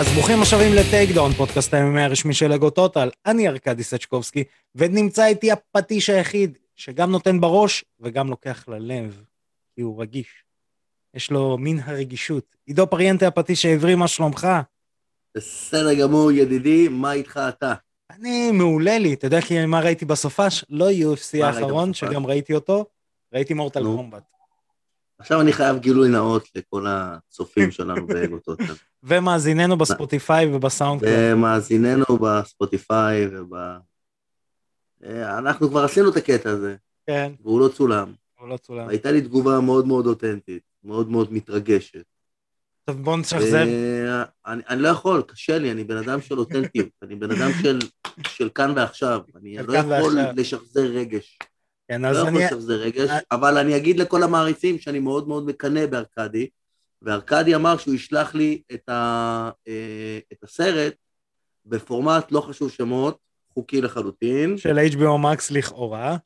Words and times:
אז 0.00 0.06
ברוכים 0.14 0.42
השבים 0.42 0.72
לטייק 0.74 1.10
דאון, 1.14 1.32
פודקאסט 1.32 1.74
הימי 1.74 2.02
הרשמי 2.02 2.34
של 2.34 2.48
לגו 2.48 2.70
טוטל. 2.70 3.10
אני 3.26 3.48
ארכדי 3.48 3.82
סצ'קובסקי, 3.82 4.44
ונמצא 4.74 5.26
איתי 5.26 5.52
הפטיש 5.52 6.10
היחיד, 6.10 6.58
שגם 6.76 7.10
נותן 7.10 7.40
בראש 7.40 7.84
וגם 8.00 8.30
לוקח 8.30 8.68
ללב, 8.68 9.24
כי 9.74 9.80
הוא 9.80 10.02
רגיש. 10.02 10.44
יש 11.14 11.30
לו 11.30 11.58
מין 11.58 11.80
הרגישות. 11.84 12.56
עידו 12.66 12.86
פריאנטה, 12.86 13.26
הפטיש 13.26 13.64
העברי, 13.64 13.94
מה 13.94 14.08
שלומך? 14.08 14.48
בסדר 15.36 15.94
גמור, 15.94 16.32
ידידי, 16.32 16.88
מה 16.88 17.12
איתך 17.12 17.40
אתה? 17.48 17.74
אני 18.10 18.50
מעולה 18.52 18.98
לי, 18.98 19.14
אתה 19.14 19.26
יודע 19.26 19.40
כי 19.40 19.66
מה 19.66 19.80
ראיתי 19.80 20.04
בסופש? 20.04 20.64
לא 20.70 20.88
UFC 20.90 21.44
האחרון, 21.44 21.90
בסופ"ש? 21.90 22.10
שגם 22.10 22.26
ראיתי 22.26 22.54
אותו, 22.54 22.84
ראיתי 23.34 23.54
מורטל. 23.54 23.82
קומבט. 23.82 24.35
עכשיו 25.18 25.40
אני 25.40 25.52
חייב 25.52 25.78
גילוי 25.78 26.08
נאות 26.08 26.48
לכל 26.54 26.86
הצופים 26.88 27.70
שלנו 27.70 28.06
באגוטות. 28.06 28.58
ומאזיננו 29.02 29.76
בספוטיפיי 29.76 30.54
ובסאונד. 30.54 31.02
ומאזיננו 31.04 32.04
בספוטיפיי 32.20 33.26
וב... 33.26 33.54
אה, 35.04 35.38
אנחנו 35.38 35.68
כבר 35.68 35.84
עשינו 35.84 36.10
את 36.10 36.16
הקטע 36.16 36.50
הזה, 36.50 36.76
כן, 37.06 37.32
והוא 37.42 37.60
לא 37.60 37.68
צולם. 37.68 38.12
הוא 38.40 38.48
לא 38.48 38.56
צולם. 38.56 38.88
הייתה 38.88 39.10
לי 39.10 39.20
תגובה 39.20 39.60
מאוד 39.60 39.86
מאוד 39.86 40.06
אותנטית, 40.06 40.62
מאוד 40.84 41.10
מאוד 41.10 41.32
מתרגשת. 41.32 42.04
טוב, 42.84 43.02
בוא 43.02 43.16
נשחזר. 43.16 43.64
אה, 43.66 44.24
אני, 44.46 44.62
אני 44.68 44.82
לא 44.82 44.88
יכול, 44.88 45.22
קשה 45.22 45.58
לי, 45.58 45.72
אני 45.72 45.84
בן 45.84 45.96
אדם 45.96 46.20
של 46.20 46.38
אותנטיות, 46.38 46.88
אני 47.02 47.14
בן 47.14 47.30
אדם 47.30 47.50
של, 47.62 47.78
של 48.28 48.48
כאן 48.48 48.72
ועכשיו, 48.76 49.20
אני 49.36 49.56
לא 49.56 49.76
יכול. 49.76 50.18
לשחזר 50.36 50.84
רגש. 50.84 51.38
כן, 51.88 52.02
לא 52.02 52.08
אז 52.08 52.16
יכול 52.16 52.28
אני... 52.28 52.44
לשחזר 52.44 52.74
רגש, 52.74 53.10
אה- 53.10 53.18
אבל 53.32 53.58
אני 53.58 53.76
אגיד 53.76 53.98
לכל 53.98 54.22
המעריצים 54.22 54.78
שאני 54.78 54.98
מאוד 54.98 55.28
מאוד 55.28 55.46
מקנא 55.46 55.86
בארקדי, 55.86 56.48
וארקדי 57.02 57.54
אמר 57.54 57.76
שהוא 57.76 57.94
ישלח 57.94 58.34
לי 58.34 58.62
את, 58.74 58.88
ה, 58.88 59.50
אה, 59.68 60.18
את 60.32 60.42
הסרט 60.42 60.94
בפורמט, 61.66 62.32
לא 62.32 62.40
חשוב 62.40 62.70
שמות, 62.70 63.18
חוקי 63.54 63.80
לחלוטין, 63.80 64.58
של 64.58 64.78
HBO 64.78 65.24
Max 65.24 65.46
לכאורה. 65.50 66.16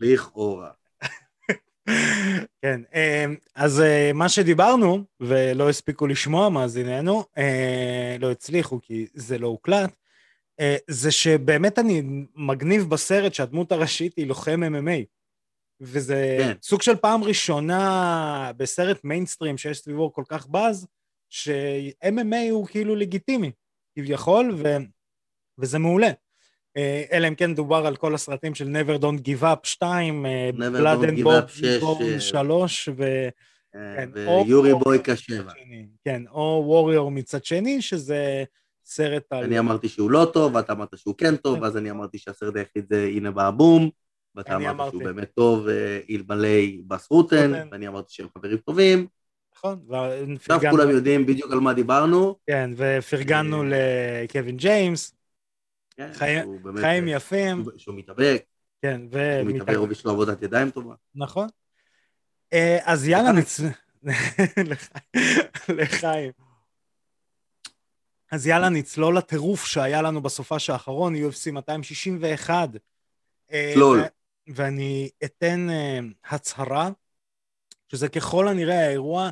לכאורה. 0.00 0.70
כן, 2.62 2.80
אמ, 2.94 3.36
אז 3.54 3.80
אה, 3.80 4.10
מה 4.14 4.28
שדיברנו, 4.28 5.04
ולא 5.20 5.68
הספיקו 5.68 6.06
לשמוע 6.06 6.48
מאזיננו, 6.48 7.24
אה, 7.38 8.16
לא 8.20 8.30
הצליחו 8.30 8.80
כי 8.82 9.06
זה 9.14 9.38
לא 9.38 9.46
הוקלט, 9.46 9.90
אה, 9.90 10.05
זה 10.90 11.10
שבאמת 11.10 11.78
אני 11.78 12.02
מגניב 12.34 12.84
בסרט 12.90 13.34
שהדמות 13.34 13.72
הראשית 13.72 14.16
היא 14.16 14.26
לוחם 14.26 14.60
MMA. 14.62 15.04
וזה 15.80 16.36
כן. 16.40 16.52
סוג 16.62 16.82
של 16.82 16.96
פעם 16.96 17.24
ראשונה 17.24 18.52
בסרט 18.56 19.04
מיינסטרים 19.04 19.58
שיש 19.58 19.78
סביבו 19.78 20.12
כל 20.12 20.24
כך 20.28 20.46
באז, 20.46 20.86
ש-MMA 21.28 22.50
הוא 22.50 22.66
כאילו 22.66 22.96
לגיטימי, 22.96 23.50
כביכול, 23.98 24.54
ו... 24.56 24.76
וזה 25.58 25.78
מעולה. 25.78 26.10
אה, 26.76 27.04
אלא 27.12 27.28
אם 27.28 27.34
כן 27.34 27.54
דובר 27.54 27.86
על 27.86 27.96
כל 27.96 28.14
הסרטים 28.14 28.54
של 28.54 28.68
never 28.76 29.02
don't 29.02 29.20
give 29.20 29.42
up 29.42 29.60
2, 29.62 30.26
אה, 30.26 30.50
blood 30.56 31.04
and 31.04 31.48
שש, 31.48 32.28
3, 32.28 32.88
ו... 32.96 33.28
אה, 33.74 34.04
ויורי 34.12 34.74
בויקה 34.74 35.16
שבע. 35.16 35.52
שני, 35.64 35.86
כן, 36.04 36.22
או 36.30 36.64
ווריור 36.66 37.10
מצד 37.10 37.44
שני, 37.44 37.82
שזה 37.82 38.44
סרט 38.88 39.22
על... 39.30 39.44
אני 39.44 39.58
אמרתי 39.58 39.88
שהוא 39.88 40.10
לא 40.10 40.30
טוב, 40.32 40.54
ואתה 40.54 40.72
אמרת 40.72 40.98
שהוא 40.98 41.14
כן 41.18 41.36
טוב, 41.36 41.64
אז 41.64 41.76
אני 41.76 41.90
אמרתי 41.90 42.18
שהסרט 42.18 42.56
היחיד 42.56 42.86
זה 42.90 43.10
הנה 43.16 43.30
בא 43.30 43.46
הבום, 43.46 43.90
ואתה 44.34 44.56
אמרת 44.56 44.90
שהוא. 44.90 45.04
באמת 45.04 45.30
טוב, 45.34 45.68
אה, 45.68 46.00
אלמלא 46.10 46.48
בס 46.86 47.10
רוטן. 47.10 47.52
ואני 47.70 47.88
אמרתי 47.88 48.14
שהם 48.14 48.26
חברים 48.38 48.56
טובים. 48.58 49.06
נכון, 49.56 49.86
עכשיו 50.36 50.60
כולם 50.70 50.90
יודעים 50.90 51.26
בדיוק 51.26 51.52
על 51.52 51.60
מה 51.60 51.74
דיברנו. 51.74 52.36
כן, 52.46 52.70
ופרגנו 52.76 53.62
אה, 53.72 54.22
לקווין 54.24 54.56
ג'יימס, 54.56 55.14
כן, 55.96 56.10
חיים- 56.12 57.08
אה, 57.08 57.16
יפים, 57.16 57.64
שהוא- 57.76 57.94
מתאבק, 57.94 58.42
כן, 58.82 59.00
הוא 59.12 59.50
מתאבק, 59.52 59.90
יש 59.90 60.04
לו 60.04 60.10
עבודת 60.10 60.42
ידיים 60.42 60.70
טובה. 60.70 60.94
נכון. 61.14 61.48
אז 62.84 63.08
יאללה. 63.08 63.32
נצ... 63.32 63.60
לחיים. 65.68 66.45
אז 68.32 68.46
יאללה, 68.46 68.68
נצלול 68.68 69.18
לטירוף 69.18 69.66
שהיה 69.66 70.02
לנו 70.02 70.22
בסופש 70.22 70.70
האחרון, 70.70 71.14
UFC 71.14 71.50
261. 71.52 72.68
אה, 73.52 73.70
צלול. 73.74 73.98
ו- 74.00 74.06
ואני 74.54 75.10
אתן 75.24 75.70
אה, 75.70 75.98
הצהרה, 76.24 76.90
שזה 77.88 78.08
ככל 78.08 78.48
הנראה 78.48 78.86
האירוע 78.86 79.30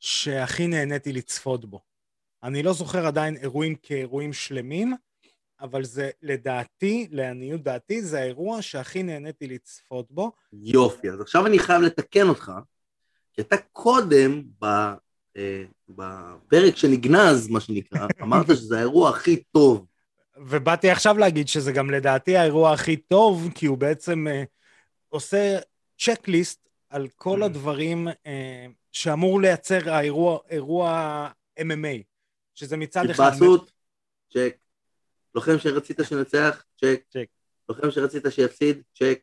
שהכי 0.00 0.66
נהניתי 0.66 1.12
לצפות 1.12 1.64
בו. 1.64 1.80
אני 2.42 2.62
לא 2.62 2.72
זוכר 2.72 3.06
עדיין 3.06 3.36
אירועים 3.36 3.74
כאירועים 3.74 4.32
שלמים, 4.32 4.94
אבל 5.60 5.84
זה 5.84 6.10
לדעתי, 6.22 7.08
לעניות 7.10 7.62
דעתי, 7.62 8.02
זה 8.02 8.20
האירוע 8.20 8.62
שהכי 8.62 9.02
נהניתי 9.02 9.46
לצפות 9.46 10.10
בו. 10.10 10.32
יופי, 10.52 11.10
אז 11.10 11.20
עכשיו 11.20 11.46
אני 11.46 11.58
חייב 11.58 11.82
לתקן 11.82 12.28
אותך, 12.28 12.52
כי 13.32 13.40
אתה 13.40 13.56
קודם, 13.72 14.42
ב, 14.60 14.64
אה, 14.64 14.94
בפרק 15.88 16.76
שנגנז, 16.76 17.48
מה 17.48 17.60
שנקרא, 17.60 18.06
אמרת 18.22 18.46
שזה 18.46 18.76
האירוע 18.76 19.10
הכי 19.10 19.42
טוב. 19.42 19.86
ובאתי 20.36 20.90
עכשיו 20.90 21.18
להגיד 21.18 21.48
שזה 21.48 21.72
גם 21.72 21.90
לדעתי 21.90 22.36
האירוע 22.36 22.72
הכי 22.72 22.96
טוב, 22.96 23.48
כי 23.54 23.66
הוא 23.66 23.78
בעצם 23.78 24.26
אה, 24.28 24.42
עושה 25.08 25.58
צ'קליסט 25.98 26.68
על 26.90 27.08
כל 27.16 27.42
Mm. 27.42 27.44
הדברים 27.44 28.08
אה, 28.26 28.66
שאמור 28.92 29.40
לייצר 29.40 29.90
האירוע, 29.90 30.38
אירוע 30.50 31.28
MMA, 31.60 32.02
שזה 32.54 32.76
מצד 32.76 33.10
אחד... 33.10 33.24
התבאסות, 33.32 33.72
צ'ק. 34.32 34.56
לוחם 35.34 35.58
שרצית 35.58 35.96
שנצח, 36.02 36.64
צ'ק. 36.80 37.00
צ'ק. 37.12 37.26
לוחם 37.68 37.90
שרצית 37.90 38.22
שיפסיד, 38.30 38.82
צ'ק. 38.98 39.20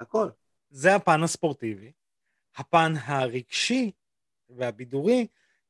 הכל. 0.00 0.28
זה 0.70 0.94
הפן 0.94 1.22
הספורטיבי. 1.22 1.92
הפן 2.56 2.92
הרגשי 3.04 3.90
והבידורי, 4.50 5.26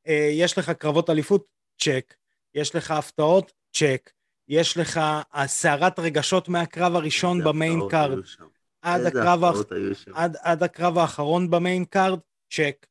אה, 0.08 0.28
יש 0.32 0.58
לך 0.58 0.70
קרבות 0.70 1.10
אליפות, 1.10 1.46
צ'ק. 1.82 2.14
יש 2.54 2.74
לך 2.74 2.90
הפתעות, 2.90 3.52
צ'ק. 3.72 4.10
יש 4.48 4.76
לך 4.76 5.00
הסערת 5.32 5.98
רגשות 5.98 6.48
מהקרב 6.48 6.94
הראשון 6.94 7.44
ב 7.44 7.51
main 7.51 7.80
card. 7.90 8.18
עד 8.82 9.06
הקרב 9.06 9.44
האח-. 9.44 9.56
עד, 10.14 10.36
עד 10.40 10.62
הקרב 10.62 10.98
האחרון 10.98 11.50
ב 11.50 11.57
main 11.57 11.84
card, 11.84 12.18
check. 12.52 12.86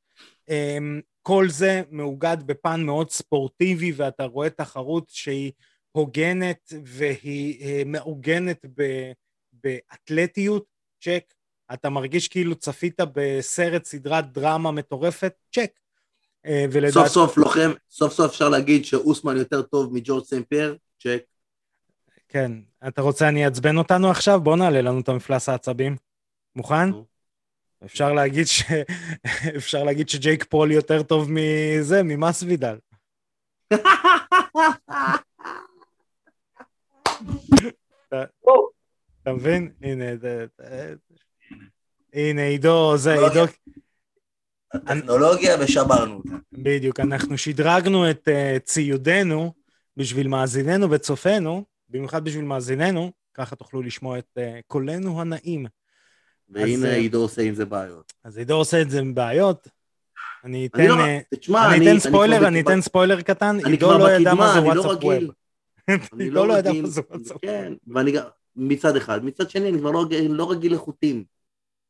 Um, 0.50 1.01
כל 1.22 1.50
זה 1.50 1.81
מאוגד 1.91 2.38
בפן 2.46 2.84
מאוד 2.84 3.12
ספורטיבי, 3.12 3.91
ואתה 3.91 4.23
רואה 4.23 4.50
תחרות 4.50 5.09
שהיא 5.09 5.52
הוגנת 5.91 6.73
והיא 6.84 7.59
uh, 7.59 7.88
מעוגנת 7.88 8.66
ב, 8.78 9.12
באתלטיות, 9.53 10.66
צ'ק. 11.03 11.34
אתה 11.74 11.90
מרגיש 11.90 12.28
כאילו 12.28 12.56
צפית 12.56 13.02
בסרט 13.14 13.86
סדרת 13.86 14.31
דרמה 14.31 14.72
מטורפת, 14.72 15.34
check. 15.56 15.72
Uh, 16.46 16.50
ולדעת... 16.72 16.94
סוף 16.94 17.08
סוף 17.08 17.38
לוחם, 17.38 17.72
סוף 17.90 18.14
סוף 18.14 18.31
אפשר 18.31 18.50
להגיד 18.50 18.86
שאוסמן 18.86 19.38
יותר 19.38 19.62
טוב 19.62 19.94
מג'ורג' 19.94 20.24
פייר, 20.50 20.78
צ'ק. 21.03 21.24
כן. 22.28 22.52
אתה 22.88 23.02
רוצה 23.02 23.28
אני 23.28 23.46
אעצבן 23.46 23.78
אותנו 23.78 24.09
עכשיו? 24.09 24.42
בוא 24.42 24.56
נעלה 24.56 24.81
לנו 24.81 25.00
את 25.00 25.09
המפלס 25.09 25.50
העצבים. 25.50 25.96
מוכן? 26.56 26.90
אפשר 27.86 28.14
להגיד 28.14 28.47
ש... 28.47 28.64
אפשר 29.58 29.84
להגיד 29.84 30.09
שג'ייק 30.09 30.44
פול 30.44 30.72
יותר 30.72 31.03
טוב 31.03 31.28
מזה, 31.32 32.03
ממסוידל. 32.03 32.78
אתה 39.22 39.34
מבין? 39.34 39.72
הנה, 39.82 40.06
הנה, 42.16 42.42
עידו, 42.42 42.98
זה, 42.98 43.14
עידו, 43.14 43.44
הטכנולוגיה 44.73 45.56
ושברנו 45.59 46.16
אותה. 46.17 46.35
בדיוק, 46.53 47.00
אנחנו 47.00 47.38
שדרגנו 47.38 48.09
את 48.09 48.28
uh, 48.28 48.59
ציודנו 48.59 49.53
בשביל 49.97 50.28
מאזיננו 50.28 50.91
וצופינו, 50.91 51.64
במיוחד 51.90 52.23
בשביל 52.26 52.46
מאזיננו, 52.46 53.12
ככה 53.34 53.56
תוכלו 53.56 53.82
לשמוע 53.82 54.17
את 54.20 54.38
uh, 54.38 54.41
קולנו 54.67 55.22
הנעים. 55.22 55.66
והנה 56.50 56.88
אה, 56.88 56.96
עידו 56.96 57.22
עושה 57.22 57.41
עם 57.41 57.56
זה 57.56 57.66
בעיות. 57.66 58.14
אז 58.23 58.38
עידו 58.38 58.56
עושה 58.56 58.82
את 58.82 58.90
זה 58.90 59.00
עם 59.00 59.16
בעיות. 59.16 59.68
אני 60.44 60.66
אתן, 60.66 60.79
אני 60.79 60.88
לא, 60.88 61.00
אה, 61.00 61.20
תשמע, 61.40 61.68
אני 61.68 61.78
אני... 61.78 61.91
אתן 61.91 62.00
ספוילר, 62.00 62.47
אני 62.47 62.59
בקדמה- 62.64 62.72
אתן 62.73 62.82
ספוילר 62.82 63.22
קטן, 63.22 63.59
אני 63.64 63.72
עידו 63.72 63.88
כבר 63.88 63.97
לא 63.97 64.11
ידע 64.11 64.34
מה 64.34 64.53
זה 64.53 64.59
אני 64.59 64.68
לא 64.78 64.82
וואטסאפ 64.82 64.91
רגיל. 65.06 65.26
ווב. 65.90 66.00
אני 66.14 66.23
עידו 66.23 66.46
לא 66.46 66.53
ידע 66.58 66.70
רגיל- 66.70 66.82
מה 66.82 66.88
זה 66.90 67.02
וואטסאפ 67.09 67.38
כן, 67.41 67.73
ואני 67.88 68.11
גם, 68.11 68.23
מצד 68.56 68.96
אחד. 68.96 69.26
מצד 69.26 69.50
שני, 69.50 69.70
אני 69.70 69.79
כבר 69.79 69.91
לא 69.91 70.06
לא 70.29 70.52
רגיל 70.52 70.73
לחוטים. 70.73 71.23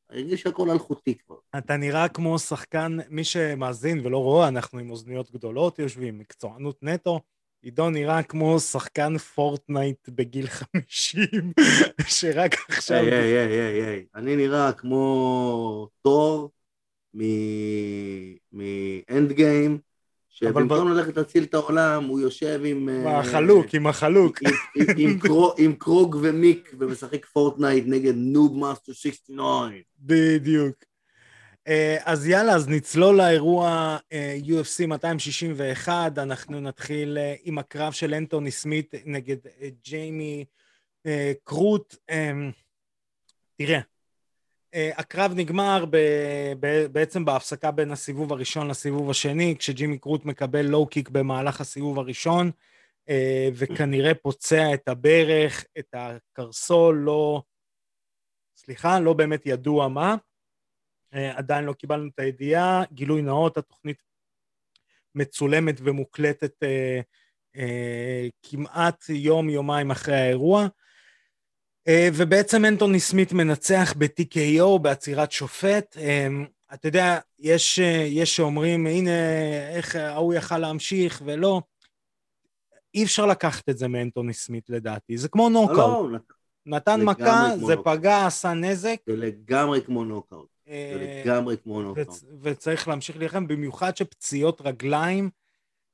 אני 0.10 0.22
רגיל 0.22 0.36
שהכל 0.36 0.70
אלחוטי 0.70 1.16
כבר. 1.16 1.36
אתה 1.58 1.78
נראה 1.78 2.08
כמו 2.08 2.40
שחקן, 2.40 2.98
מי 3.10 3.24
שמאזין 3.24 4.06
ולא 4.06 4.18
רואה, 4.18 4.48
אנחנו 4.48 4.80
עם 4.80 4.90
אוזניות 4.90 5.32
גדולות 5.32 5.80
יושבים, 5.80 6.18
מקצוענות 6.18 6.84
נטו. 6.84 7.20
עידו 7.62 7.90
נראה 7.90 8.24
כמו 8.24 8.60
שחקן 8.60 9.18
פורטנייט 9.18 10.10
בגיל 10.10 10.48
50, 10.48 11.26
שרק 12.08 12.56
עכשיו... 12.70 12.98
היי, 12.98 13.14
היי, 13.14 13.38
היי, 13.38 13.60
היי, 13.62 13.86
היי. 13.86 14.06
אני 14.16 14.36
נראה 14.36 14.74
כמו 14.74 15.88
תור 16.02 16.52
מ 18.54 19.32
Endgame, 19.32 19.78
שבמקום 20.36 20.88
ללכת 20.92 21.18
להציל 21.18 21.44
את 21.44 21.54
העולם, 21.54 22.04
הוא 22.06 22.20
יושב 22.20 22.62
עם... 22.66 22.90
אה, 22.90 23.20
החלוק, 23.20 23.66
עם 23.76 23.88
החלוק. 23.88 24.40
עם- 24.42 24.50
עם- 24.76 24.88
עם 24.98 25.20
קרו- 25.28 25.54
עם 25.58 25.74
קורג 25.76 26.18
ומיק 26.22 26.72
ומשחק 26.80 27.26
פורטנייט 27.26 27.84
נגד 27.88 28.14
נוב 28.16 28.58
מאסטר 28.58 28.94
69. 28.94 29.76
בדיוק. 30.00 30.76
אה, 31.68 31.98
אז 32.04 32.28
יאללה, 32.28 32.56
אז 32.56 32.68
נצלול 32.68 33.18
לאירוע 33.18 33.98
אה, 34.14 34.38
UFC 34.46 34.86
261, 34.88 36.18
אנחנו 36.18 36.60
נתחיל 36.62 37.18
עם 37.44 37.58
הקרב 37.58 37.94
של 37.94 38.14
אנטוני 38.14 38.52
סמית 38.52 38.94
נגד 39.06 39.38
ג'יימי 39.84 40.46
קרוט. 41.44 41.96
אה, 42.10 42.32
תראה, 43.58 43.76
אה, 43.76 43.82
הקרב 44.98 45.32
נגמר 45.36 45.86
ב, 45.90 45.98
ב, 46.60 46.86
בעצם 46.92 47.26
בהפסקה 47.26 47.72
בין 47.72 47.92
הסיבוב 47.92 48.34
הראשון 48.34 48.68
לסיבוב 48.68 49.10
השני, 49.10 49.56
כשג'ימי 49.60 49.98
קרוט 49.98 50.26
מקבל 50.26 50.66
לואו 50.66 50.88
קיק 50.88 51.10
במהלך 51.10 51.62
הסיבוב 51.62 52.00
הראשון, 52.00 52.52
אה, 53.10 53.50
וכנראה 53.54 54.14
פוצע 54.14 54.74
את 54.74 54.88
הברך, 54.88 55.66
את 55.80 55.94
הקרסול, 55.94 56.96
לא... 56.96 57.42
סליחה, 58.58 59.00
לא 59.00 59.14
באמת 59.14 59.46
ידוע 59.46 59.88
מה. 59.88 60.16
אה, 61.14 61.38
עדיין 61.38 61.66
לא 61.66 61.74
קיבלנו 61.74 62.08
את 62.08 62.20
הידיעה. 62.20 62.84
גילוי 62.94 63.22
נאות, 63.22 63.58
התוכנית 63.58 64.04
מצולמת 65.16 65.76
ומוקלטת 65.84 66.64
אה, 66.64 67.00
אה, 67.56 68.28
כמעט 68.44 69.10
יום-יומיים 69.10 69.92
אחרי 69.92 70.16
האירוע. 70.16 70.68
אה, 71.88 72.10
ובעצם 72.14 72.66
אנטוני 72.66 73.00
סמית 73.00 73.34
מנצח 73.34 73.94
ב-TKO, 73.98 74.80
בעצירת 74.82 75.32
שופט. 75.32 75.98
אה, 75.98 76.28
אתה 76.74 76.88
יודע, 76.88 77.20
יש, 77.40 77.80
אה, 77.80 78.06
יש 78.10 78.36
שאומרים, 78.36 78.88
הנה, 78.88 79.12
איך 79.70 79.96
ההוא 79.96 80.34
יכל 80.34 80.58
להמשיך 80.58 81.22
ולא. 81.26 81.62
אי 82.96 83.04
אפשר 83.04 83.26
לקחת 83.26 83.70
את 83.70 83.78
זה 83.78 83.88
מאנטוני 83.88 84.34
סמית 84.34 84.70
לדעתי, 84.70 85.18
זה 85.18 85.30
כמו 85.30 85.44
לא, 85.44 85.50
נוקאוט. 85.50 86.12
לא, 86.12 86.20
נתן 86.66 87.00
לגמרי 87.00 87.14
מכה, 87.14 87.50
זה 87.56 87.76
נוקאוט. 87.76 87.98
פגע, 87.98 88.26
עשה 88.26 88.54
נזק. 88.54 88.96
זה 89.08 89.16
לגמרי 89.16 89.82
כמו 89.82 90.06
נוקאוט. 90.06 90.48
זה 90.66 91.22
לגמרי 91.26 91.56
כמו 91.64 91.82
נוקאוט. 91.82 92.08
וצ- 92.08 92.26
וצריך 92.42 92.88
להמשיך 92.88 93.18
להילחם, 93.18 93.48
במיוחד 93.48 93.98
שפציעות 93.98 94.62
רגליים, 94.62 95.30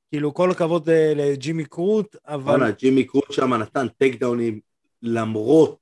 כאילו 0.10 0.34
כל 0.34 0.52
הכבוד 0.52 0.90
לג'ימי 1.16 1.66
קרוט, 1.66 2.16
אבל 2.28 2.44
וואלה, 2.44 2.72
ג'ימי 2.72 3.04
קרוט 3.04 3.32
שם 3.32 3.54
נתן 3.54 3.88
טייק 3.88 4.20
דאונים 4.20 4.60
למרות 5.02 5.80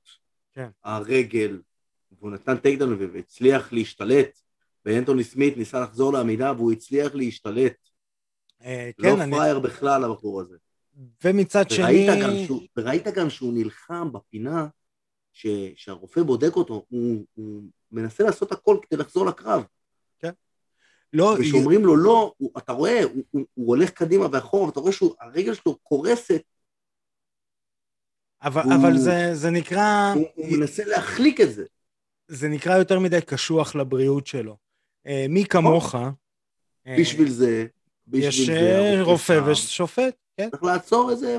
כן. 0.52 0.68
הרגל, 0.84 1.60
והוא 2.18 2.30
נתן 2.30 2.56
טייק 2.56 2.78
דאונים 2.78 3.10
והצליח 3.12 3.72
להשתלט, 3.72 4.38
ואנטוני 4.84 5.24
סמית 5.24 5.56
ניסה 5.56 5.80
לחזור 5.80 6.12
לעמידה 6.12 6.52
והוא 6.56 6.72
הצליח 6.72 7.14
להשתלט. 7.14 7.76
אה, 8.64 8.90
לא 8.98 9.10
כן, 9.10 9.20
אני, 9.20 9.30
פראייר 9.30 9.58
בכלל 9.58 10.04
הבחור 10.04 10.40
הזה. 10.40 10.56
ומצד 11.24 11.70
שני, 11.70 11.84
וראית 11.84 12.22
גם, 12.22 12.30
שהוא, 12.46 12.62
וראית 12.76 13.06
גם 13.06 13.30
שהוא 13.30 13.52
נלחם 13.54 14.12
בפינה, 14.12 14.66
ש, 15.32 15.46
שהרופא 15.76 16.22
בודק 16.22 16.56
אותו, 16.56 16.84
הוא, 16.88 17.24
הוא 17.34 17.62
מנסה 17.92 18.24
לעשות 18.24 18.52
הכל 18.52 18.78
כדי 18.82 19.00
לחזור 19.00 19.26
לקרב. 19.26 19.64
לא, 21.12 21.36
וכשאומרים 21.38 21.84
לו 21.84 21.96
לא, 21.96 22.32
הוא, 22.36 22.50
אתה 22.58 22.72
רואה, 22.72 23.04
הוא, 23.04 23.22
הוא, 23.30 23.42
הוא 23.54 23.66
הולך 23.66 23.90
קדימה 23.90 24.26
ואחורה, 24.32 24.66
ואתה 24.66 24.80
רואה 24.80 24.92
שהרגל 24.92 25.54
שלו 25.54 25.78
קורסת, 25.78 26.42
אבל, 28.42 28.62
הוא- 28.62 28.74
אבל 28.74 28.98
זה, 28.98 29.34
זה 29.34 29.50
נקרא, 29.50 30.12
הוא, 30.14 30.26
הוא 30.34 30.58
מנסה 30.58 30.84
להחליק 30.84 31.40
את 31.40 31.52
זה. 31.54 31.64
זה 32.28 32.48
נקרא 32.48 32.78
יותר 32.78 32.98
מדי 32.98 33.20
קשוח 33.20 33.74
לבריאות 33.76 34.26
שלו. 34.26 34.56
אה, 35.06 35.26
מי 35.28 35.44
כמוך, 35.44 35.94
אה, 36.86 36.96
בשביל 37.00 37.30
זה, 37.30 37.66
בשביל 38.08 38.28
יש 38.28 38.46
זה, 38.46 38.94
הרופא 38.98 39.32
רופא 39.32 39.50
ושופט, 39.50 40.14
כן. 40.36 40.50
צריך 40.50 40.62
לעצור 40.62 41.12
את 41.12 41.18
זה 41.18 41.38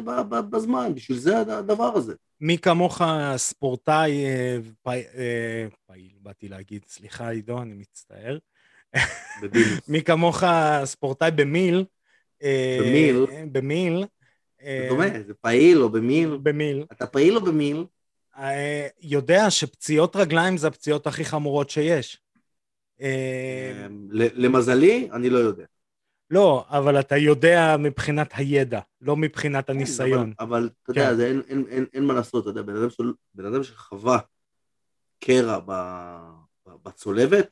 בזמן, 0.50 0.96
בשביל 0.96 1.18
זה 1.18 1.38
הדבר 1.40 1.96
הזה. 1.96 2.14
מי 2.42 2.58
כמוך 2.58 3.02
ספורטאי 3.38 4.26
אה, 4.26 4.58
פעיל, 4.82 5.06
פעיל, 5.88 6.12
באתי 6.22 6.48
להגיד, 6.50 6.82
סליחה 6.88 7.30
עידו, 7.30 7.62
אני 7.62 7.74
מצטער. 7.74 8.38
מי 9.88 10.04
כמוך 10.04 10.44
ספורטאי 10.86 11.32
במיל. 11.32 11.86
במיל? 12.80 13.26
במיל. 13.52 14.06
זה 14.64 14.68
אה, 14.68 14.88
דומה, 14.90 15.06
זה 15.28 15.34
פעיל 15.34 15.82
או 15.82 15.90
במיל. 15.90 16.38
במיל. 16.44 16.86
אתה 16.92 17.08
פעיל 17.08 17.36
או 17.36 17.42
במיל? 17.42 17.86
אה, 18.38 18.88
יודע 19.02 19.50
שפציעות 19.50 20.16
רגליים 20.16 20.58
זה 20.58 20.68
הפציעות 20.68 21.08
הכי 21.08 21.26
חמורות 21.26 21.70
שיש. 21.70 22.22
אה, 23.02 23.88
ל- 24.10 24.46
למזלי, 24.46 25.10
אני 25.12 25.30
לא 25.30 25.38
יודע. 25.38 25.66
לא, 26.30 26.66
אבל 26.70 27.00
אתה 27.00 27.18
יודע 27.18 27.76
מבחינת 27.80 28.30
הידע, 28.34 28.80
לא 29.02 29.16
מבחינת 29.16 29.70
הניסיון. 29.70 30.34
אבל, 30.40 30.70
אתה 30.84 30.92
יודע, 30.92 31.10
כן. 31.10 31.16
זה 31.16 31.34
אין, 31.94 32.04
מה 32.06 32.14
לעשות, 32.14 32.48
אתה 32.48 32.60
יודע, 32.60 32.62
בן 33.34 33.46
אדם, 33.46 33.64
שחווה 33.64 34.20
קרע 35.20 35.60
בצולבת, 36.86 37.50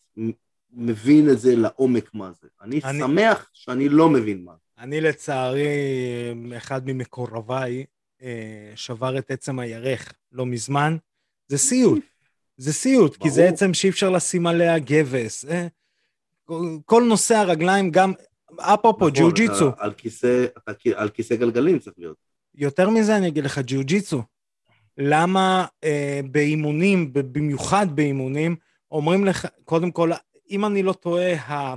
מבין 0.71 1.29
את 1.29 1.39
זה 1.39 1.55
לעומק 1.55 2.13
מה 2.13 2.31
זה. 2.41 2.47
אני 2.61 2.81
שמח 2.81 3.49
שאני 3.53 3.89
לא 3.89 4.09
מבין 4.09 4.43
מה 4.43 4.51
זה. 4.51 4.68
אני 4.79 5.01
לצערי, 5.01 5.67
אחד 6.57 6.81
ממקורביי 6.85 7.85
אה, 8.21 8.71
שבר 8.75 9.17
את 9.17 9.31
עצם 9.31 9.59
הירך 9.59 10.13
לא 10.31 10.45
מזמן. 10.45 10.97
זה 11.47 11.57
סיוט, 11.57 12.03
זה 12.57 12.73
סיוט, 12.73 13.15
כי 13.15 13.29
זה 13.29 13.41
ברור. 13.41 13.53
עצם 13.53 13.73
שאי 13.73 13.89
אפשר 13.89 14.09
לשים 14.09 14.47
עליה 14.47 14.79
גבס. 14.79 15.45
אה, 15.45 15.67
כל- 16.85 17.03
נושא 17.09 17.35
הרגליים, 17.35 17.91
גם, 17.91 18.13
אפרופו 18.59 18.97
נכון, 18.97 19.11
ג'יו-ג'יצו, 19.11 19.69
אתה 19.69 19.83
על 19.83 19.93
כיסא, 19.93 20.45
על 20.95 21.09
כיסא 21.09 21.35
גלגלים 21.35 21.79
צריך 21.79 21.95
להיות. 21.99 22.17
יותר 22.55 22.89
מזה 22.89 23.17
אני 23.17 23.27
אגיד 23.27 23.43
לך, 23.43 23.57
ג'יו-ג'יצו. 23.59 24.21
למה 24.97 25.65
אה, 25.83 26.19
באימונים, 26.31 27.13
במיוחד 27.13 27.87
באימונים, 27.95 28.55
אומרים 28.91 29.25
לך, 29.25 29.47
קודם 29.63 29.91
כל, 29.91 30.11
אם 30.49 30.65
אני 30.65 30.83
לא 30.83 30.93
טועה, 30.93 31.35
ה... 31.35 31.75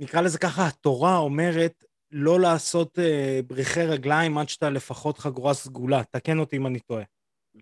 נקרא 0.00 0.20
לזה 0.20 0.38
ככה, 0.38 0.66
התורה 0.66 1.16
אומרת 1.16 1.84
לא 2.16 2.40
לעשות 2.40 2.98
אה, 2.98 3.40
בריחי 3.46 3.82
רגליים 3.86 4.38
עד 4.38 4.48
שאתה 4.48 4.70
לפחות 4.70 5.18
חגורה 5.18 5.54
סגולה. 5.54 6.02
תקן 6.10 6.38
אותי 6.38 6.56
אם 6.56 6.66
אני 6.66 6.80
טועה. 6.80 7.02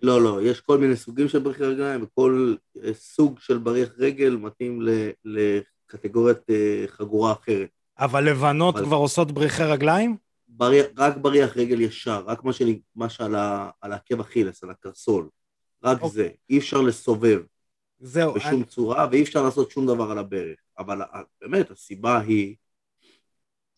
לא, 0.03 0.23
לא, 0.23 0.43
יש 0.43 0.61
כל 0.61 0.79
מיני 0.79 0.97
סוגים 0.97 1.29
של 1.29 1.39
בריחי 1.39 1.65
רגליים, 1.65 2.03
וכל 2.03 2.55
אה, 2.85 2.95
סוג 2.95 3.39
של 3.41 3.59
בריח 3.59 3.89
רגל 3.99 4.37
מתאים 4.37 4.83
ל- 4.83 5.11
לקטגוריית 5.25 6.39
אה, 6.51 6.85
חגורה 6.87 7.33
אחרת. 7.33 7.69
אבל 7.99 8.25
לבנות 8.31 8.77
אבל- 8.77 8.85
כבר 8.85 8.97
עושות 8.97 9.33
בריחי 9.33 9.63
רגליים? 9.65 10.17
בריח, 10.49 10.87
רק 10.99 11.17
בריח 11.17 11.57
רגל 11.57 11.81
ישר, 11.81 12.23
רק 12.27 12.45
מה, 12.45 12.53
שלי, 12.53 12.81
מה 12.97 13.09
שעל 13.09 13.35
ה- 13.35 13.71
על 13.81 13.93
העקב 13.93 14.21
אכילס, 14.21 14.65
על 14.65 14.71
הקרסול. 14.71 15.29
רק 15.85 16.03
אוקיי. 16.03 16.11
זה. 16.23 16.29
אי 16.51 16.59
אפשר 16.59 16.81
לסובב 16.81 17.41
זהו. 18.01 18.35
בשום 18.35 18.65
צורה, 18.65 19.09
ואי 19.11 19.23
אפשר 19.23 19.43
לעשות 19.43 19.71
שום 19.71 19.87
דבר 19.87 20.11
על 20.11 20.19
הברך. 20.19 20.59
אבל 20.79 21.03
ה- 21.03 21.07
באמת, 21.41 21.71
הסיבה 21.71 22.19
היא 22.21 22.57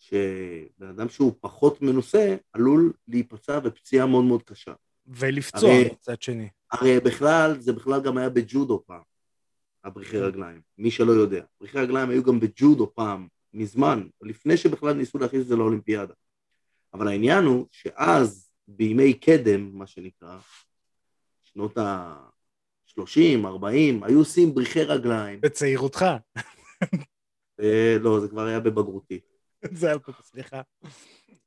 שבן 0.08 0.88
אדם 0.88 1.08
שהוא 1.08 1.32
פחות 1.40 1.82
מנוסה 1.82 2.36
עלול 2.52 2.92
להיפצע 3.08 3.58
בפציעה 3.60 4.06
מאוד 4.06 4.24
מאוד 4.24 4.42
קשה. 4.42 4.72
ולפצוע 5.06 5.70
מצד 5.92 6.22
שני. 6.22 6.48
הרי 6.72 7.00
בכלל, 7.00 7.60
זה 7.60 7.72
בכלל 7.72 8.02
גם 8.02 8.16
היה 8.16 8.28
בג'ודו 8.28 8.82
פעם, 8.86 9.02
הבריחי 9.84 10.16
כן. 10.16 10.22
רגליים, 10.22 10.60
מי 10.78 10.90
שלא 10.90 11.12
יודע. 11.12 11.44
בריחי 11.60 11.78
רגליים 11.78 12.10
היו 12.10 12.22
גם 12.22 12.40
בג'ודו 12.40 12.92
פעם, 12.94 13.28
מזמן, 13.54 14.06
לפני 14.22 14.56
שבכלל 14.56 14.92
ניסו 14.92 15.18
להכניס 15.18 15.42
את 15.42 15.46
זה 15.46 15.56
לאולימפיאדה. 15.56 16.14
אבל 16.94 17.08
העניין 17.08 17.44
הוא 17.44 17.66
שאז, 17.70 18.50
בימי 18.68 19.14
קדם, 19.14 19.78
מה 19.78 19.86
שנקרא, 19.86 20.38
שנות 21.42 21.78
ה-30, 21.78 23.46
40, 23.46 24.04
היו 24.04 24.18
עושים 24.18 24.54
בריחי 24.54 24.82
רגליים. 24.82 25.40
בצעירותך. 25.40 26.04
אה, 27.60 27.96
לא, 28.00 28.20
זה 28.20 28.28
כבר 28.28 28.42
היה 28.46 28.60
בבגרותי. 28.60 29.20
זה 29.72 29.86
היה 29.86 29.98
פה, 29.98 30.12
סליחה. 30.22 30.60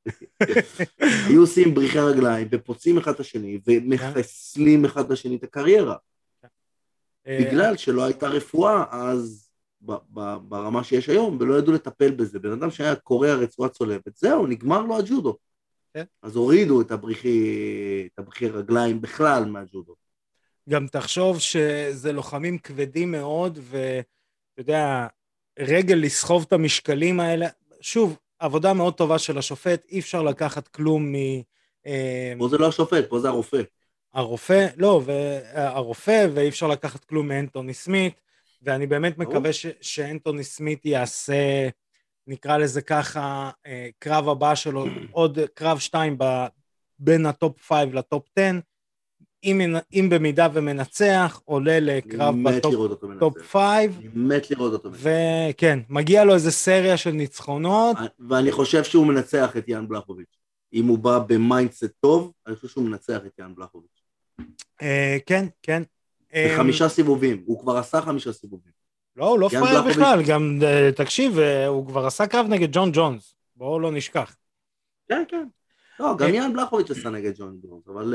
היו 1.28 1.40
עושים 1.40 1.74
בריחי 1.74 1.98
רגליים 1.98 2.48
ופוצעים 2.50 2.98
אחד 2.98 3.12
את 3.12 3.20
השני 3.20 3.58
ומחסלים 3.66 4.84
אחד 4.84 5.04
את 5.04 5.10
השני 5.10 5.36
את 5.36 5.42
הקריירה. 5.42 5.96
אה, 7.26 7.38
בגלל 7.40 7.76
שלא 7.76 8.04
הייתה 8.04 8.28
רפואה 8.28 8.84
אז 8.90 9.48
ברמה 9.80 10.84
שיש 10.84 11.08
היום, 11.08 11.36
ולא 11.40 11.58
ידעו 11.58 11.72
לטפל 11.72 12.10
בזה. 12.10 12.38
בן 12.38 12.52
אדם 12.52 12.70
שהיה 12.70 12.94
קורע 12.94 13.34
רצועה 13.34 13.68
צולבת, 13.68 14.16
זהו, 14.16 14.46
נגמר 14.46 14.82
לו 14.82 14.98
הג'ודו. 14.98 15.36
כן. 15.94 16.04
אז 16.22 16.36
הורידו 16.36 16.80
את 16.80 16.90
הבריחי, 16.90 18.08
את 18.14 18.18
הבריחי 18.18 18.48
רגליים 18.48 19.00
בכלל 19.00 19.44
מהג'ודו. 19.44 19.94
גם 20.68 20.86
תחשוב 20.86 21.38
שזה 21.38 22.12
לוחמים 22.12 22.58
כבדים 22.58 23.12
מאוד, 23.12 23.58
ואתה 23.62 24.60
יודע, 24.60 25.06
רגל 25.58 25.94
לסחוב 25.94 26.44
את 26.48 26.52
המשקלים 26.52 27.20
האלה, 27.20 27.48
שוב, 27.80 28.18
עבודה 28.38 28.72
מאוד 28.72 28.94
טובה 28.94 29.18
של 29.18 29.38
השופט, 29.38 29.86
אי 29.90 29.98
אפשר 29.98 30.22
לקחת 30.22 30.68
כלום 30.68 31.14
פה 32.38 32.48
זה 32.48 32.58
לא 32.58 32.68
השופט, 32.68 33.08
פה 33.08 33.18
זה 33.18 33.28
הרופא. 33.28 33.62
מהרופא, 34.14 34.66
לא, 34.76 35.02
הרופא, 35.54 36.26
ואי 36.34 36.48
אפשר 36.48 36.66
לקחת 36.66 37.04
כלום 37.04 37.28
מאנטוני 37.28 37.74
סמית, 37.74 38.20
ואני 38.62 38.86
באמת. 38.86 39.18
מקווה 39.18 39.52
ש- 39.52 39.66
שאנטוני 39.80 40.44
סמית 40.44 40.86
יעשה, 40.86 41.68
נקרא 42.26 42.56
לזה 42.56 42.82
ככה, 42.82 43.50
אה, 43.66 43.88
קרב 43.98 44.28
הבא 44.28 44.54
שלו, 44.54 44.84
עוד 45.12 45.38
קרב 45.54 45.78
שתיים 45.78 46.18
ב, 46.18 46.24
בין 46.98 47.26
ה 47.26 47.35
top 47.35 47.62
5 47.62 47.94
ל 47.94 48.02
top 48.02 48.26
10, 48.38 48.58
אם, 49.44 49.76
אם 49.92 50.08
במידה 50.10 50.48
ומנצח, 50.52 51.40
עולה 51.44 51.80
לקרב 51.80 52.34
ב 53.04 53.12
top 53.12 53.36
5. 53.52 53.56
אני 53.56 54.08
מת 54.14 54.50
לראות 54.50 54.72
אותו 54.72 54.90
מנצח. 54.90 55.02
וכן, 55.50 55.78
מגיע 55.88 56.24
לו 56.24 56.34
איזה 56.34 56.50
סריה 56.50 56.96
של 56.96 57.10
ניצחונות. 57.10 57.96
ואני 58.28 58.52
חושב 58.52 58.84
שהוא 58.84 59.06
מנצח 59.06 59.56
את 59.56 59.68
יאן 59.68 59.88
בלחוביץ'. 59.88 60.36
אם 60.72 60.86
הוא 60.86 60.98
בא 60.98 61.18
ב 61.18 61.26
mindset 61.26 61.84
טוב, 62.00 62.32
אני 62.46 62.56
חושב 62.56 62.68
שהוא 62.68 62.84
מנצח 62.84 63.18
את 63.26 63.38
יאן 63.38 63.54
בלחוביץ'. 63.54 64.02
אה, 64.82 65.16
כן, 65.26 65.46
כן. 65.62 65.82
בחמישה 66.34 66.84
אה, 66.84 66.88
סיבובים, 66.88 67.42
הוא 67.46 67.60
כבר 67.60 67.76
עשה 67.76 68.00
חמישה 68.00 68.32
סיבובים. 68.32 68.72
לא, 69.16 69.28
הוא 69.28 69.38
לא 69.38 69.48
פראייר 69.48 69.82
בכלל, 69.82 70.22
גם, 70.22 70.58
אה, 70.62 70.90
תקשיב, 70.96 71.38
הוא 71.68 71.86
כבר 71.86 72.06
עשה 72.06 72.26
קרב 72.26 72.46
נגד 72.48 72.68
ג'ון 72.72 72.90
ג'ונס, 72.92 73.34
בואו 73.56 73.80
לא 73.80 73.92
נשכח. 73.92 74.36
כן, 75.08 75.22
כן. 75.28 75.48
לא, 76.00 76.16
גם 76.18 76.34
יאן 76.34 76.52
בלחוביץ' 76.52 76.90
עשה 76.90 77.10
נגד 77.10 77.32
ג'ון 77.38 77.58
ג'ונס, 77.62 77.88
אבל... 77.88 78.14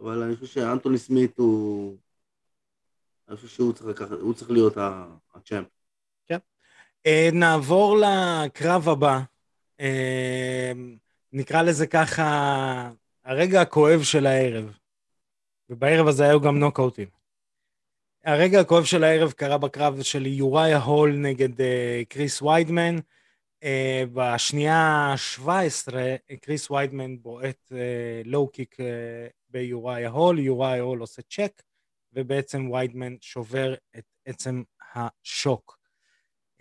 אבל 0.00 0.22
אני 0.22 0.36
חושב 0.36 0.46
שאנטוני 0.46 0.98
סמית 0.98 1.38
הוא... 1.38 1.96
אני 3.28 3.36
חושב 3.36 3.48
שהוא 3.48 3.72
צריך, 3.72 4.02
הוא 4.20 4.34
צריך 4.34 4.50
להיות 4.50 4.76
הצ'אמפ. 5.34 5.66
כן. 6.26 6.38
נעבור 7.32 7.98
לקרב 7.98 8.88
הבא. 8.88 9.20
נקרא 11.32 11.62
לזה 11.62 11.86
ככה, 11.86 12.90
הרגע 13.24 13.60
הכואב 13.60 14.02
של 14.02 14.26
הערב. 14.26 14.78
ובערב 15.70 16.08
הזה 16.08 16.24
היו 16.24 16.40
גם 16.40 16.58
נוקאוטים. 16.58 17.08
הרגע 18.24 18.60
הכואב 18.60 18.84
של 18.84 19.04
הערב 19.04 19.32
קרה 19.32 19.58
בקרב 19.58 20.02
של 20.02 20.26
יוריה 20.26 20.78
הול 20.78 21.12
נגד 21.16 21.60
uh, 21.60 21.64
קריס 22.08 22.42
ויידמן. 22.42 22.96
בשנייה 24.12 24.76
ה-17 24.76 25.94
קריס 26.40 26.70
ויידמן 26.70 27.22
בועט 27.22 27.72
לואו 28.24 28.46
uh, 28.46 28.50
קיק 28.50 28.74
uh, 28.74 28.84
ביוריה 29.48 30.08
הול, 30.08 30.38
יוריה 30.38 30.82
הול 30.82 31.00
עושה 31.00 31.22
צ'ק, 31.22 31.62
ובעצם 32.12 32.70
ויידמן 32.70 33.14
שובר 33.20 33.74
את 33.98 34.04
עצם 34.26 34.62
השוק. 34.94 35.78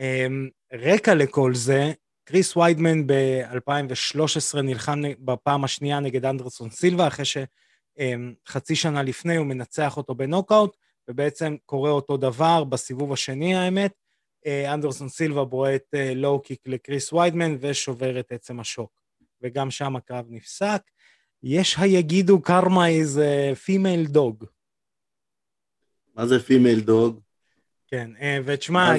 Um, 0.02 0.50
רקע 0.74 1.16
לכל 1.16 1.56
זה, 1.56 1.94
קריס 2.26 2.58
ויידמן 2.58 3.08
ב-2013 3.08 4.62
נלחם 4.64 5.02
בפעם 5.20 5.64
השנייה 5.64 6.00
נגד 6.00 6.26
אנדרסון 6.26 6.70
סילבה, 6.70 7.08
אחרי 7.08 7.26
שחצי 7.26 8.76
שנה 8.76 9.04
לפני 9.04 9.36
הוא 9.36 9.46
מנצח 9.46 9.98
אותו 9.98 10.16
בנוקאוט, 10.16 10.78
ובעצם 11.08 11.56
קורה 11.66 11.92
אותו 11.92 12.18
דבר 12.18 12.64
בסיבוב 12.64 13.14
השני 13.14 13.56
האמת. 13.56 14.03
אה, 14.46 14.74
אנדרסון 14.74 15.10
סילבה 15.10 15.46
בועט 15.46 15.94
לואו 16.16 16.40
קיק 16.40 16.60
לקריס 16.66 17.14
ויידמן 17.14 17.58
ושובר 17.60 18.20
את 18.20 18.32
עצם 18.32 18.60
השוק. 18.60 19.04
וגם 19.44 19.72
שם 19.72 19.96
הקרב 19.96 20.26
נפסק. 20.30 20.82
יש 21.44 21.76
שיגידו 21.80 22.42
קרמה 22.42 22.88
is 22.88 23.52
a 23.66 23.71
female 23.71 24.06
dog. 24.06 24.46
מה 26.16 26.28
זה 26.28 26.40
female 26.40 26.80
dog? 26.80 27.20
כן, 27.88 28.10
אה, 28.22 28.40
ותשמע, 28.46 28.94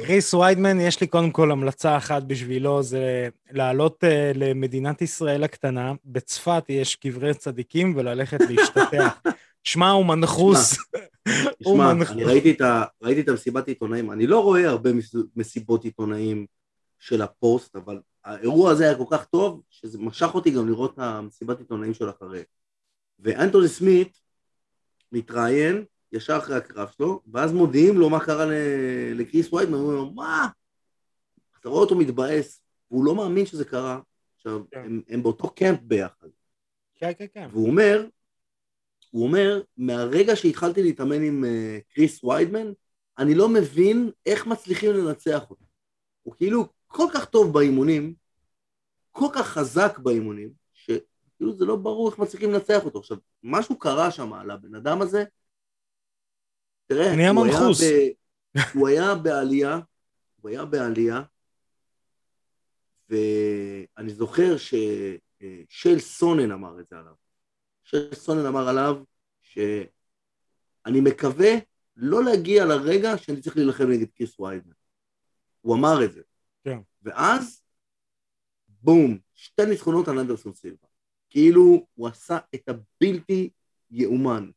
קריס 0.00 0.34
ויידמן, 0.34 0.80
יש 0.80 1.00
לי 1.00 1.06
קודם 1.06 1.30
כל 1.30 1.50
המלצה 1.50 1.96
אחת 1.96 2.22
בשבילו, 2.22 2.82
זה 2.82 3.28
לעלות 3.50 4.04
אה, 4.04 4.32
למדינת 4.34 5.02
ישראל 5.02 5.44
הקטנה, 5.44 5.92
בצפת 6.04 6.64
יש 6.68 6.96
קברי 6.96 7.34
צדיקים 7.34 7.92
וללכת 7.96 8.40
להשתטח. 8.40 9.20
שמע, 9.64 9.90
הוא 9.90 10.06
מנחוס. 10.06 10.76
תשמע, 11.62 11.90
אני 12.10 12.24
ראיתי 12.24 12.50
את, 12.50 12.60
ה, 12.60 12.84
ראיתי 13.02 13.20
את 13.20 13.28
המסיבת 13.28 13.68
עיתונאים, 13.68 14.12
אני 14.12 14.26
לא 14.26 14.42
רואה 14.42 14.68
הרבה 14.68 14.90
מסיבות 15.36 15.84
עיתונאים 15.84 16.46
של 16.98 17.22
הפוסט, 17.22 17.76
אבל 17.76 18.00
האירוע 18.24 18.70
הזה 18.70 18.84
היה 18.84 18.98
כל 18.98 19.04
כך 19.10 19.24
טוב, 19.24 19.62
שזה 19.70 19.98
משך 19.98 20.34
אותי 20.34 20.50
גם 20.50 20.68
לראות 20.68 20.94
את 20.94 20.98
המסיבת 20.98 21.58
עיתונאים 21.58 21.94
של 21.94 22.10
אחרי. 22.10 22.42
ואנטוני 23.18 23.68
סמית 23.68 24.18
מתראיין, 25.12 25.84
ישר 26.12 26.38
אחרי 26.38 26.56
הקרב 26.56 26.88
שלו, 26.96 27.20
ואז 27.32 27.52
מודיעים 27.52 27.98
לו 27.98 28.10
מה 28.10 28.20
קרה 28.20 28.46
לקריס 29.14 29.52
ויידמן, 29.52 29.74
אומרים 29.74 29.96
לו, 29.96 30.10
מה? 30.10 30.48
אתה 31.60 31.68
רואה 31.68 31.80
אותו 31.80 31.94
מתבאס, 31.94 32.62
והוא 32.90 33.04
לא 33.04 33.14
מאמין 33.14 33.46
שזה 33.46 33.64
קרה. 33.64 34.00
עכשיו, 34.36 34.60
כן. 34.70 34.82
הם, 34.84 35.02
הם 35.08 35.22
באותו 35.22 35.50
קמפ 35.50 35.80
ביחד. 35.82 36.28
כן, 36.94 37.12
כן, 37.18 37.26
כן. 37.34 37.48
והוא 37.52 37.66
אומר, 37.66 38.06
הוא 39.10 39.26
אומר, 39.26 39.62
מהרגע 39.76 40.36
שהתחלתי 40.36 40.82
להתאמן 40.82 41.22
עם 41.22 41.44
uh, 41.44 41.94
קריס 41.94 42.24
ויידמן, 42.24 42.72
אני 43.18 43.34
לא 43.34 43.48
מבין 43.48 44.10
איך 44.26 44.46
מצליחים 44.46 44.92
לנצח 44.92 45.50
אותו. 45.50 45.64
הוא 46.22 46.34
כאילו 46.34 46.68
כל 46.86 47.06
כך 47.14 47.24
טוב 47.24 47.52
באימונים, 47.52 48.14
כל 49.10 49.26
כך 49.34 49.46
חזק 49.46 49.98
באימונים, 49.98 50.50
שכאילו 50.72 51.56
זה 51.56 51.64
לא 51.64 51.76
ברור 51.76 52.10
איך 52.10 52.18
מצליחים 52.18 52.52
לנצח 52.52 52.84
אותו. 52.84 52.98
עכשיו, 52.98 53.16
משהו 53.42 53.78
קרה 53.78 54.10
שם 54.10 54.32
על 54.32 54.50
הבן 54.50 54.74
אדם 54.74 55.02
הזה, 55.02 55.24
תראה, 56.86 57.16
נהיה 57.16 57.32
מנחוס. 57.32 57.80
הוא 58.74 58.88
היה 58.88 59.14
בעלייה, 59.14 59.80
הוא 60.40 60.50
היה 60.50 60.64
בעלייה, 60.64 61.22
ואני 63.10 64.10
זוכר 64.10 64.56
ששל 64.56 65.98
סונן 65.98 66.52
אמר 66.52 66.80
את 66.80 66.88
זה 66.88 66.96
עליו. 66.98 67.27
של 67.88 68.14
סונן 68.14 68.46
אמר 68.46 68.68
עליו 68.68 68.96
שאני 69.42 71.00
מקווה 71.00 71.50
לא 71.96 72.24
להגיע 72.24 72.64
לרגע 72.64 73.18
שאני 73.18 73.40
צריך 73.40 73.56
להילחם 73.56 73.90
נגד 73.90 74.06
קיס 74.10 74.40
ויידמן. 74.40 74.72
הוא 75.60 75.76
אמר 75.76 76.04
את 76.04 76.12
זה. 76.12 76.22
כן. 76.64 76.78
ואז, 77.02 77.62
בום, 78.68 79.18
שתי 79.34 79.66
ניצחונות 79.66 80.08
על 80.08 80.18
אנדרסון 80.18 80.54
סילבה. 80.54 80.86
כאילו 81.30 81.86
הוא 81.94 82.08
עשה 82.08 82.38
את 82.54 82.68
הבלתי 82.68 83.50
יאומן. 83.90 84.50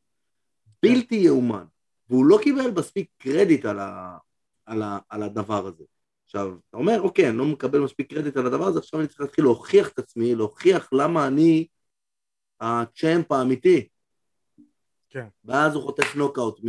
בלתי 0.82 1.14
יאומן. 1.14 1.64
והוא 2.08 2.26
לא 2.26 2.38
קיבל 2.42 2.70
מספיק 2.70 3.08
קרדיט 3.18 3.64
על, 3.64 3.78
ה, 3.78 4.18
על, 4.66 4.82
ה, 4.82 4.98
על 5.08 5.22
הדבר 5.22 5.66
הזה. 5.66 5.84
עכשיו, 6.24 6.56
אתה 6.68 6.76
אומר, 6.76 7.00
אוקיי, 7.00 7.28
אני 7.28 7.36
לא 7.36 7.44
מקבל 7.44 7.80
מספיק 7.80 8.10
קרדיט 8.10 8.36
על 8.36 8.46
הדבר 8.46 8.64
הזה, 8.64 8.78
עכשיו 8.78 9.00
אני 9.00 9.08
צריך 9.08 9.20
להתחיל 9.20 9.44
להוכיח 9.44 9.88
את 9.88 9.98
עצמי, 9.98 10.34
להוכיח 10.34 10.88
למה 10.92 11.26
אני 11.26 11.66
ה 12.62 12.74
champ 12.74 13.32
האמיתי. 13.32 13.88
כן. 15.10 15.26
ואז 15.44 15.74
הוא 15.74 15.82
חוטף 15.82 16.14
נוקאוט 16.16 16.60
מ... 16.62 16.68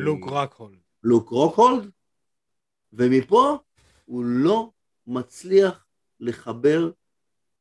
לוק 0.00 0.24
רוקהולד. 0.24 0.78
לוק 1.02 1.28
רוקהולד, 1.28 1.90
ומפה 2.92 3.56
הוא 4.04 4.24
לא 4.24 4.70
מצליח 5.06 5.86
לחבר 6.20 6.90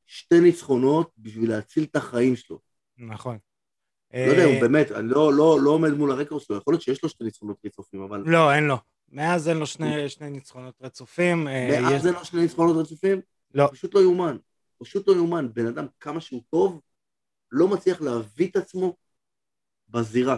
שתי 0.05 0.39
ניצחונות 0.39 1.11
בשביל 1.17 1.49
להציל 1.49 1.83
את 1.83 1.95
החיים 1.95 2.35
שלו. 2.35 2.59
נכון. 2.97 3.37
לא 4.13 4.19
יודע, 4.19 4.43
הוא 4.43 4.53
אה, 4.53 4.61
באמת, 4.61 4.91
אני 4.91 5.09
לא, 5.09 5.33
לא, 5.33 5.59
לא 5.61 5.69
עומד 5.69 5.89
מול 5.89 6.11
הרקורד 6.11 6.41
שלו, 6.41 6.57
יכול 6.57 6.73
להיות 6.73 6.81
שיש 6.81 7.03
לו 7.03 7.09
שתי 7.09 7.23
ניצחונות 7.23 7.57
רצופים, 7.65 8.01
אבל... 8.01 8.23
לא, 8.25 8.53
אין 8.53 8.63
לו. 8.63 8.77
מאז 9.09 9.49
אין 9.49 9.57
לו 9.57 9.65
שני, 9.65 10.09
שני 10.09 10.29
ניצחונות 10.29 10.75
רצופים. 10.81 11.47
אה, 11.47 11.81
מאז 11.81 12.07
אין 12.07 12.13
לו 12.13 12.25
שני 12.25 12.41
ניצחונות 12.41 12.77
רצופים? 12.77 13.21
לא. 13.53 13.67
פשוט 13.71 13.93
לא 13.93 13.99
יאומן. 13.99 14.37
פשוט 14.77 15.07
לא 15.07 15.13
יאומן. 15.13 15.47
בן 15.53 15.67
אדם, 15.67 15.85
כמה 15.99 16.21
שהוא 16.21 16.43
טוב, 16.49 16.81
לא 17.51 17.67
מצליח 17.67 18.01
להביא 18.01 18.47
את 18.47 18.55
עצמו 18.55 18.95
בזירה. 19.89 20.37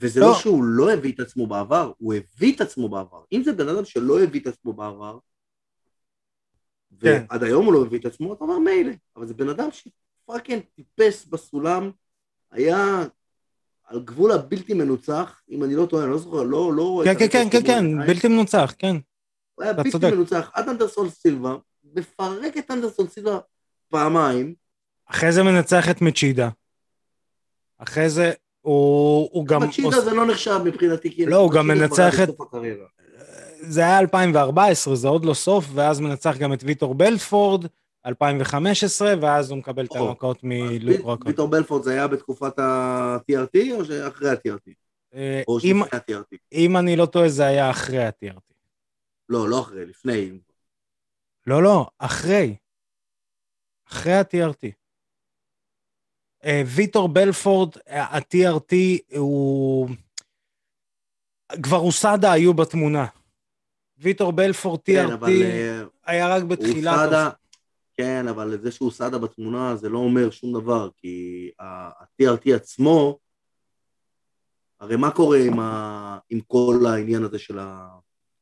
וזה 0.00 0.20
לא. 0.20 0.26
לא 0.26 0.34
שהוא 0.34 0.64
לא 0.64 0.92
הביא 0.92 1.12
את 1.12 1.20
עצמו 1.20 1.46
בעבר, 1.46 1.92
הוא 1.98 2.14
הביא 2.14 2.54
את 2.54 2.60
עצמו 2.60 2.88
בעבר. 2.88 3.22
אם 3.32 3.42
זה 3.44 3.52
בן 3.52 3.68
אדם 3.68 3.84
שלא 3.84 4.22
הביא 4.22 4.40
את 4.40 4.46
עצמו 4.46 4.72
בעבר, 4.72 5.18
כן. 7.00 7.24
ועד 7.30 7.42
היום 7.42 7.66
הוא 7.66 7.72
לא 7.74 7.82
הביא 7.82 7.98
את 7.98 8.04
עצמו, 8.04 8.34
אתה 8.34 8.44
אומר 8.44 8.58
מילא. 8.58 8.92
אבל 9.16 9.26
זה 9.26 9.34
בן 9.34 9.48
אדם 9.48 9.68
שפאקינג 9.72 10.62
טיפס 10.74 11.24
בסולם, 11.24 11.90
היה 12.50 13.04
על 13.84 14.00
גבול 14.00 14.32
הבלתי 14.32 14.74
מנוצח, 14.74 15.42
אם 15.50 15.64
אני 15.64 15.74
לא 15.74 15.86
טועה, 15.86 16.04
אני 16.04 16.12
לא 16.12 16.18
זוכר, 16.18 16.42
לא, 16.42 16.72
לא... 16.74 17.02
כן, 17.04 17.14
כן, 17.18 17.28
כן, 17.28 17.48
כן, 17.50 17.66
כן, 17.66 18.06
בלתי 18.06 18.28
מנוצח, 18.28 18.74
כן. 18.78 18.96
הוא 19.54 19.64
היה 19.64 19.72
בלתי 19.72 19.98
מנוצח, 20.12 20.50
עד 20.54 20.68
אנדרסון 20.68 21.10
סילבה, 21.10 21.56
מפרק 21.94 22.56
את 22.56 22.70
אנדרסון 22.70 23.08
סילבה 23.08 23.38
פעמיים. 23.88 24.54
אחרי 25.06 25.32
זה 25.32 25.42
מנצח 25.42 25.90
את 25.90 26.02
מצ'ידה. 26.02 26.48
אחרי 27.78 28.10
זה 28.10 28.32
הוא, 28.60 29.28
הוא 29.32 29.46
גם... 29.46 29.62
מצ'ידה 29.62 30.00
זה 30.00 30.14
לא 30.14 30.26
נחשב 30.26 30.60
מבחינתי, 30.64 31.26
לא, 31.26 31.36
הוא 31.36 31.50
גם 31.52 31.66
מנצח 31.66 32.14
את... 32.22 32.28
זה 33.60 33.80
היה 33.80 33.98
2014, 33.98 34.96
זה 34.96 35.08
עוד 35.08 35.24
לא 35.24 35.34
סוף, 35.34 35.64
ואז 35.74 36.00
מנצח 36.00 36.36
גם 36.36 36.52
את 36.52 36.60
ויטור 36.64 36.94
בלפורד. 36.94 37.66
2015, 38.06 39.14
ואז 39.20 39.50
הוא 39.50 39.58
מקבל 39.58 39.84
את 39.84 39.96
הנוקאוט 39.96 40.38
מלוק 40.42 41.00
רוקהולד. 41.00 41.26
ויטור 41.26 41.48
בלפורד 41.48 41.82
זה 41.82 41.92
היה 41.92 42.06
בתקופת 42.06 42.58
ה-TRT 42.58 43.72
או 43.72 43.84
שאחרי 43.84 44.30
ה-TRT? 44.30 44.72
אה, 45.14 45.42
או 45.48 45.60
שלפני 45.60 45.82
ה-TRT? 45.92 46.36
אם 46.52 46.76
אני 46.76 46.96
לא 46.96 47.06
טועה, 47.06 47.28
זה 47.28 47.46
היה 47.46 47.70
אחרי 47.70 48.04
ה-TRT. 48.04 48.52
לא, 49.28 49.48
לא 49.48 49.60
אחרי, 49.60 49.86
לפני. 49.86 50.38
לא, 51.46 51.62
לא, 51.62 51.86
אחרי. 51.98 52.56
אחרי 53.88 54.12
ה-TRT. 54.12 54.85
אה, 56.46 56.62
ויטור 56.66 57.08
בלפורד, 57.08 57.70
ה-TRT 57.90 58.72
הוא... 59.16 59.88
כבר 61.62 61.78
אוסדה 61.78 62.32
היו 62.32 62.54
בתמונה. 62.54 63.06
ויטור 63.98 64.32
בלפור 64.32 64.78
כן, 64.84 65.06
TRT 65.08 65.14
אבל 65.14 65.42
אה, 65.42 65.82
היה 66.06 66.34
רק 66.36 66.42
בתחילת... 66.42 66.98
אוסדה, 66.98 67.30
כן, 67.96 68.28
אבל 68.28 68.58
זה 68.62 68.70
שהוא 68.72 68.90
סאדה 68.90 69.18
בתמונה 69.18 69.76
זה 69.76 69.88
לא 69.88 69.98
אומר 69.98 70.30
שום 70.30 70.60
דבר, 70.60 70.88
כי 70.96 71.50
ה-TRT 71.60 72.54
עצמו, 72.54 73.18
הרי 74.80 74.96
מה 74.96 75.10
קורה 75.10 75.38
עם, 75.38 75.60
ה, 75.60 76.18
עם 76.30 76.40
כל 76.40 76.84
העניין 76.88 77.24
הזה 77.24 77.38
של, 77.38 77.58
ה, 77.58 77.88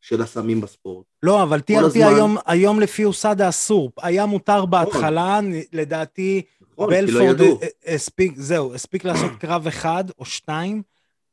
של 0.01 0.23
הסמים 0.23 0.61
בספורט? 0.61 1.07
לא, 1.23 1.43
אבל 1.43 1.59
TRT 1.59 1.85
הזמן- 1.85 2.03
היום, 2.03 2.37
היום 2.47 2.81
לפי 2.81 3.05
אוסדה 3.05 3.49
אסור. 3.49 3.93
היה 4.03 4.27
מותר 4.27 4.65
בהתחלה, 4.67 5.41
נ- 5.41 5.53
לדעתי, 5.79 6.43
נכון, 6.61 6.61
לא 6.61 6.64
בלפורד 6.79 7.35
ידעו. 7.41 7.61
ה- 7.63 7.95
הספיק, 7.95 8.33
זהו, 8.37 8.75
הספיק 8.75 9.05
לעשות 9.05 9.33
קרב 9.41 9.67
אחד 9.67 10.05
או 10.19 10.25
שתיים, 10.25 10.83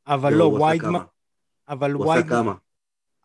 אבל 0.08 0.34
לא, 0.34 0.38
לא, 0.40 0.46
ויידמן. 0.46 1.00
אבל 1.70 1.92
הוא 1.92 2.04
עשה 2.04 2.12
ויידמן, 2.12 2.30
כמה. 2.44 2.54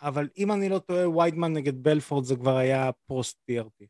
אבל 0.02 0.28
אם 0.38 0.52
אני 0.52 0.68
לא 0.68 0.78
טועה, 0.78 1.08
ויידמן 1.10 1.52
נגד 1.52 1.82
בלפורד 1.82 2.24
זה 2.24 2.36
כבר 2.36 2.56
היה 2.56 2.90
פוסט 3.06 3.36
TRT. 3.50 3.84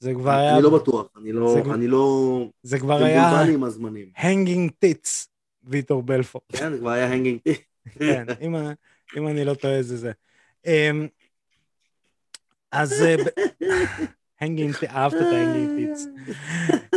זה 0.00 0.14
כבר 0.14 0.30
היה, 0.30 0.54
אני 0.54 0.62
לא 0.62 0.78
בטוח, 0.78 1.06
אני 1.16 1.32
לא, 1.32 1.52
זה 1.64 1.74
אני 1.74 1.86
לא... 1.86 2.44
זה 2.62 2.78
כבר 2.78 3.04
היה 3.04 3.40
עם 3.40 3.64
הזמנים. 3.64 4.10
הנגינג 4.16 4.70
טיטס, 4.78 5.28
ויטור 5.64 6.02
בלפורד. 6.02 6.44
כן, 6.52 6.72
זה 6.72 6.78
כבר 6.78 6.90
היה 6.90 7.06
הנגינג 7.12 7.40
טי. 7.40 7.54
כן, 7.98 8.26
אם, 8.40 8.54
אם 9.16 9.28
אני 9.28 9.44
לא 9.44 9.54
טועה 9.54 9.82
זה 9.82 9.96
זה. 9.96 10.12
אמ, 10.66 11.06
אז 12.72 13.04
הנגינג, 14.42 14.74
אהבת 14.84 15.14
את 15.14 15.32
ההנגינג. 15.32 15.96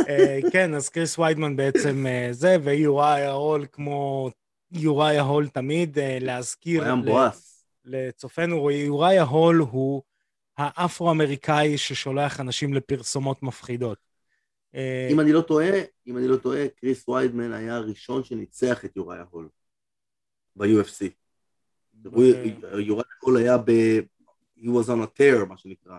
אה, 0.08 0.38
כן, 0.52 0.74
אז 0.74 0.88
קריס 0.88 1.18
ויידמן 1.18 1.56
בעצם 1.56 2.06
אה, 2.06 2.28
זה, 2.30 2.56
ויוראי 2.62 3.22
ההול 3.22 3.66
כמו 3.72 4.30
יוראי 4.72 5.18
ההול 5.18 5.48
תמיד, 5.48 5.98
אה, 5.98 6.18
להזכיר 6.20 6.80
הוא 6.80 6.86
היה 6.86 6.94
מבואס. 6.94 7.64
לצופינו, 7.84 8.70
יוראי 8.70 9.18
ההול 9.18 9.56
הוא 9.56 10.02
האפרו-אמריקאי 10.58 11.78
ששולח 11.78 12.40
אנשים 12.40 12.74
לפרסומות 12.74 13.42
מפחידות. 13.42 13.98
אה, 14.74 15.08
אם 15.10 15.20
אני 15.20 15.32
לא 15.32 15.40
טועה, 15.40 15.70
אם 16.06 16.18
אני 16.18 16.28
לא 16.28 16.36
טועה, 16.36 16.68
קריס 16.68 17.08
ויידמן 17.08 17.52
היה 17.52 17.76
הראשון 17.76 18.24
שניצח 18.24 18.84
את 18.84 18.96
יוראי 18.96 19.18
ההול 19.18 19.48
ב-UFC. 20.56 21.04
יוראי 22.78 23.04
ההול 23.22 23.36
היה 23.36 23.58
ב... 23.58 23.70
he 24.58 24.68
was 24.68 24.88
on 24.88 25.02
a 25.02 25.20
tear, 25.20 25.44
מה 25.48 25.56
שנקרא. 25.56 25.98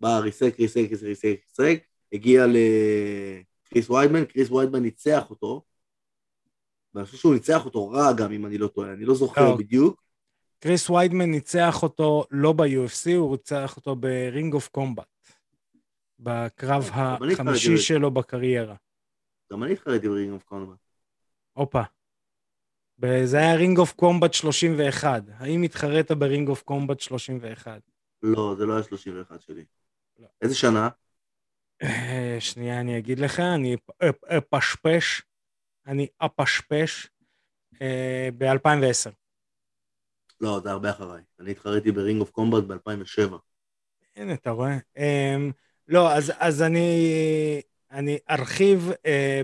בא, 0.00 0.18
ריסק, 0.18 0.60
ריסק, 0.60 0.80
ריסק, 0.90 1.02
ריסק, 1.02 1.36
ריסק, 1.48 1.84
הגיע 2.12 2.44
לקריס 2.46 3.90
ויידמן, 3.90 4.24
קריס 4.24 4.50
ויידמן 4.50 4.82
ניצח 4.82 5.30
אותו, 5.30 5.62
ואני 6.94 7.06
חושב 7.06 7.18
שהוא 7.18 7.34
ניצח 7.34 7.64
אותו 7.64 7.88
רע 7.88 8.12
גם, 8.12 8.32
אם 8.32 8.46
אני 8.46 8.58
לא 8.58 8.68
טועה, 8.68 8.92
אני 8.92 9.04
לא 9.04 9.14
זוכר. 9.14 9.56
בדיוק. 9.56 10.02
קריס 10.58 10.90
ויידמן 10.90 11.30
ניצח 11.30 11.82
אותו 11.82 12.24
לא 12.30 12.52
ב-UFC, 12.52 13.10
הוא 13.16 13.32
ניצח 13.32 13.76
אותו 13.76 13.96
ב 13.96 14.08
Ring 14.08 14.54
of 14.54 14.68
Combat, 14.68 15.28
בקרב 16.18 16.90
התחלתי 16.92 17.32
החמישי. 17.32 17.78
שלו 17.78 18.10
בקריירה. 18.10 18.74
גם 19.52 19.62
אני 19.62 19.72
התחרתי 19.72 20.08
ב 20.08 20.13
Ring 20.13 20.32
of 20.32 20.42
Combat. 20.42 20.78
הופה. 21.52 21.82
זה 23.24 23.36
היה 23.36 23.54
Ring 23.54 23.78
of 23.78 23.92
Combat 23.92 24.34
31. 24.34 25.22
האם 25.28 25.62
התחרית 25.62 26.10
ב 26.10 26.18
Ring 26.18 26.48
of 26.48 26.62
Combat 26.62 27.00
31? 27.00 27.80
לא, 28.22 28.54
זה 28.58 28.66
לא 28.66 28.74
היה 28.74 28.82
31 28.82 29.40
שלי. 29.40 29.64
לא. 30.18 30.28
איזה 30.42 30.54
שנה? 30.54 30.88
אה, 31.82 32.36
שנייה, 32.40 32.80
אני 32.80 32.98
אגיד 32.98 33.18
לך, 33.18 33.40
אני 33.40 33.74
אפ- 33.74 34.02
אפ- 34.02 34.54
אפשפש, 34.54 35.22
אני 35.86 36.06
אפשפש 36.18 37.06
ב-2010. 38.38 39.10
לא, 40.40 40.60
זה 40.62 40.70
הרבה 40.70 40.90
אחריי. 40.90 41.22
אני 41.40 41.50
התחרתי 41.50 41.92
ב 41.92 41.98
Ring 41.98 42.20
of 42.20 42.30
Combat 42.30 42.64
ב-2007. 42.64 43.34
הנה, 44.16 44.32
אתה 44.34 44.50
רואה? 44.50 44.76
אמ, 44.96 45.52
לא, 45.88 46.12
אז, 46.12 46.32
אז 46.38 46.62
אני, 46.62 47.60
אני 47.90 48.18
ארחיב, 48.30 48.90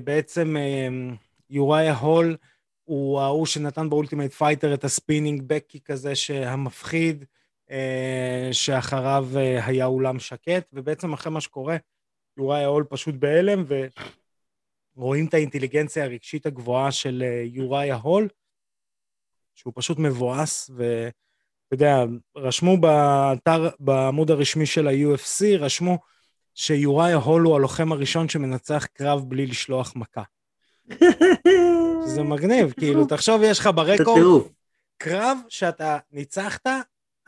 בעצם 0.04 0.56
אמ, 0.56 1.16
יוראי 1.50 1.88
ההול 1.88 2.36
הוא 2.84 3.20
ההוא 3.20 3.46
שנתן 3.46 3.90
ב 3.90 3.95
Ultimate 3.95 4.32
Fighter 4.32 4.74
את 4.74 4.84
ה 4.84 4.91
spinning 4.91 5.42
back 5.46 5.80
kick 5.80 6.00
הזה 6.00 6.14
שהמפחיד, 6.14 7.24
שאחריו 8.52 9.26
אה, 9.34 9.38
היה 9.66 9.86
אולם 9.86 10.18
שקט, 10.18 10.66
ובעצם 10.72 11.12
אחרי 11.12 11.32
מה 11.32 11.40
שקורה, 11.40 11.76
יוראי 12.36 12.64
ההול 12.64 12.84
פשוט 12.84 13.14
בהלם, 13.14 13.64
ורואים 14.96 15.26
את 15.26 15.34
האינטליגנציה 15.34 16.04
הרגשית 16.04 16.46
הגבוהה 16.46 16.92
של 16.92 17.22
אה, 17.26 17.56
יוראי 17.56 17.90
ההול, 17.90 18.28
שהוא 19.54 19.72
פשוט 19.76 19.98
מבואס, 19.98 20.70
ו... 20.76 21.08
אתה 21.74 21.84
יודע, 21.84 22.04
רשמו 22.36 22.76
באתר, 22.76 23.68
בעמוד 23.80 24.30
הרשמי 24.30 24.66
של 24.66 24.88
ה-UFC, 24.88 25.44
רשמו 25.58 25.98
שיוראי 26.54 27.12
ההול 27.12 27.42
הוא 27.42 27.56
הלוחם 27.56 27.92
הראשון 27.92 28.28
שמנצח 28.28 28.86
קרב 28.92 29.24
בלי 29.28 29.46
לשלוח 29.46 29.92
מכה. 29.96 30.22
זה 32.14 32.22
מגניב, 32.22 32.72
כאילו, 32.72 33.06
תחשוב, 33.06 33.42
יש 33.44 33.58
לך 33.58 33.70
ברקורד. 33.74 34.42
קרב 34.98 35.38
שאתה 35.48 35.98
ניצחת, 36.12 36.66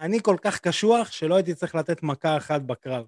אני 0.00 0.22
כל 0.22 0.36
כך 0.42 0.60
קשוח 0.60 1.10
שלא 1.10 1.34
הייתי 1.34 1.54
צריך 1.54 1.74
לתת 1.74 2.02
מכה 2.02 2.36
אחת 2.36 2.60
בקרב. 2.60 3.04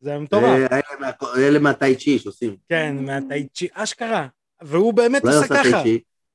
זה 0.00 0.18
מטורף. 0.18 0.44
אה, 0.44 0.66
אלה 0.78 0.82
מה- 1.00 1.10
אלה 1.38 1.58
מהטאי 1.58 1.96
צ'י 1.96 2.18
שעושים. 2.18 2.56
כן, 2.68 2.96
מהטייצ'י, 3.04 3.68
אשכרה. 3.72 4.26
והוא 4.62 4.94
באמת 4.94 5.22
אולי 5.24 5.34
הוא 5.34 5.44
עושה 5.44 5.54
ככה. 5.64 5.82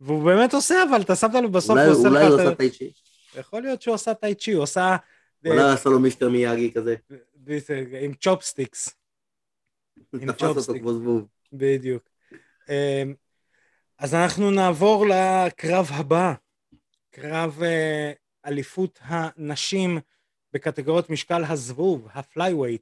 והוא 0.01 0.23
באמת 0.25 0.53
עושה, 0.53 0.75
אבל 0.89 1.01
אתה 1.01 1.15
שמת 1.15 1.33
לב 1.43 1.51
בסוף, 1.53 1.69
אולי 1.71 1.85
הוא 1.85 1.91
עושה 1.93 2.07
אולי 2.09 2.25
הוא 2.25 2.35
לך... 2.35 2.39
עשה 2.39 2.49
את 2.49 2.53
ה- 2.53 2.57
טאי 2.57 2.69
צ'י. 2.69 2.91
יכול 3.39 3.61
להיות 3.61 3.81
שהוא 3.81 3.95
עשה 3.95 4.13
טאי 4.13 4.27
צ'י, 4.28 4.51
הוא 4.51 4.63
עשה... 4.63 4.95
אולי 5.45 5.61
הוא 5.61 5.69
עשה 5.69 5.89
לו 5.89 5.99
מיסטר 5.99 6.29
מיאגי 6.29 6.71
כזה. 6.75 6.95
עם 8.01 8.13
צ'ופסטיקס. 8.13 8.89
עם 10.21 10.31
תפס 10.31 10.41
אותו 10.43 10.53
chopstick. 10.53 10.81
כמו 10.81 10.93
זבוב. 10.93 11.27
בדיוק. 11.53 12.03
אמ, 12.69 13.13
אז 13.99 14.13
אנחנו 14.15 14.51
נעבור 14.51 15.05
לקרב 15.07 15.89
הבא, 15.93 16.33
קרב 17.11 17.63
אה, 17.63 18.11
אליפות 18.45 18.99
הנשים 19.01 19.99
בקטגוריות 20.53 21.09
משקל 21.09 21.43
הזבוב, 21.43 22.07
ה 22.13 22.19
flyweight. 22.19 22.81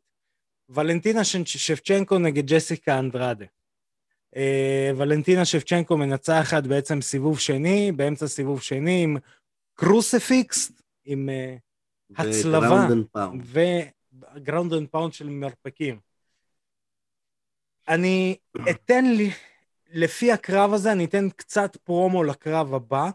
ולנטינה 0.69 1.23
שבצ'נקו 1.45 2.17
נגד 2.17 2.45
ג'סיקה 2.47 2.99
אנדרדה. 2.99 3.45
אה, 4.35 4.91
ולנטינה 4.97 5.45
שבצ'נקו 5.45 5.97
מנצחת 5.97 6.63
בעצם 6.63 7.01
סיבוב 7.01 7.39
שני, 7.39 7.91
באמצע 7.91 8.27
סיבוב 8.27 8.61
שני 8.61 9.03
עם 9.03 9.17
crucifix, 9.73 10.71
עם 11.05 11.29
אה, 11.29 11.55
הצלבה. 12.17 12.87
ו 13.43 13.62
ground 13.62 14.73
and 14.73 14.87
pound 14.87 15.13
של 15.13 15.29
מרפקים. 15.29 15.99
אני 17.87 18.35
אתן 18.69 19.05
לי, 19.05 19.31
לפי 19.91 20.31
הקרב 20.31 20.73
הזה, 20.73 20.91
אני 20.91 21.05
אתן 21.05 21.29
קצת 21.29 21.77
פרומו 21.77 22.23
לקרב 22.23 22.73
הבא, 22.73 23.09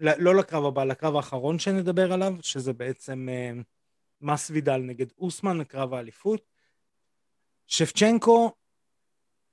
לא 0.00 0.34
לקרב 0.34 0.64
הבא, 0.64 0.84
לקרב 0.84 1.16
האחרון 1.16 1.58
שנדבר 1.58 2.12
עליו, 2.12 2.34
שזה 2.42 2.72
בעצם 2.72 3.28
אה, 3.28 3.52
מסוידל 4.20 4.76
נגד 4.76 5.06
אוסמן, 5.18 5.64
קרב 5.64 5.94
האליפות. 5.94 6.40
שבצ'נקו 7.66 8.52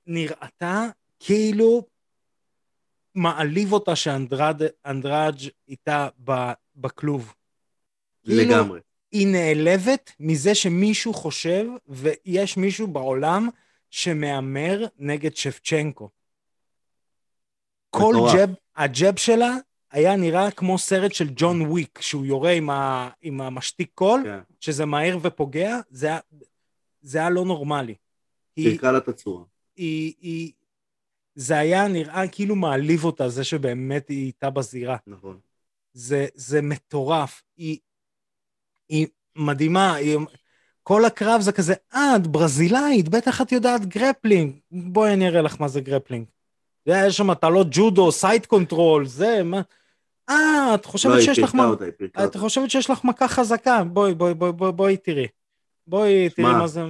נראתה 0.06 0.86
כאילו 1.20 1.86
מעליב 3.14 3.72
אותה 3.72 3.96
שאנדראג' 3.96 5.48
איתה 5.68 6.08
ב- 6.24 6.52
בכלוב. 6.76 7.34
כאילו- 8.24 8.42
לגמרי. 8.42 8.80
היא 9.12 9.26
נעלבת 9.26 10.12
מזה 10.20 10.54
שמישהו 10.54 11.14
חושב, 11.14 11.64
ויש 11.86 12.56
מישהו 12.56 12.86
בעולם 12.86 13.48
שמהמר 13.90 14.86
נגד 14.98 15.36
שבצ'נקו. 15.36 16.10
כל. 17.90 18.14
ג'ב, 18.34 18.48
הג'ב 18.76 19.16
שלה 19.18 19.56
היה 19.94 20.16
נראה 20.16 20.50
כמו 20.50 20.78
סרט 20.78 21.12
של 21.12 21.28
ג'ון 21.36 21.62
וויק, 21.62 22.00
שהוא 22.00 22.26
יורה 22.26 22.50
עם, 22.50 22.70
ה, 22.70 23.10
עם 23.22 23.40
המשתיק 23.40 23.90
קול, 23.94 24.20
כן. 24.24 24.38
שזה 24.60 24.84
מהר 24.84 25.18
ופוגע, 25.22 25.80
זה, 25.90 26.10
זה 27.00 27.18
היה 27.18 27.30
לא 27.30 27.44
נורמלי. 27.44 27.94
פירקה 28.54 28.92
לה 28.92 28.98
את 28.98 29.08
הצורה. 29.08 29.44
היא, 29.76 30.14
היא, 30.20 30.52
זה 31.34 31.58
היה 31.58 31.88
נראה 31.88 32.28
כאילו 32.28 32.56
מעליב 32.56 33.04
אותה, 33.04 33.28
זה 33.28 33.44
שבאמת 33.44 34.08
היא 34.08 34.26
איתה 34.26 34.50
בזירה. 34.50 34.96
נכון. 35.06 35.38
זה, 35.92 36.26
זה 36.34 36.62
מטורף. 36.62 37.42
היא, 37.56 37.78
היא 38.88 39.06
מדהימה, 39.36 39.94
היא, 39.94 40.18
כל 40.82 41.04
הקרב 41.04 41.40
זה 41.40 41.52
כזה, 41.52 41.74
אה, 41.94 42.16
את 42.16 42.26
ברזילאית, 42.26 43.08
בטח 43.08 43.40
את 43.40 43.52
יודעת 43.52 43.86
grappling. 43.86 44.58
בואי 44.70 45.12
אני 45.12 45.28
אראה 45.28 45.42
לך 45.42 45.60
מה 45.60 45.68
זה 45.68 45.80
grappling. 45.80 46.24
יודע, 46.86 47.06
יש 47.06 47.16
שם 47.16 47.26
הטלות 47.26 47.66
ג'ודו, 47.70 48.12
side 48.12 48.46
control, 48.46 49.06
זה, 49.06 49.42
מה... 49.42 49.62
אה, 50.30 50.74
את 50.74 50.86
לא, 50.86 50.90
חושבת 50.90 51.12
היא 51.14 51.22
שיש 51.22 51.38
לך... 51.38 51.54
אותה, 51.54 51.84
היא 51.84 51.92
פירקה 51.92 52.20
את 52.20 52.26
אותה. 52.26 52.38
חושבת 52.38 52.70
שיש 52.70 52.90
לך 52.90 53.04
מכה 53.04 53.28
חזקה? 53.28 53.84
בואי, 53.84 54.14
בואי, 54.14 54.34
בואי, 54.34 54.52
בואי, 54.52 54.72
בואי 54.72 54.96
תראי. 54.96 55.26
בואי 55.86 56.30
תראי 56.30 56.52
מה 56.52 56.66
זה... 56.66 56.82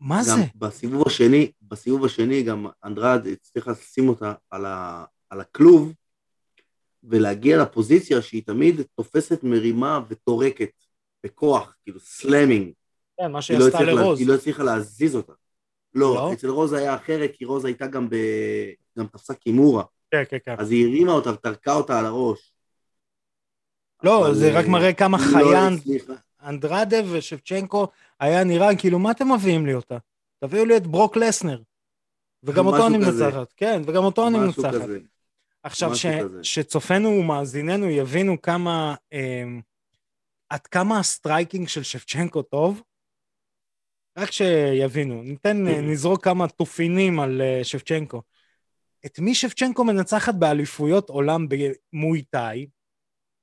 מה 0.00 0.22
זה? 0.22 0.32
בסיבוב 0.56 1.02
השני, 1.06 1.52
בסיבוב 1.62 2.04
השני 2.04 2.42
גם 2.42 2.66
אנדרדה 2.84 3.26
הצליחה 3.26 3.70
לשים 3.70 4.08
אותה 4.08 4.32
על, 4.50 4.64
ה, 4.66 5.04
על 5.30 5.40
הכלוב 5.40 5.92
ולהגיע 7.04 7.62
לפוזיציה 7.62 8.22
שהיא 8.22 8.42
תמיד 8.46 8.80
תופסת 8.96 9.42
מרימה 9.42 10.00
וטורקת 10.08 10.70
בכוח, 11.24 11.76
כאילו 11.82 12.00
slamming. 12.00 12.72
כן, 13.20 13.32
מה 13.32 13.38
היא 13.38 13.42
שהיא 13.42 13.58
לא 13.58 13.64
עשתה 13.66 13.78
הצליחה 13.78 13.92
לה- 13.96 14.02
לרוז. 14.02 14.18
היא 14.20 14.28
לא 14.28 14.34
הצליחה 14.34 14.62
להזיז 14.62 15.16
אותה. 15.16 15.32
לא, 15.94 16.14
לא? 16.14 16.32
אצל 16.32 16.48
רוז 16.48 16.72
היה 16.72 16.94
אחרת, 16.94 17.30
כי 17.34 17.44
רוז 17.44 17.64
הייתה 17.64 17.86
גם 17.86 18.10
ב... 18.10 18.16
גם 18.98 19.06
תפסה 19.06 19.34
קימורה. 19.34 19.84
כן, 20.10 20.22
כן, 20.28 20.36
כן. 20.44 20.54
אז 20.58 20.70
היא 20.70 20.86
הרימה 20.86 21.12
אותה 21.12 21.32
וטרקה 21.32 21.74
אותה 21.74 21.98
על 21.98 22.06
הראש. 22.06 22.53
לא, 24.04 24.26
אבל, 24.26 24.34
זה 24.34 24.58
רק 24.58 24.64
אה, 24.64 24.70
מראה 24.70 24.92
כמה 24.92 25.18
חיין 25.18 25.78
לא. 26.08 26.14
אנדרדה 26.42 26.96
ושבצ'נקו 27.12 27.88
היה 28.20 28.44
נראה 28.44 28.76
כאילו 28.76 28.98
מה 28.98 29.10
אתם 29.10 29.32
מביאים 29.32 29.66
לי 29.66 29.74
אותה? 29.74 29.98
תביאו 30.40 30.64
לי 30.64 30.76
את 30.76 30.86
ברוק 30.86 31.16
לסנר. 31.16 31.62
וגם 32.42 32.66
אותו 32.66 32.86
אני. 32.86 32.98
מנצחת, 32.98 33.52
כן, 33.56 33.82
וגם 33.86 34.04
אותו 34.04 34.28
אני 34.28 34.38
מנצחת. 34.38 34.88
עכשיו, 35.62 35.96
ש. 35.96 36.06
שצופינו 36.42 37.08
ומאזיננו 37.08 37.90
יבינו 37.90 38.42
כמה, 38.42 38.94
אה, 39.12 39.44
עד 40.48 40.66
כמה 40.66 40.98
ה 40.98 41.06
striking 41.06 41.68
של 41.68 41.82
שבצ'נקו 41.82 42.42
טוב, 42.42 42.82
רק 44.18 44.30
שיבינו, 44.30 45.22
ניתן, 45.22 45.68
אה, 45.68 45.80
נזרוק 45.80 46.24
כמה 46.24 46.48
תופינים 46.48 47.20
על 47.20 47.42
אה, 47.42 47.60
שבצ'נקו. 47.64 48.22
את 49.06 49.18
מי 49.18 49.34
שבצ'נקו 49.34 49.84
מנצחת 49.84 50.34
באליפויות 50.34 51.10
עולם 51.10 51.46
במויטאי? 51.48 52.66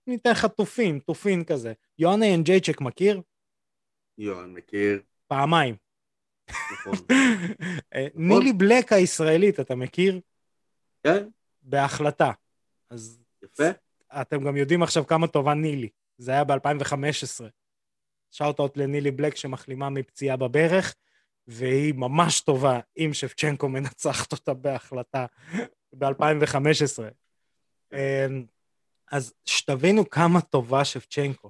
ניתן 0.07 0.31
לך 0.31 0.45
תופין, 0.45 0.99
תופין 0.99 1.43
כזה. 1.43 1.73
יואנה 1.99 2.25
ינג'ייצ'ק 2.25 2.81
מכיר? 2.81 3.21
יואן, 4.17 4.53
מכיר, 4.53 5.01
פעמיים. 5.27 5.75
נכון. 6.49 6.93
אה, 7.95 8.07
נילי 8.15 8.53
בלק 8.53 8.93
הישראלית, 8.93 9.59
אתה 9.59 9.75
מכיר? 9.75 10.19
כן, 11.03 11.27
בהחלטה. 11.61 12.31
אז 12.89 13.23
יפה. 13.43 13.69
אתם 14.21 14.43
גם 14.43 14.57
יודעים 14.57 14.83
עכשיו 14.83 15.07
כמה 15.07 15.27
טובה 15.27 15.53
נילי. 15.53 15.89
זה 16.17 16.31
היה 16.31 16.43
ב-2015. 16.43 17.43
shout-out 18.31 18.77
לנילי 18.77 19.11
בלק 19.11 19.35
שמחלימה 19.35 19.89
מפציעה 19.89 20.37
בברך, 20.37 20.95
והיא 21.47 21.93
ממש 21.93 22.41
טובה 22.41 22.79
אם 22.97 23.09
שבצ'נקו 23.13 23.69
מנצחת 23.69 24.31
אותה 24.31 24.53
בהחלטה 24.53 25.25
ב-2015. 25.93 27.03
אז 29.11 29.33
שתבינו 29.45 30.09
כמה 30.09 30.41
טובה 30.41 30.85
שבצ'נקו. 30.85 31.49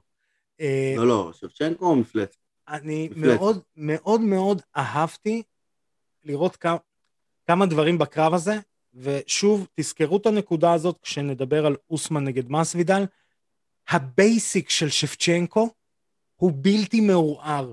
אה, 0.61 0.93
לא, 0.97 1.07
לא, 1.07 1.31
שבצ'נקו 1.33 1.85
או 1.85 1.95
מפלצת? 1.95 2.37
אני 2.67 3.09
מפלצת. 3.11 3.39
מאוד 3.39 3.61
מאוד 3.75 4.21
מאוד 4.21 4.61
אהבתי 4.77 5.43
לראות 6.23 6.55
כמה, 6.55 6.77
כמה 7.47 7.65
דברים 7.65 7.97
בקרב 7.97 8.33
הזה, 8.33 8.53
ושוב, 8.93 9.67
תזכרו 9.75 10.17
את 10.17 10.25
הנקודה 10.25 10.73
הזאת 10.73 10.97
כשנדבר 11.01 11.65
על 11.65 11.75
אוסמן 11.89 12.23
נגד 12.23 12.51
מסוידל. 12.51 13.05
ה 13.89 14.03
basic 14.03 14.69
של 14.69 14.89
שבצ'נקו 14.89 15.69
הוא 16.35 16.51
בלתי 16.55 17.01
מעורער. 17.01 17.71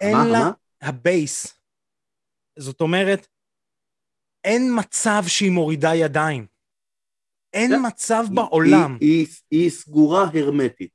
אין 0.00 0.16
מה, 0.16 0.26
לה... 0.26 0.38
מה? 0.38 0.52
ה 0.80 0.92
base. 0.92 1.54
זאת 2.58 2.80
אומרת, 2.80 3.26
אין 4.44 4.62
מצב 4.78 5.22
שהיא 5.26 5.50
מורידה 5.50 5.94
ידיים. 5.94 6.46
אין. 7.52 7.72
מצב 7.86 8.24
בעולם. 8.34 8.98
היא- 9.00 9.16
היא- 9.18 9.26
היא 9.50 9.70
סגורה 9.70 10.24
הרמטית. 10.34 10.90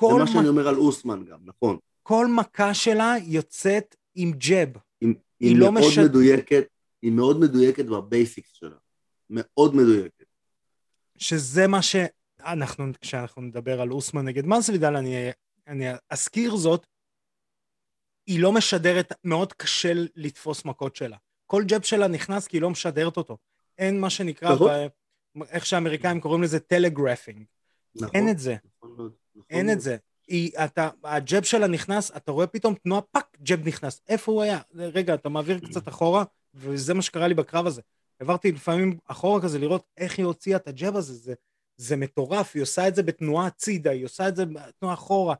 זה 0.00 0.14
מה 0.18 0.24
מ... 0.24 0.26
שאני 0.26 0.48
אומר 0.48 0.68
על 0.68 0.76
אוסמן 0.76 1.24
גם, 1.24 1.38
נכון. 1.44 1.76
כל 2.02 2.26
מכה 2.26 2.74
שלה 2.74 3.14
יוצאת 3.26 3.96
עם 4.14 4.32
jab. 4.32 4.68
היא, 5.00 5.08
היא 5.08 5.14
היא 5.40 5.56
לא 5.56 5.72
מאוד 5.72 5.92
מדויקת, 6.04 6.64
היא 7.02 7.12
מאוד 7.12 7.40
מדויקת 7.40 7.84
ב 7.84 7.93
basics 7.93 8.50
שלה. 8.52 8.76
מאוד 9.30 9.74
מדויקת. 9.76 10.24
שזה 11.18 11.66
מה 11.66 11.80
שאנחנו, 11.82 12.84
כשאנחנו 13.00 13.42
נדבר 13.42 13.80
על 13.80 13.90
אוסמן 13.92 14.24
נגד 14.24 14.46
מסוידל, 14.46 14.96
אני, 14.96 15.30
אני 15.66 15.84
אזכיר 16.10 16.56
זאת, 16.56 16.86
היא 18.26 18.40
לא 18.40 18.52
משדרת, 18.52 19.12
מאוד 19.24 19.52
קשה 19.52 19.92
לתפוס 20.16 20.64
מכות 20.64 20.96
שלה. 20.96 21.16
כל 21.46 21.62
jab 21.66 21.82
שלה 21.82 22.08
נכנס 22.08 22.46
כי 22.46 22.56
היא 22.56 22.62
לא 22.62 22.70
משדרת 22.70 23.16
אותו. 23.16 23.36
אין 23.78 24.00
מה 24.00 24.10
שנקרא, 24.10 24.54
נכון. 24.54 24.68
ב, 24.70 24.86
איך 25.50 25.66
שהאמריקאים 25.66 26.20
קוראים 26.20 26.42
לזה 26.42 26.60
telegraphing. 26.60 27.44
נכון? 27.94 28.08
אין 28.14 28.28
את 28.28 28.38
זה, 28.38 28.56
נכון 28.82 28.90
נכון 28.90 29.42
אין 29.50 29.66
מאוד. 29.66 29.76
את 29.76 29.80
זה. 29.80 29.96
היא, 30.28 30.50
אתה, 30.64 30.88
ה 31.04 31.13
jab 31.13 31.42
שלה 31.42 31.66
נכנס, 31.66 32.10
אתה 32.16 32.32
רואה 32.32 32.46
פתאום 32.46 32.74
תנועה, 32.74 33.00
fuck, 33.00 33.36
jab 33.42 33.68
נכנס. 33.68 34.00
איפה 34.08 34.32
הוא 34.32 34.42
היה? 34.42 34.58
רגע, 34.74 35.14
אתה 35.14 35.28
מעביר 35.28 35.58
קצת 35.58 35.88
אחורה, 35.88 36.24
וזה 36.54 36.94
מה 36.94 37.02
שקרה 37.02 37.28
לי 37.28 37.34
בקרב 37.34 37.66
הזה. 37.66 37.82
עברתי 38.20 38.52
לפעמים 38.52 38.98
אחורה 39.06 39.42
כזה 39.42 39.58
לראות 39.58 39.84
איך 39.96 40.18
היא 40.18 40.26
הוציאה 40.26 40.56
את 40.56 40.68
הג'ב 40.68 40.96
הזה, 40.96 41.14
זה, 41.14 41.34
זה 41.76 41.96
מטורף, 41.96 42.50
היא 42.54 42.62
עושה 42.62 42.88
את 42.88 42.94
זה 42.94 43.02
בתנועה 43.02 43.46
הצידה, 43.46 43.90
היא 43.90 44.04
עושה 44.04 44.28
את 44.28 44.36
זה 44.36 44.46
בתנועה 44.46 44.94
אחורה. 44.94 45.34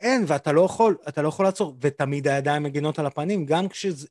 אין, 0.00 0.24
ואתה 0.26 0.52
לא 0.52 0.60
יכול, 0.60 0.96
אתה 1.08 1.22
לא 1.22 1.28
יכול 1.28 1.46
לעצור, 1.46 1.76
ותמיד 1.80 2.28
הידיים 2.28 2.62
מגינות 2.62 2.98
על 2.98 3.06
הפנים, 3.06 3.46
גם 3.46 3.68
כשזה... 3.68 4.08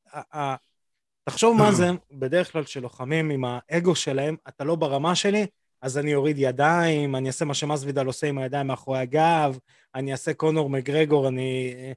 תחשוב 1.23 1.57
מה 1.57 1.71
זה, 1.79 1.85
בדרך 2.11 2.51
כלל 2.51 2.65
שלוחמים 2.65 3.29
עם 3.29 3.43
האגו 3.47 3.95
שלהם, 3.95 4.35
אתה 4.47 4.63
לא 4.63 4.75
ברמה 4.75 5.15
שלי, 5.15 5.45
אז 5.81 5.97
אני 5.97 6.15
אוריד 6.15 6.35
ידיים, 6.39 7.15
אני 7.15 7.27
אעשה 7.27 7.45
מה 7.45 7.53
שמסוידל 7.53 8.05
עושה 8.05 8.27
עם 8.27 8.37
הידיים 8.37 8.67
מאחורי 8.67 8.99
הגב, 8.99 9.57
אני 9.95 10.11
אעשה 10.11 10.33
קונור 10.33 10.69
מגרגור, 10.69 11.27
אני 11.27 11.73
אה, 11.77 11.91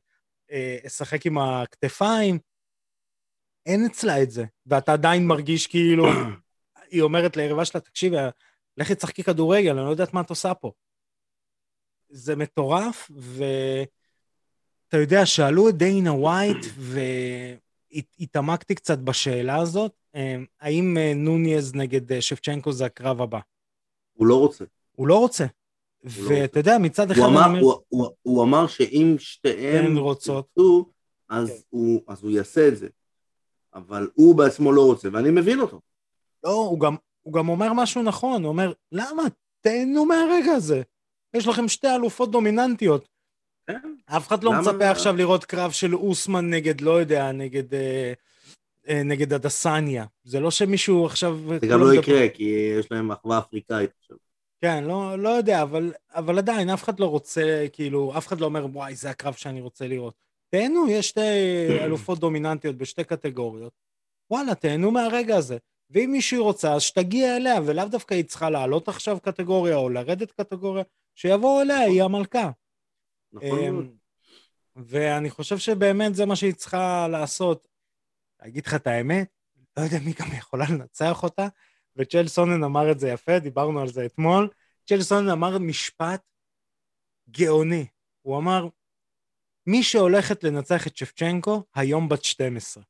אה, 0.51 0.79
אשחק 0.87 1.27
עם 1.27 1.39
הכתפיים. 1.39 2.39
אין 3.67 3.85
אצלה 3.87 4.23
את 4.23 4.31
זה, 4.31 4.45
ואתה 4.67 4.93
עדיין 4.93 5.27
מרגיש 5.27 5.67
כאילו, 5.67 6.07
היא 6.91 7.03
אומרת 7.03 7.37
ליריבה 7.37 7.65
שלה, 7.65 7.81
תקשיבי, 7.81 8.17
לכי 8.77 8.95
תשחקי 8.95 9.23
כדורגל, 9.23 9.71
אני 9.71 9.87
לא 9.87 9.91
יודעת 9.91 10.15
מה 10.15 10.21
את 10.21 10.31
עושה 10.31 10.55
פה. 10.55 10.73
זה 12.09 12.37
מטורף, 12.37 13.11
ואתה 13.11 14.97
יודע, 14.97 15.27
שאלו 15.27 15.69
את 15.69 15.77
דיינה 15.77 16.12
ווייט, 16.12 16.57
והתעמקתי 18.19 18.75
קצת 18.75 18.99
בשאלה 18.99 19.57
הזאת, 19.57 19.93
אה, 20.15 20.37
האם 20.61 20.97
אה, 20.99 21.13
נוניז 21.17 21.75
נגד 21.75 22.13
אה, 22.13 22.21
שבצ'נקו 22.21 22.73
זה 22.73 22.85
הקרב 22.87 23.23
הבא? 23.23 23.39
הוא 24.13 24.27
לא 24.27 24.39
רוצה. 24.39 24.65
הוא 24.93 25.07
לא 25.07 25.19
רוצה. 25.19 25.45
לא 26.05 26.11
ואתה 26.29 26.59
יודע, 26.61 26.79
מצד 26.79 27.11
אחד 27.11 27.21
הוא 27.21 27.29
אמר, 27.29 27.47
אומר, 27.47 27.61
הוא, 27.61 27.75
הוא, 27.89 28.09
הוא 28.23 28.43
אמר 28.43 28.67
שאם 28.67 29.17
שתיהן 29.19 29.87
הן 29.87 29.97
רוצות. 29.97 30.55
אז, 31.29 31.49
כן. 31.49 31.55
הוא, 31.71 32.03
אז 32.09 32.23
הוא 32.23 32.31
יעשה 32.31 32.69
את 32.69 32.77
זה. 32.77 32.89
אבל 33.75 34.09
הוא 34.15 34.35
בעצמו 34.35 34.73
לא 34.73 34.87
רוצה, 34.87 35.09
ואני 35.13 35.31
מבין 35.31 35.61
אותו. 35.61 35.81
לא, 36.45 36.51
הוא 36.51 36.81
גם, 36.81 36.97
הוא 37.23 37.33
גם 37.33 37.49
אומר 37.49 37.73
משהו 37.73 38.03
נכון, 38.03 38.43
הוא 38.43 38.49
אומר, 38.49 38.73
למה? 38.93 39.23
תהנו 39.61 40.05
מהרגע 40.05 40.53
הזה. 40.53 40.83
יש 41.35 41.47
לכם 41.47 41.69
שתי 41.69 41.89
אלופות 41.95 42.31
דומיננטיות. 42.31 43.09
כן. 43.66 43.94
אף 44.07 44.29
אחד 44.29 44.44
לא 44.44 44.52
מצפה 44.52 44.90
עכשיו 44.90 45.16
לראות 45.16 45.44
קרב 45.44 45.70
של 45.70 45.94
אוסמן 45.94 46.50
נגד, 46.50 46.81
לא 46.81 47.00
יודע, 47.00 47.33
נגד, 47.33 47.74
אה, 47.74 48.12
אה, 48.88 49.02
נגד 49.02 49.33
הדסניה. 49.33 50.05
זה 50.24 50.40
לא 50.40 50.50
שמישהו 50.50 51.07
עכשיו... 51.07 51.38
זה 51.61 51.66
גם 51.66 51.81
לא 51.81 51.94
יקרה, 51.94 52.29
כי 52.29 52.74
יש 52.79 52.92
להם 52.92 53.12
אחווה 53.12 53.38
אפריקאית 53.38 53.90
עכשיו. 54.00 54.16
כן, 54.61 54.85
לא, 54.85 55.18
לא 55.18 55.29
יודע, 55.29 55.62
אבל, 55.62 55.92
אבל 56.14 56.38
עדיין, 56.38 56.70
אף 56.70 56.85
אחד 56.85 57.00
לא 57.00 57.07
רוצה, 57.07 57.66
כאילו, 57.72 58.12
אף 58.18 58.26
אחד 58.26 58.40
לא 58.40 58.46
אומר, 58.46 58.66
וואי, 58.72 58.94
זה 58.94 59.11
הקרב 59.11 59.35
שאני 59.35 59.61
רוצה 59.61 59.87
לראות. 59.87 60.14
תהנו, 60.50 60.90
יש 60.90 61.09
שתי 61.09 61.20
אלופות 61.85 62.18
דומיננטיות 62.18 62.76
בשתי 62.76 63.05
קטגוריות. 63.05 63.72
וואלה, 64.31 64.55
תהנו 64.55 64.90
מהרגע 64.90 65.37
הזה. 65.37 65.57
ואם 65.90 66.11
מישהי 66.12 66.38
רוצה, 66.38 66.74
אז 66.74 66.83
שתגיע 66.83 67.37
אליה, 67.37 67.61
ולאו 67.66 67.88
דווקא 67.88 68.14
היא 68.14 68.24
צריכה 68.24 68.50
לעלות 68.50 68.88
עכשיו 68.88 69.18
קטגוריה 69.20 69.76
או 69.76 69.88
לרדת 69.88 70.33
קטגוריה, 70.33 70.85
שיבואו 71.14 71.61
אליה, 71.61 71.81
היא 71.81 72.02
המלכה. 72.02 72.50
נכון. 73.33 73.59
אמ, 73.59 73.93
ואני 74.77 75.31
חושב 75.31 75.59
שבאמת 75.59 76.15
זה 76.15 76.27
מה 76.27 76.37
שהיא 76.37 76.55
צריכה 76.55 77.09
לעשות. 77.09 77.69
להגיד 78.43 78.67
לך 78.67 78.75
את 78.75 78.87
האמת, 78.87 79.29
לא 79.77 79.83
יודע 79.83 79.99
מי 80.05 80.12
גם 80.12 80.27
יכולה 80.39 80.65
לנצח 80.71 81.23
אותה, 81.23 81.49
וצ'ל 81.97 82.27
סונן 82.29 82.65
אמר 82.65 82.91
את 82.91 83.01
זה 83.01 83.09
יפה, 83.09 83.39
דיברנו 83.39 83.81
על 83.81 83.89
זה 83.89 84.07
אתמול. 84.07 84.49
צ'ל 84.87 85.03
סונן 85.03 85.29
אמר 85.29 85.59
משפט 85.59 86.21
גאוני. 87.31 87.87
הוא 88.23 88.39
אמר, 88.39 88.69
מי 89.67 89.83
שהולכת 89.83 90.45
לנצח 90.45 90.87
את 90.87 90.97
שבצ'נקו, 90.97 91.62
היום 91.75 92.09
בת 92.09 92.25
12. 92.25 92.83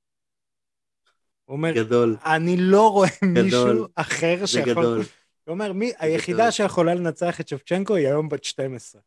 הוא 1.44 1.56
אומר, 1.56 1.72
גדול, 1.74 2.16
אני 2.24 2.56
לא 2.58 2.90
רואה 2.92 3.08
מישהו 3.22 3.86
אחר 3.94 4.36
זה 4.40 4.46
שיכול... 4.46 4.72
גדול. 4.72 5.00
הוא 5.44 5.52
אומר, 5.52 5.72
מי, 5.72 5.92
היחידה 5.98 6.52
שיכולה 6.52 6.94
לנצח 6.94 7.40
את 7.40 7.48
שבצ'נקו 7.48 7.94
היא 7.94 8.06
היום 8.06 8.28
בת 8.28 8.44
12. 8.44 9.02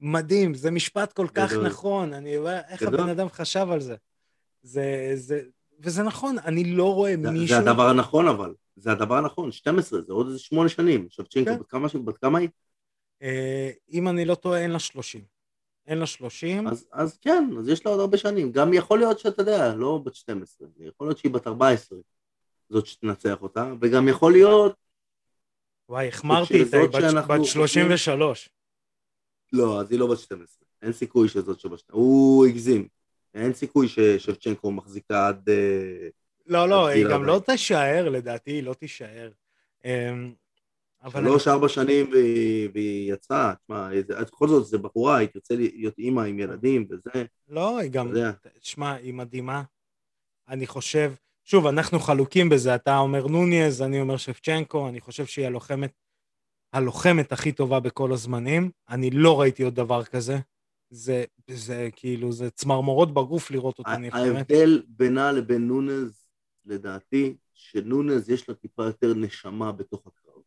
מדהים, 0.00 0.54
זה 0.54 0.70
משפט 0.70 1.12
כל 1.12 1.26
כך 1.34 1.52
גדול. 1.52 1.66
נכון, 1.66 2.12
אני 2.14 2.36
אומר, 2.36 2.60
איך 2.68 2.82
גדול. 2.82 3.00
הבן 3.00 3.08
אדם 3.08 3.28
חשב 3.28 3.66
על 3.70 3.80
זה. 3.80 3.96
זה, 4.62 5.10
זה, 5.14 5.40
וזה 5.80 6.02
נכון, 6.02 6.36
אני 6.44 6.64
לא 6.64 6.94
רואה 6.94 7.14
זה- 7.22 7.30
מישהו... 7.30 7.46
זה 7.48 7.58
הדבר 7.70 7.88
הנכון 7.88 8.28
אבל, 8.28 8.54
זה 8.76 8.92
הדבר 8.92 9.14
הנכון, 9.14 9.52
12, 9.52 10.00
זה 10.02 10.12
עוד 10.12 10.26
איזה 10.26 10.38
שמונה 10.38 10.68
שנים. 10.68 11.06
שבצ'נקו, 11.10 11.50
כן. 11.50 11.58
בת 11.58 11.66
כמה 11.66 11.88
בת 12.04 12.18
כמה 12.18 12.38
היא? 12.38 12.48
אה, 13.22 13.70
אם 13.92 14.08
אני 14.08 14.24
לא 14.24 14.34
טועה, 14.34 14.60
אין 14.60 14.70
לה 14.70 14.78
30. 14.78 15.20
אין 15.86 15.98
לה 15.98 16.06
30. 16.06 16.68
אז, 16.68 16.86
אז 16.92 17.18
כן, 17.20 17.50
אז 17.58 17.68
יש 17.68 17.86
לה 17.86 17.90
עוד 17.92 18.00
הרבה 18.00 18.16
שנים. 18.16 18.52
גם 18.52 18.72
יכול 18.72 18.98
להיות 18.98 19.18
שאתה 19.18 19.42
יודע, 19.42 19.74
לא 19.74 20.00
בת 20.04 20.14
12, 20.14 20.68
יכול 20.80 21.06
להיות 21.06 21.18
שהיא 21.18 21.32
בת 21.32 21.46
14, 21.46 21.98
זאת 22.70 22.86
שתנצח 22.86 23.42
אותה, 23.42 23.72
וגם 23.80 24.08
יכול 24.08 24.32
להיות, 24.32 24.74
וואי, 25.88 26.08
החמרתי 26.08 26.54
איתה, 26.54 26.76
היא 26.76 26.86
שזאת 26.86 27.24
בת, 27.24 27.24
בת 27.40 27.44
33. 27.44 28.48
לא, 29.52 29.80
אז 29.80 29.90
היא 29.90 29.98
לא 29.98 30.06
בת 30.06 30.18
12. 30.18 30.66
אין 30.82 30.92
סיכוי 30.92 31.28
שזאת 31.28 31.60
שבשתיים. 31.60 31.98
הוא 32.00 32.46
הגזים. 32.46 32.88
אין 33.34 33.52
סיכוי 33.52 33.88
ששבצ'נקו 33.88 34.70
מחזיקה 34.70 35.28
עד... 35.28 35.48
אה, 35.48 36.08
לא, 36.46 36.68
לא, 36.68 36.86
היא 36.86 37.04
גם 37.04 37.10
40. 37.10 37.26
לא 37.26 37.40
תישאר, 37.46 38.08
לדעתי 38.08 38.50
היא 38.50 38.62
לא 38.62 38.74
תישאר. 38.74 39.30
אמ, 39.84 40.32
שלוש, 41.12 41.48
ארבע 41.48 41.68
שנים 41.68 42.10
והיא, 42.72 43.12
יצאה, 43.12 43.54
תשמע, 43.54 43.88
בכל 44.08 44.48
זאת 44.48 44.66
זו 44.66 44.78
בחורה, 44.78 45.16
היא 45.16 45.28
תרצה 45.28 45.54
להיות 45.56 45.98
אימא 45.98 46.20
עם 46.20 46.38
ילדים 46.38 46.86
וזה, 46.90 47.24
לא, 47.48 47.78
היא 47.78 47.90
גם, 47.90 48.08
יודע. 48.08 48.30
שמע, 48.60 48.92
היא 48.92 49.14
מדהימה. 49.14 49.62
אני 50.48 50.66
חושב, 50.66 51.12
שוב, 51.44 51.66
אנחנו 51.66 51.98
חלוקים 51.98 52.48
בזה, 52.48 52.74
אתה 52.74 52.98
אומר 52.98 53.26
נוניז, 53.26 53.82
אני 53.82 54.00
אומר 54.00 54.16
שפצ'נקו, 54.16 54.88
אני 54.88 55.00
חושב 55.00 55.26
שהיא 55.26 55.46
הלוחמת, 55.46 55.92
הלוחמת 56.72 57.32
הכי 57.32 57.52
טובה 57.52 57.80
בכל 57.80 58.12
הזמנים. 58.12 58.70
אני 58.88 59.10
לא 59.10 59.40
ראיתי 59.40 59.62
עוד 59.62 59.74
דבר 59.74 60.04
כזה. 60.04 60.38
זה, 60.90 61.24
זה 61.50 61.88
כאילו, 61.92 62.32
זה 62.32 62.50
צמרמורות 62.50 63.14
בגוף 63.14 63.50
לראות 63.50 63.78
אותה 63.78 63.96
נלחמת. 63.96 64.36
ההבדל 64.36 64.82
בינה 64.88 65.32
לבין 65.32 65.68
נונז, 65.68 66.24
לדעתי, 66.66 67.36
שנונז 67.54 68.30
יש 68.30 68.48
לה 68.48 68.54
טיפה 68.54 68.84
יותר 68.84 69.14
נשמה 69.14 69.72
בתוך 69.72 70.02
הקרב. 70.06 70.42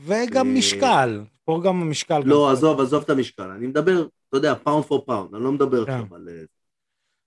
וגם 0.00 0.46
אה, 0.48 0.52
משקל, 0.52 1.20
פה 1.44 1.60
גם 1.64 1.82
המשקל. 1.82 2.22
גם 2.22 2.28
לא, 2.28 2.34
פה. 2.34 2.52
עזוב, 2.52 2.80
עזוב 2.80 3.02
את 3.02 3.10
המשקל, 3.10 3.50
אני 3.50 3.66
מדבר, 3.66 4.06
אתה 4.28 4.36
יודע, 4.36 4.54
pound 4.54 4.84
for 4.84 5.04
pound, 5.06 5.34
אני 5.34 5.44
לא 5.44 5.52
מדבר 5.52 5.86
כן. 5.86 5.92
עכשיו 5.92 6.14
על... 6.14 6.28
אה, 6.28 6.42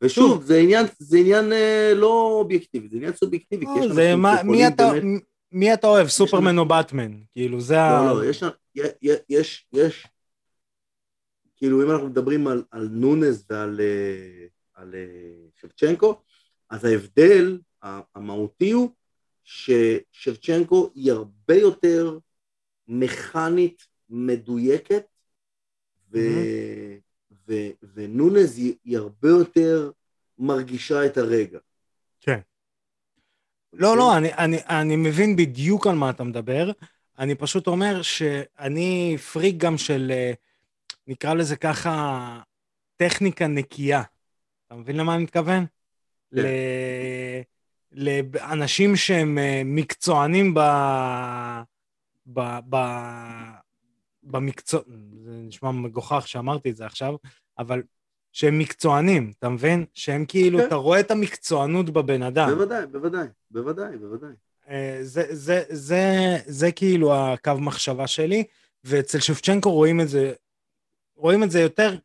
ושוב, 0.02 0.44
זה 0.44 0.58
עניין, 0.58 0.86
זה 1.00 1.18
עניין 1.18 1.54
אה, 1.54 1.92
לא 1.96 2.38
אובייקטיבי, 2.40 2.90
זה 2.90 2.96
עניין 2.96 3.14
סובייקטיבי, 3.14 3.66
כי 3.66 3.80
יש 3.80 3.86
לא, 3.86 3.94
זה 3.96 4.14
אנשים 4.14 4.36
שיכולים 4.38 5.02
באמת... 5.04 5.24
מי 5.52 5.74
אתה 5.74 5.88
אוהב, 5.88 6.08
סופרמן 6.08 6.58
או 6.58 6.66
באטמן? 6.66 7.12
כאילו, 7.32 7.62
זה 7.62 7.82
ה... 7.82 8.06
לא, 8.06 8.22
לא, 8.22 8.26
יש, 8.26 8.44
יש, 9.30 9.66
יש, 9.74 10.08
כאילו 11.56 11.84
אם 11.84 11.92
אנחנו 11.92 12.08
מדברים 12.08 12.48
על, 12.48 12.64
על 12.72 12.88
נונז 12.92 13.46
ועל 13.50 13.82
אה, 13.82 14.48
על, 14.74 14.96
אה, 14.96 15.48
שבצ'נקו, 15.56 16.22
אז 16.70 16.86
ההבדל 16.86 17.60
המהותי 18.16 18.72
הוא 18.72 18.90
ששבצ'נקו 19.44 20.92
היא 20.96 21.12
הרבה 21.12 21.56
יותר 21.56 22.20
מכנית 22.88 23.88
מדויקת, 24.10 25.06
ו, 26.12 26.20
ו, 27.48 27.54
ונונז 27.94 28.58
היא 28.58 28.98
הרבה 28.98 29.30
יותר 29.30 29.92
מרגישה 30.38 31.06
את 31.06 31.18
הרגע. 31.18 31.60
לא, 33.78 33.98
לא, 33.98 34.18
אני, 34.18 34.34
אני, 34.34 34.58
אני 34.70 34.96
מבין 34.96 35.36
בדיוק 35.36 35.88
על 35.88 35.96
מה 35.96 36.10
אתה 36.10 36.24
מדבר. 36.24 36.72
אני 37.20 37.36
פשוט 37.36 37.68
אומר 37.68 38.02
שאני 38.02 39.18
פריק 39.34 39.58
גם 39.58 39.78
של, 39.78 40.12
אה, 40.12 40.32
נקרא 41.08 41.34
לזה 41.34 41.56
ככה, 41.56 42.40
טכניקה 42.96 43.48
נקייה. 43.48 44.02
אתה 44.68 44.76
מבין 44.76 44.98
למה 44.98 45.16
אני 45.16 45.24
מתכוון? 45.24 45.66
כן. 46.36 46.42
ל- 46.42 47.42
לאנשים 47.92 48.96
שהם 48.96 49.38
אה, 49.38 49.62
מקצוענים 49.66 50.54
ב... 50.54 50.60
ב... 52.28 52.42
ב... 52.70 52.78
במקצוע... 54.24 54.82
זה 55.24 55.32
נשמע 55.32 55.72
מגוחך 55.72 56.28
שאמרתי 56.28 56.70
את 56.70 56.76
זה 56.76 56.86
עכשיו, 56.86 57.16
אבל 57.60 57.84
שהם 58.38 58.60
מקצוענים, 58.60 59.34
אתה 59.40 59.50
מבין? 59.50 59.86
שהם 59.94 60.26
כאילו, 60.28 60.60
כן. 60.60 60.68
אתה 60.68 60.76
רואה 60.76 61.00
את 61.00 61.12
המקצוענות 61.12 61.90
בבן 61.90 62.24
אדם. 62.24 62.50
בוודאי, 62.50 62.86
בוודאי, 62.86 63.28
בוודאי, 63.52 63.98
בוודאי. 63.98 64.30
אה, 64.70 65.00
זה, 65.02 65.24
זה, 65.30 65.64
זה, 65.70 66.38
זה 66.46 66.72
כאילו 66.72 67.16
הקו 67.16 67.52
מחשבה 67.60 68.08
שלי, 68.08 68.44
ואצל 68.84 69.20
שבצ'נקו 69.20 69.72
רואים 69.72 70.02
את 70.02 70.10
זה, 70.10 70.34
רואים 71.16 71.44
את 71.44 71.52
זה 71.52 71.60
יותר, 71.60 71.98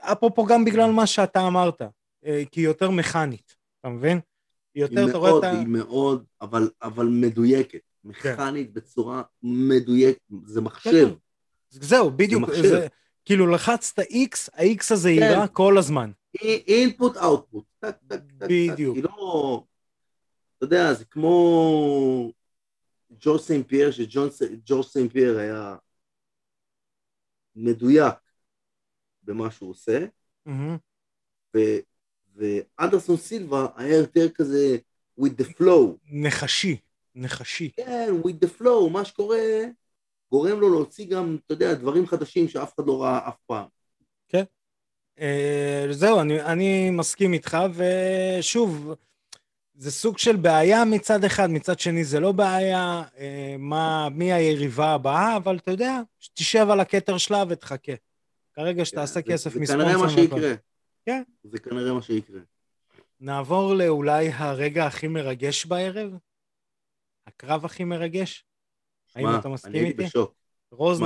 אפרופו 0.00 0.46
גם 0.46 0.64
בגלל 0.64 0.90
מה 0.90 1.06
שאתה 1.06 1.46
אמרת, 1.46 1.82
אה, 2.26 2.42
כי 2.50 2.60
היא 2.60 2.66
יותר 2.66 2.90
מכנית, 2.90 3.56
אתה 3.80 3.88
מבין? 3.88 4.20
היא 4.74 4.82
יותר, 4.82 5.08
אתה 5.08 5.18
רואה 5.18 5.38
את 5.38 5.44
ה... 5.44 5.50
היא 5.50 5.66
מאוד, 5.66 6.24
אבל, 6.40 6.70
אבל 6.82 7.06
מדויקת. 7.06 7.80
מכנית 8.04 8.72
בצורה 8.72 9.22
מדויקת, 9.42 10.20
זה 10.44 10.60
מחשב. 10.60 11.08
כן. 11.08 11.14
זהו, 11.70 12.10
בדיוק, 12.10 12.42
מחשב. 12.42 12.62
זה, 12.62 12.86
כאילו 13.24 13.46
לחצת 13.46 13.98
X, 13.98 14.50
ה-X 14.54 14.84
הזה 14.90 15.08
כן. 15.08 15.22
יירה 15.22 15.48
כל 15.48 15.78
הזמן. 15.78 16.10
input 16.44 17.16
output. 17.16 17.64
טק, 17.80 17.96
טק, 18.08 18.16
טק, 18.18 18.20
טק. 18.38 18.46
בדיוק. 18.48 18.96
היא 18.96 19.04
לא... 19.04 19.64
אתה 20.58 20.64
יודע, 20.64 20.94
זה 20.94 21.04
כמו 21.04 22.32
ג'ורג' 23.20 23.40
סן 23.40 23.62
פייר, 23.62 23.90
שג'ורג' 23.90 24.82
סן 24.82 25.08
פייר 25.08 25.38
היה 25.38 25.76
מדויק 27.56 28.14
במה 29.22 29.50
שהוא 29.50 29.70
עושה. 29.70 30.06
ו- 31.56 31.78
ואנדרסון 32.34 33.16
סילבה 33.16 33.66
היה 33.76 33.96
יותר 33.96 34.28
כזה 34.34 34.78
with 35.20 35.32
the 35.40 35.44
flow. 35.44 35.96
נחשי, 36.04 36.76
נחשי. 37.14 37.70
כן, 37.76 38.08
with 38.24 38.46
the 38.46 38.60
flow, 38.60 38.90
מה 38.92 39.04
שקורה 39.04 39.38
גורם 40.32 40.60
לו 40.60 40.70
להוציא 40.70 41.06
גם, 41.06 41.36
אתה 41.46 41.54
יודע, 41.54 41.74
דברים 41.74 42.06
חדשים 42.06 42.48
שאף 42.48 42.74
אחד 42.74 42.86
לא 42.86 43.02
ראה 43.02 43.28
אף 43.28 43.36
פעם. 43.46 43.66
אה, 45.20 45.86
זהו, 45.90 46.20
אני, 46.20 46.42
אני 46.42 46.90
מסכים 46.90 47.32
איתך, 47.32 47.58
ושוב, 47.74 48.94
זה 49.74 49.90
סוג 49.90 50.18
של 50.18 50.36
בעיה 50.36 50.84
מצד 50.84 51.24
אחד, 51.24 51.50
מצד 51.50 51.78
שני 51.78 52.04
זה 52.04 52.20
לא 52.20 52.32
בעיה, 52.32 53.02
אה, 53.18 53.56
מה, 53.58 54.08
מי 54.08 54.32
היריבה 54.32 54.86
הבאה, 54.94 55.36
אבל 55.36 55.56
אתה 55.56 55.70
יודע, 55.70 56.00
תשב 56.34 56.66
על 56.70 56.80
הכתר 56.80 57.18
שלה 57.18 57.44
ותחכה. 57.48 57.92
כרגע 58.54 58.84
שתעשה 58.84 59.22
כן, 59.22 59.26
זה- 59.28 59.32
כסף 59.32 59.52
זה 59.52 59.60
מספונסר. 59.60 59.84
כנראה 59.84 60.02
מה. 60.02 60.10
שיקרה. 60.10 60.54
כן. 61.06 61.22
זה 61.44 61.58
כנראה 61.58 61.92
מה 61.92 62.02
שיקרה. 62.02 62.40
נעבור 63.20 63.74
לאולי 63.74 64.28
הרגע 64.32 64.86
הכי 64.86 65.08
מרגש 65.08 65.66
בערב? 65.66 66.10
הקרב 67.26 67.64
הכי 67.64 67.84
מרגש? 67.84 68.44
האם 69.16 69.26
אתה 69.40 69.48
מסכים 69.48 69.72
אני 69.72 69.78
הייתי 69.78 70.02
איתי? 70.02 70.08
בשוק. 70.08 70.34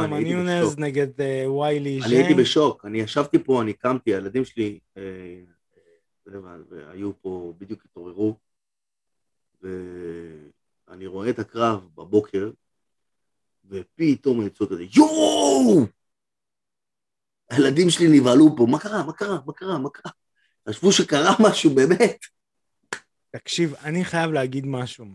אני 0.04 0.34
בשוק. 0.62 0.78
נגד 0.78 1.20
ויילי 1.20 2.00
אני 2.04 2.14
הייתי 2.14 2.28
ז'יין. 2.28 2.40
בשוק, 2.40 2.84
אני 2.84 2.98
ישבתי 2.98 3.38
פה, 3.38 3.62
אני 3.62 3.72
קמתי, 3.72 4.14
הילדים 4.14 4.44
שלי 4.44 4.78
אה, 4.96 5.02
והיו 6.26 7.22
פה, 7.22 7.54
בדיוק 7.58 7.84
התעוררו, 7.84 8.36
ואני 9.62 11.06
רואה 11.06 11.30
את 11.30 11.38
הקרב 11.38 11.88
בבוקר, 11.94 12.50
ופתאום 13.64 14.40
אני 14.40 14.50
צועק 14.50 14.70
כזה, 14.70 14.84
יואו! 14.96 15.86
הילדים 17.50 17.90
שלי 17.90 18.20
נבהלו 18.20 18.56
פה, 18.56 18.66
מה 18.70 18.78
קרה, 18.78 19.06
מה 19.06 19.12
קרה, 19.12 19.38
מה 19.46 19.52
קרה, 19.52 19.78
מה 19.78 19.90
קרה? 19.90 20.12
חשבו 20.68 20.92
שקרה 20.92 21.30
משהו, 21.40 21.74
באמת. 21.74 22.18
תקשיב, 23.30 23.74
אני 23.74 24.04
חייב 24.04 24.30
להגיד 24.30 24.66
משהו. 24.66 25.06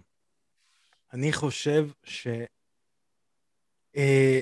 אני 1.14 1.34
חושב 1.34 1.88
ש... 2.04 2.28
אה, 3.98 4.40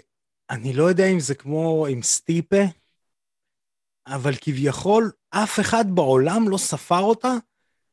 אני 0.49 0.73
לא 0.73 0.83
יודע 0.83 1.05
אם 1.05 1.19
זה 1.19 1.35
כמו 1.35 1.85
עם 1.89 2.01
סטיפה, 2.01 2.61
אבל 4.07 4.33
כביכול 4.41 5.11
אף 5.29 5.59
אחד 5.59 5.85
בעולם 5.93 6.49
לא 6.49 6.57
ספר 6.57 6.99
אותה, 6.99 7.33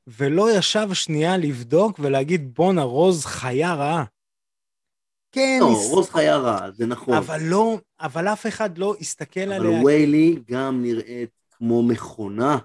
ולא 0.06 0.58
ישב 0.58 0.88
שנייה 0.92 1.36
לבדוק 1.36 1.98
ולהגיד, 2.02 2.54
בואנה, 2.54 2.82
רוז 2.82 3.24
חיה 3.24 3.74
רעה. 3.74 4.04
כן, 5.32 5.58
לא, 5.60 5.72
הס- 5.72 5.90
רוז 5.90 6.10
חיה 6.10 6.36
רע, 6.36 6.70
זה 6.70 6.86
נכון. 6.86 7.14
אבל 7.16 7.40
לא, 7.42 7.78
אבל 8.00 8.28
אף 8.28 8.46
אחד 8.46 8.78
לא 8.78 8.94
הסתכל 9.00 9.40
אבל 9.52 9.66
עליה. 9.66 9.84
ויילי 9.84 10.38
גם 10.50 10.82
נראית 10.82 11.30
כמו 11.50 11.82
מכונה. 11.82 12.58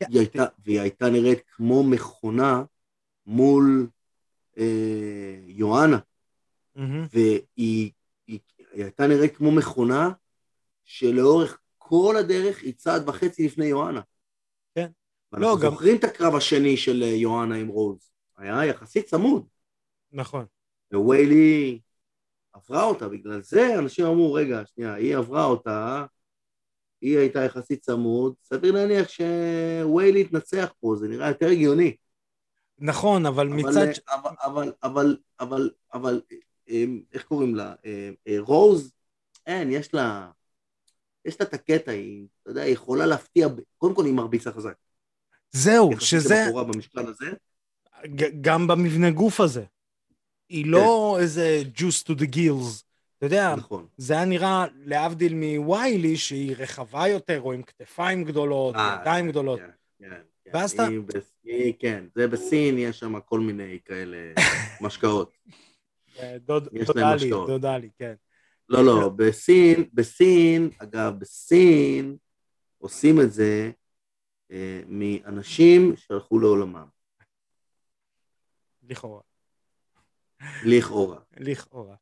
כן, 0.00 0.06
היא 0.10 0.18
הייתה, 0.18 0.44
והיא 0.64 0.80
הייתה 0.80 1.10
נראית 1.10 1.38
כמו 1.56 1.82
מכונה 1.84 2.62
מול 3.26 3.86
אה, 4.58 4.64
יואנה, 5.46 5.98
מהמם. 6.76 7.06
והיא 7.12 7.90
היא, 8.28 8.40
היא 8.72 8.82
הייתה 8.84 9.06
נראית 9.06 9.36
כמו 9.36 9.50
מכונה 9.52 10.10
שלאורך 10.84 11.58
כל 11.78 12.14
הדרך 12.18 12.62
היא 12.62 12.74
צעד 12.74 13.08
וחצי 13.08 13.46
לפני 13.46 13.66
יואנה. 13.66 14.00
כן. 14.74 14.88
ואנחנו 15.32 15.48
לא, 15.48 15.56
גם- 15.62 15.70
זוכרים 15.70 15.96
את 15.96 16.04
הקרב 16.04 16.34
השני 16.34 16.76
של 16.76 17.02
אה, 17.02 17.08
יואנה 17.08 17.56
עם 17.56 17.68
רוז. 17.68 18.10
היה 18.36 18.66
יחסית 18.66 19.06
צמוד, 19.06 19.46
נכון. 20.12 20.44
וויילי 20.94 21.80
עברה 22.52 22.84
אותה, 22.84 23.08
בגלל 23.08 23.42
זה 23.42 23.78
אנשים 23.78 24.06
אמרו, 24.06 24.32
רגע, 24.32 24.62
שנייה, 24.66 24.94
היא 24.94 25.16
עברה 25.16 25.44
אותה, 25.44 26.04
היא 27.00 27.18
הייתה 27.18 27.40
יחסית 27.44 27.80
צמוד, 27.82 28.34
סביר 28.42 28.72
להניח 28.72 29.08
שוויילי 29.08 30.20
יתנצח 30.20 30.72
פה, 30.80 30.96
זה 30.98 31.08
נראה 31.08 31.28
יותר 31.28 31.46
הגיוני. 31.46 31.96
נכון, 32.78 33.26
אבל 33.26 33.46
אבל, 33.46 33.56
מצד... 33.56 33.86
אבל, 34.12 34.30
אבל, 34.44 34.72
אבל, 34.82 35.16
אבל, 35.40 35.70
אבל, 35.94 36.20
אמ, 36.32 36.38
איך 37.12 37.22
קוראים 37.24 37.54
לה? 37.54 37.74
אמ, 37.84 37.90
אה, 38.28 38.36
רוז, 38.38 38.92
אין, 39.46 39.70
יש 39.72 39.94
לה, 39.94 40.30
יש 41.24 41.40
לה 41.40 41.46
את 41.46 41.54
הקטע, 41.54 41.90
היא, 41.92 42.26
אתה 42.42 42.50
יודע, 42.50 42.62
היא 42.62 42.72
יכולה 42.72 43.06
להפתיע, 43.06 43.48
קודם 43.78 43.94
כל 43.94 44.04
היא 44.04 44.14
מרביצה 44.14 44.52
חזק. 44.52 44.74
זהו, 45.52 45.90
שזה... 46.00 46.42
לבחורה 46.44 46.64
במשקל 46.64 47.06
הזה, 47.08 47.26
גם 48.40 48.66
במבנה 48.66 49.10
גוף 49.10 49.40
הזה. 49.40 49.64
היא 50.48 50.66
לא 50.66 51.16
איזה 51.20 51.62
juice 51.76 52.04
to 52.08 52.18
the 52.20 52.34
gills, 52.34 52.82
אתה 53.18 53.26
יודע, 53.26 53.54
נכון. 53.56 53.86
זה 53.96 54.14
היה 54.14 54.24
נראה, 54.24 54.64
להבדיל 54.84 55.34
מוויילי, 55.34 56.16
שהיא 56.16 56.54
רחבה 56.58 57.08
יותר, 57.08 57.40
או 57.40 57.52
עם 57.52 57.62
כתפיים 57.62 58.24
גדולות, 58.24 58.74
אה, 58.74 58.98
ידיים 59.00 59.28
גדולות. 59.28 59.60
כן, 59.60 59.70
כן, 59.98 60.10
כן. 60.44 60.50
ואז 60.54 60.72
אתה- 60.72 60.86
כן, 61.78 62.04
זה 62.14 62.28
בסין, 62.28 62.78
יש 62.78 62.98
שם 62.98 63.20
כל 63.20 63.40
מיני 63.40 63.78
כאלה 63.84 64.16
משקאות. 64.80 65.32
אה, 66.18 66.36
דוד- 66.38 66.68
יש 66.72 66.86
דודה 66.86 67.00
להם 67.00 67.18
לי, 67.18 67.26
משקאות. 67.26 67.48
דודה 67.48 67.76
לי, 67.76 67.90
כן. 67.98 68.14
לא, 68.68 68.84
לא, 68.84 69.08
בסין, 69.08 69.88
בסין, 69.92 70.70
אגב, 70.78 71.18
בסין 71.18 72.16
עושים 72.78 73.20
את 73.20 73.32
זה 73.32 73.70
אה, 74.50 74.80
מאנשים 74.86 75.96
שהלכו 75.96 76.38
לעולמם, 76.38 76.86
לכאורה. 78.82 79.20
לכאורה, 80.64 81.18
לכאורה. 81.36 81.94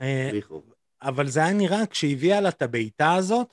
אה, 0.00 0.30
לכאורה. 0.32 0.74
אבל 1.02 1.28
זה 1.28 1.40
היה 1.40 1.52
נראה, 1.52 1.86
כשהביאה 1.86 2.40
לה 2.40 2.48
את 2.48 2.62
הבעיטה 2.62 3.14
הזאת, 3.14 3.46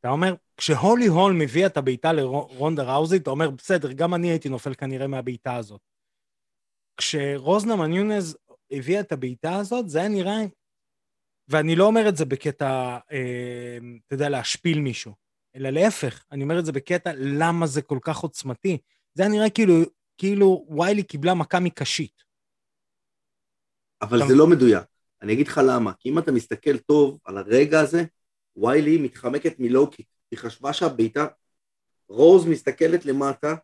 אתה 0.00 0.08
אומר, 0.10 0.34
כשהולי 0.56 1.06
הולם 1.06 1.40
הביאה 1.40 1.66
את 1.66 1.76
הבעיטה 1.76 2.12
לרונדה 2.12 2.82
ראוזי, 2.94 3.16
אתה 3.16 3.30
אומר, 3.30 3.50
בסדר, 3.50 3.92
גם 3.92 4.14
אני 4.14 4.30
הייתי 4.30 4.48
נופל 4.48 4.74
כנראה 4.74 5.06
מהבעיטה 5.06 5.56
הזאת. 5.56 5.80
כשרוזנה 6.96 7.76
מניונז 7.76 8.36
הביאה 8.76 9.00
את 9.00 9.12
הבעיטה 9.12 9.56
הזאת, 9.56 9.88
זה 9.88 9.98
היה 9.98 10.08
נראה, 10.08 10.40
ואני 11.48 11.76
לא 11.76 11.84
אומר 11.86 12.08
את 12.08 12.16
זה 12.16 12.24
בקטע, 12.24 12.98
אה, 13.12 13.78
אתה 14.06 14.14
יודע, 14.14 14.28
להשפיל 14.28 14.80
מישהו, 14.80 15.12
אלא 15.56 15.70
להפך, 15.70 16.24
אני 16.32 16.42
אומר 16.42 16.58
את 16.58 16.66
זה 16.66 16.72
בקטע 16.72 17.10
למה 17.16 17.66
זה 17.66 17.82
כל 17.82 17.98
כך 18.02 18.18
עוצמתי. 18.18 18.78
זה 19.14 19.22
היה 19.22 19.32
נראה 19.32 19.50
כאילו, 19.50 19.74
כאילו 20.18 20.66
ויילי 20.78 21.02
קיבלה 21.02 21.34
מכה 21.34 21.60
מקשית. 21.60 22.24
אבל 24.02 24.18
אתה- 24.18 24.26
זה 24.28 24.34
לא 24.34 24.46
מדויק. 24.46 24.84
אני 25.22 25.32
אגיד 25.32 25.48
לך 25.48 25.60
למה, 25.68 25.92
כי 25.98 26.08
אם 26.08 26.18
אתה 26.18 26.32
מסתכל 26.32 26.78
טוב 26.78 27.18
על 27.24 27.38
הרגע 27.38 27.80
הזה, 27.80 28.04
ויילי 28.56 28.98
מתחמקת 28.98 29.54
מלואו-קיק. 29.58 30.06
היא 30.30 30.38
חשבה 30.38 30.72
שהבעיטה, 30.72 31.26
רוז 32.08 32.46
מסתכלת 32.46 33.06
למטה, 33.06 33.54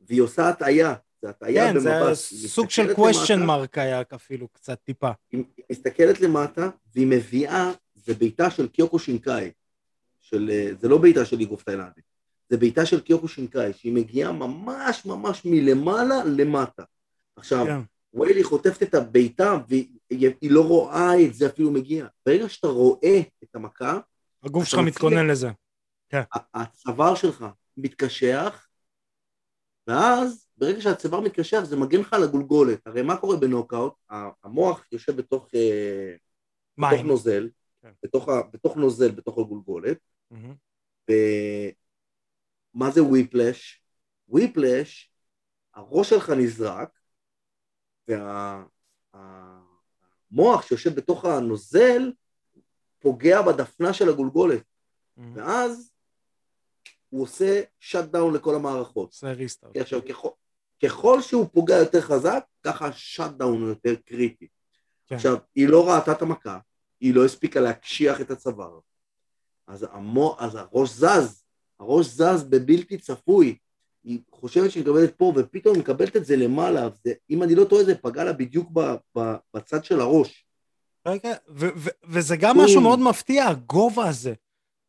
והיא 0.00 0.20
עושה 0.22 0.48
הטעיה, 0.48 0.94
זה 1.24 1.30
הטעיה 1.30 1.72
כן, 1.72 1.78
זה 1.78 1.90
במבט. 1.90 2.02
היה 2.02 2.08
היא 2.08 2.48
סוג 2.48 2.70
של 2.70 2.92
question 2.92 3.46
mark 3.48 3.80
היה 3.80 4.02
אפילו 4.14 4.48
קצת 4.48 4.78
טיפה. 4.84 5.10
היא 5.32 5.44
מסתכלת 5.72 6.20
למטה, 6.20 6.70
והיא 6.94 7.06
מביאה, 7.06 7.70
זה 7.94 8.14
בעיטה 8.14 8.50
של 8.50 8.68
קיוקו 8.68 8.98
שינקאי. 8.98 9.50
של, 10.20 10.50
אה, 10.52 10.70
זה 10.78 10.88
לא 10.88 10.98
בעיטה 10.98 11.24
של 11.24 11.40
איגוף 11.40 11.62
תאילנדי, 11.62 12.00
זה 12.48 12.56
בעיטה 12.56 12.86
של 12.86 13.00
קיוקו 13.00 13.28
שינקאי, 13.28 13.72
שהיא 13.72 13.92
מגיעה 13.92 14.32
ממש 14.32 15.06
ממש 15.06 15.42
מלמעלה 15.44 16.24
למטה. 16.24 16.82
עכשיו, 17.36 17.66
כן. 17.66 17.80
ויילי 18.20 18.44
חוטפת 18.44 18.82
את 18.82 18.94
הבעיטה 18.94 19.58
והיא 19.68 19.88
היא 20.10 20.50
לא 20.50 20.60
רואה 20.68 21.24
את 21.26 21.34
זה 21.34 21.46
אפילו 21.46 21.70
מגיע. 21.70 22.06
ברגע 22.26 22.48
שאתה 22.48 22.66
רואה 22.66 23.20
את 23.44 23.54
המכה, 23.54 23.98
הגוף 24.42 24.64
שלך. 24.64 24.80
מתכונן 24.80 25.26
לזה. 25.26 25.50
ה- 26.12 26.62
הצוואר 26.62 27.14
שלך 27.14 27.44
מתקשח, 27.76 28.66
ואז 29.86 30.43
ברגע 30.56 30.80
שהצוואר 30.80 31.20
מתקשח 31.20 31.60
זה 31.64 31.76
מגן 31.76 32.00
לך 32.00 32.12
על 32.12 32.22
הגולגולת. 32.22 32.86
הרי 32.86 33.02
מה 33.02 33.16
קורה 33.16 33.36
בנוקאוט? 33.36 33.94
המוח 34.44 34.86
יושב 34.92 35.16
בתוך, 35.16 35.48
אה, 35.54 36.14
בתוך. 36.78 37.04
נוזל, 37.04 37.48
כן. 37.82 37.92
בתוך, 38.02 38.28
בתוך 38.50 38.76
נוזל, 38.76 39.10
בתוך 39.10 39.38
הגולגולת. 39.38 39.98
ומה 41.10 42.90
זה 42.90 43.02
וויפלש? 43.02 43.82
whiplash, 44.28 45.12
הראש 45.74 46.10
שלך 46.10 46.30
נזרק, 46.30 46.98
והמוח 48.08 48.22
שיושב 50.62 50.94
בתוך 50.94 51.24
הנוזל 51.24 52.12
פוגע 52.98 53.42
בדפנה 53.42 53.92
של 53.92 54.08
הגולגולת. 54.08 54.62
ואז 55.16 55.90
הוא 57.08 57.22
עושה 57.22 57.62
shut 57.80 58.04
down 58.04 58.34
לכל 58.34 58.54
המערכות. 58.54 59.08
עושה 59.08 59.32
restart. 59.32 59.72
כי 59.72 59.80
עכשיו, 59.80 60.00
ככל, 60.08 60.28
ככל 60.84 61.22
שהוא 61.22 61.46
פוגע 61.52 61.76
יותר 61.76 62.00
חזק, 62.00 62.44
ככה 62.62 62.86
ה 62.86 62.95
shut 62.95 63.30
down 63.30 63.60
הוא 63.60 63.68
יותר 63.68 63.94
קריטי. 64.04 64.46
כן. 65.06 65.14
עכשיו, 65.14 65.36
היא 65.54 65.68
לא 65.68 65.90
ראתה 65.90 66.12
את 66.12 66.22
המכה, 66.22 66.58
היא 67.00 67.14
לא 67.14 67.24
הספיקה 67.24 67.60
להקשיח 67.60 68.20
את 68.20 68.30
הצוואר, 68.30 68.78
אז, 69.66 69.86
המו, 69.92 70.36
אז 70.38 70.54
הראש 70.54 70.90
זז, 70.90 71.44
הראש 71.80 72.06
זז 72.06 72.44
בבלתי 72.48 72.98
צפוי, 72.98 73.56
היא 74.04 74.20
חושבת 74.30 74.70
שהיא 74.70 74.82
מקבלת 74.82 75.14
פה, 75.16 75.32
ופתאום 75.36 75.74
היא 75.74 75.82
מקבלת 75.82 76.16
את 76.16 76.24
זה 76.24 76.36
למעלה, 76.36 76.88
זה, 77.04 77.12
אם 77.30 77.42
אני 77.42 77.54
לא 77.54 77.64
טועה, 77.64 77.84
זה 77.84 77.94
פגע 77.94 78.24
לה 78.24 78.32
בדיוק 78.32 78.70
ב, 78.72 78.80
ב, 79.18 79.34
בצד 79.54 79.84
של 79.84 80.00
הראש. 80.00 80.46
רגע, 81.06 81.30
ו- 81.48 81.68
ו- 81.76 81.90
וזה 82.04 82.36
גם. 82.36 82.58
משהו 82.58 82.80
מאוד 82.80 82.98
מפתיע, 82.98 83.46
הגובה 83.46 84.08
הזה. 84.08 84.34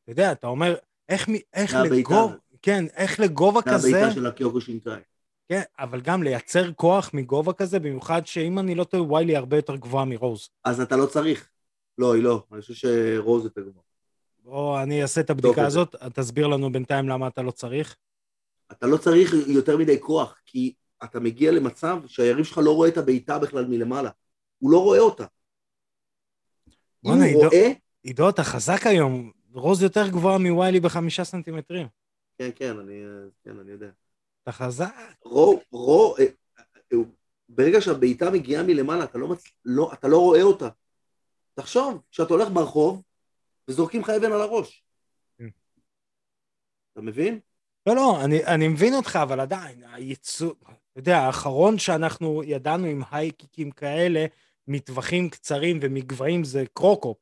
אתה 0.04 0.12
יודע, 0.12 0.32
אתה 0.32 0.48
אומר, 0.48 0.76
איך 1.10 1.30
מ- 1.30 1.46
איך 1.54 1.72
זה. 1.72 1.78
לגובה, 1.90 2.36
כן, 2.62 2.86
איך 2.96 3.20
לגובה 3.20 3.60
זה 3.66 3.72
כזה, 3.72 3.90
הבעיטה 3.90 4.12
של 4.14 4.26
הקיוקו 4.26 4.62
שינקאי. 4.62 5.02
כן, 5.50 5.62
אבל 5.80 6.02
גם 6.02 6.24
לייצר 6.24 6.74
כוח 6.74 7.12
מגובה 7.14 7.54
כזה, 7.54 7.80
במיוחד 7.80 8.28
שאם 8.28 8.60
אני 8.60 8.76
לא 8.76 8.84
טועה, 8.84 9.12
ויילי 9.12 9.36
הרבה 9.36 9.56
יותר 9.58 9.76
גבוהה 9.76 10.06
מרוז. 10.06 10.50
אז 10.64 10.82
אתה 10.82 10.96
לא 10.98 11.06
צריך. 11.06 11.50
לא, 11.98 12.14
היא 12.14 12.24
לא, 12.24 12.44
אני 12.52 12.62
חושב 12.62 12.74
שרוז 12.74 13.44
יותר 13.44 13.62
גבוה. 13.62 13.84
או 14.46 14.82
אני 14.84 15.02
אעשה 15.02 15.22
את 15.22 15.26
את 15.26 15.30
הבדיקה. 15.30 15.66
הזאת, 15.66 15.96
תסביר 16.14 16.48
לנו 16.48 16.72
בינתיים 16.72 17.10
למה 17.10 17.28
אתה 17.28 17.42
לא 17.42 17.52
צריך. 17.52 17.96
אתה 18.72 18.88
לא 18.88 18.98
צריך 18.98 19.34
יותר 19.48 19.78
מדי 19.78 20.00
כוח, 20.02 20.42
כי 20.46 20.74
אתה 21.04 21.20
מגיע 21.20 21.52
למצב 21.52 22.00
שהיריב 22.08 22.46
שלך 22.46 22.58
לא 22.64 22.72
רואה 22.76 22.90
את 22.90 22.98
הבעיטה 22.98 23.40
בכלל 23.40 23.66
מלמעלה. 23.66 24.10
הוא 24.60 24.72
לא 24.72 24.84
רואה 24.84 25.00
אותה. 25.00 25.26
אם 27.06 27.12
הוא 27.12 27.24
עידו- 27.24 27.40
רואה, 27.40 27.72
עידו, 28.04 28.30
אתה 28.30 28.44
חזק 28.44 28.88
היום. 28.88 29.32
רוז 29.54 29.84
יותר 29.84 30.08
גבוהה 30.10 30.38
מוויילי 30.38 30.80
בחמישה 30.80 31.24
סנטימטרים. 31.24 31.88
כן, 32.38 32.50
כן, 32.56 32.80
אני, 32.80 32.94
כן, 33.44 33.60
אני 33.60 33.72
יודע. 33.72 33.90
אתה 34.46 34.52
חזק. 34.52 34.94
רו, 35.24 35.62
רו, 35.72 36.16
אה, 36.20 36.26
אה, 36.94 36.98
ברגע 37.50 37.82
שהבעיטה 37.82 38.30
מגיעה 38.30 38.64
מלמעלה, 38.64 39.04
אתה 39.04 39.18
לא, 39.18 39.28
מצ... 39.28 39.44
לא, 39.66 39.94
אתה 39.94 40.08
לא 40.08 40.18
רואה 40.18 40.42
אותה. 40.42 40.70
תחשוב, 41.54 42.02
כשאתה 42.12 42.34
הולך 42.34 42.50
ברחוב 42.50 43.04
וזורקים 43.68 44.02
לך 44.02 44.10
אבן 44.10 44.32
על 44.32 44.42
הראש. 44.42 44.84
כן. 45.38 45.48
אתה 46.94 47.02
מבין? 47.02 47.40
לא, 47.88 47.96
לא, 47.96 48.26
אני, 48.26 48.46
אני 48.46 48.68
מבין 48.68 48.94
אותך, 48.94 49.20
אבל 49.22 49.40
עדיין, 49.40 49.84
הייצוא, 49.84 50.54
אתה 50.62 51.00
יודע, 51.00 51.18
האחרון 51.18 51.78
שאנחנו 51.78 52.44
ידענו 52.44 52.86
עם 52.86 53.02
הייקיקים 53.12 53.72
כאלה, 53.72 54.26
מטווחים 54.68 55.30
קצרים 55.30 55.80
ומגבהים 55.82 56.44
זה 56.44 56.64
קרוקופ. 56.74 57.18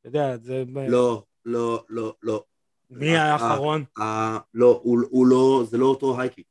אתה 0.00 0.08
יודע, 0.08 0.36
זה... 0.36 0.64
לא, 0.88 1.22
לא, 1.44 1.84
לא, 1.88 2.14
לא. 2.22 2.44
מי 2.90 3.16
אה, 3.16 3.32
האחרון? 3.32 3.84
אה, 3.98 4.38
לא, 4.54 4.80
הוא, 4.82 5.26
לא, 5.26 5.64
זה 5.68 5.78
לא 5.78 5.86
אותו 5.86 6.20
הייקיק. 6.20 6.46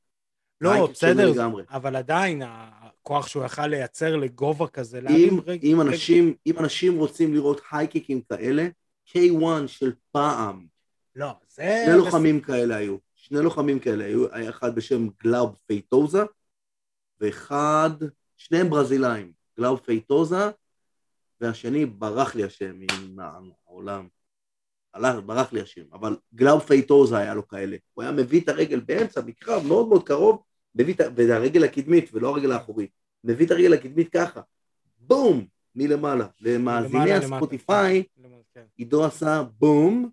לא, 0.62 0.88
בסדר. 0.88 1.32
אבל 1.70 1.96
עדיין, 1.96 2.42
הכוח 2.46 3.28
שהוא 3.28 3.46
יכל 3.46 3.68
לייצר 3.68 4.16
לגובה 4.16 4.68
כזה, 4.68 5.02
להרים 5.02 5.34
אם, 5.34 5.40
רגע... 5.46 5.68
אם, 5.68 5.82
אנשים, 5.82 6.34
אם 6.46 6.60
אנשים 6.60 6.98
רוצים 6.98 7.34
לראות 7.34 7.62
הייקיקים 7.72 8.22
כאלה, 8.22 8.68
K1 9.08 9.68
של 9.68 9.92
פעם, 10.12 10.66
לא, 11.16 11.32
זה... 11.50 11.84
שני 11.86 11.98
לוחמים 11.98 12.42
כאלה 12.42 12.76
היו. 12.76 12.98
שני 13.16 13.40
לוחמים 13.42 13.80
כאלה 13.80 14.06
היו, 14.06 14.34
היה 14.34 14.50
אחד 14.50 14.76
בשם 14.76 15.08
גלאוב 15.24 15.58
פייטוזה, 15.68 16.24
ואחד, 17.22 17.90
שניהם 18.38 18.70
ברזילאים, 18.70 19.32
גלאוב 19.58 19.80
פייטוזה, 19.80 20.50
והשני 21.42 21.86
ברח 21.86 22.36
לי 22.36 22.44
השם 22.44 22.76
מהעולם. 23.16 24.08
הלך, 24.96 25.16
ברח 25.26 25.54
לי 25.54 25.62
השם, 25.62 25.84
אבל 25.94 26.18
גלאוב 26.36 26.62
פייטוזה 26.62 27.18
היה 27.18 27.34
לו 27.34 27.48
כאלה. 27.48 27.78
הוא 27.94 28.04
היה 28.04 28.12
מביא 28.12 28.42
את 28.42 28.50
הרגל 28.50 28.80
באמצע, 28.80 29.22
מקרב 29.26 29.64
מאוד 29.68 29.88
מאוד 29.88 30.08
קרוב, 30.08 30.42
מביא 30.76 30.94
את 30.94 31.02
ה... 31.02 31.04
והרגל 31.16 31.64
הקדמית, 31.64 32.10
ולא 32.14 32.30
הרגל 32.30 32.52
האחורית. 32.52 32.92
מביא 33.24 33.46
את 33.46 33.52
הרגל 33.52 33.74
הקדמית 33.74 34.10
ככה, 34.10 34.42
בום, 34.98 35.46
מלמעלה. 35.76 36.28
למאזיני. 36.42 37.14
הספוטיפיי, 37.14 38.04
כן. 38.54 38.64
עידו 38.78 39.06
עשה 39.06 39.44
בום, 39.60 40.10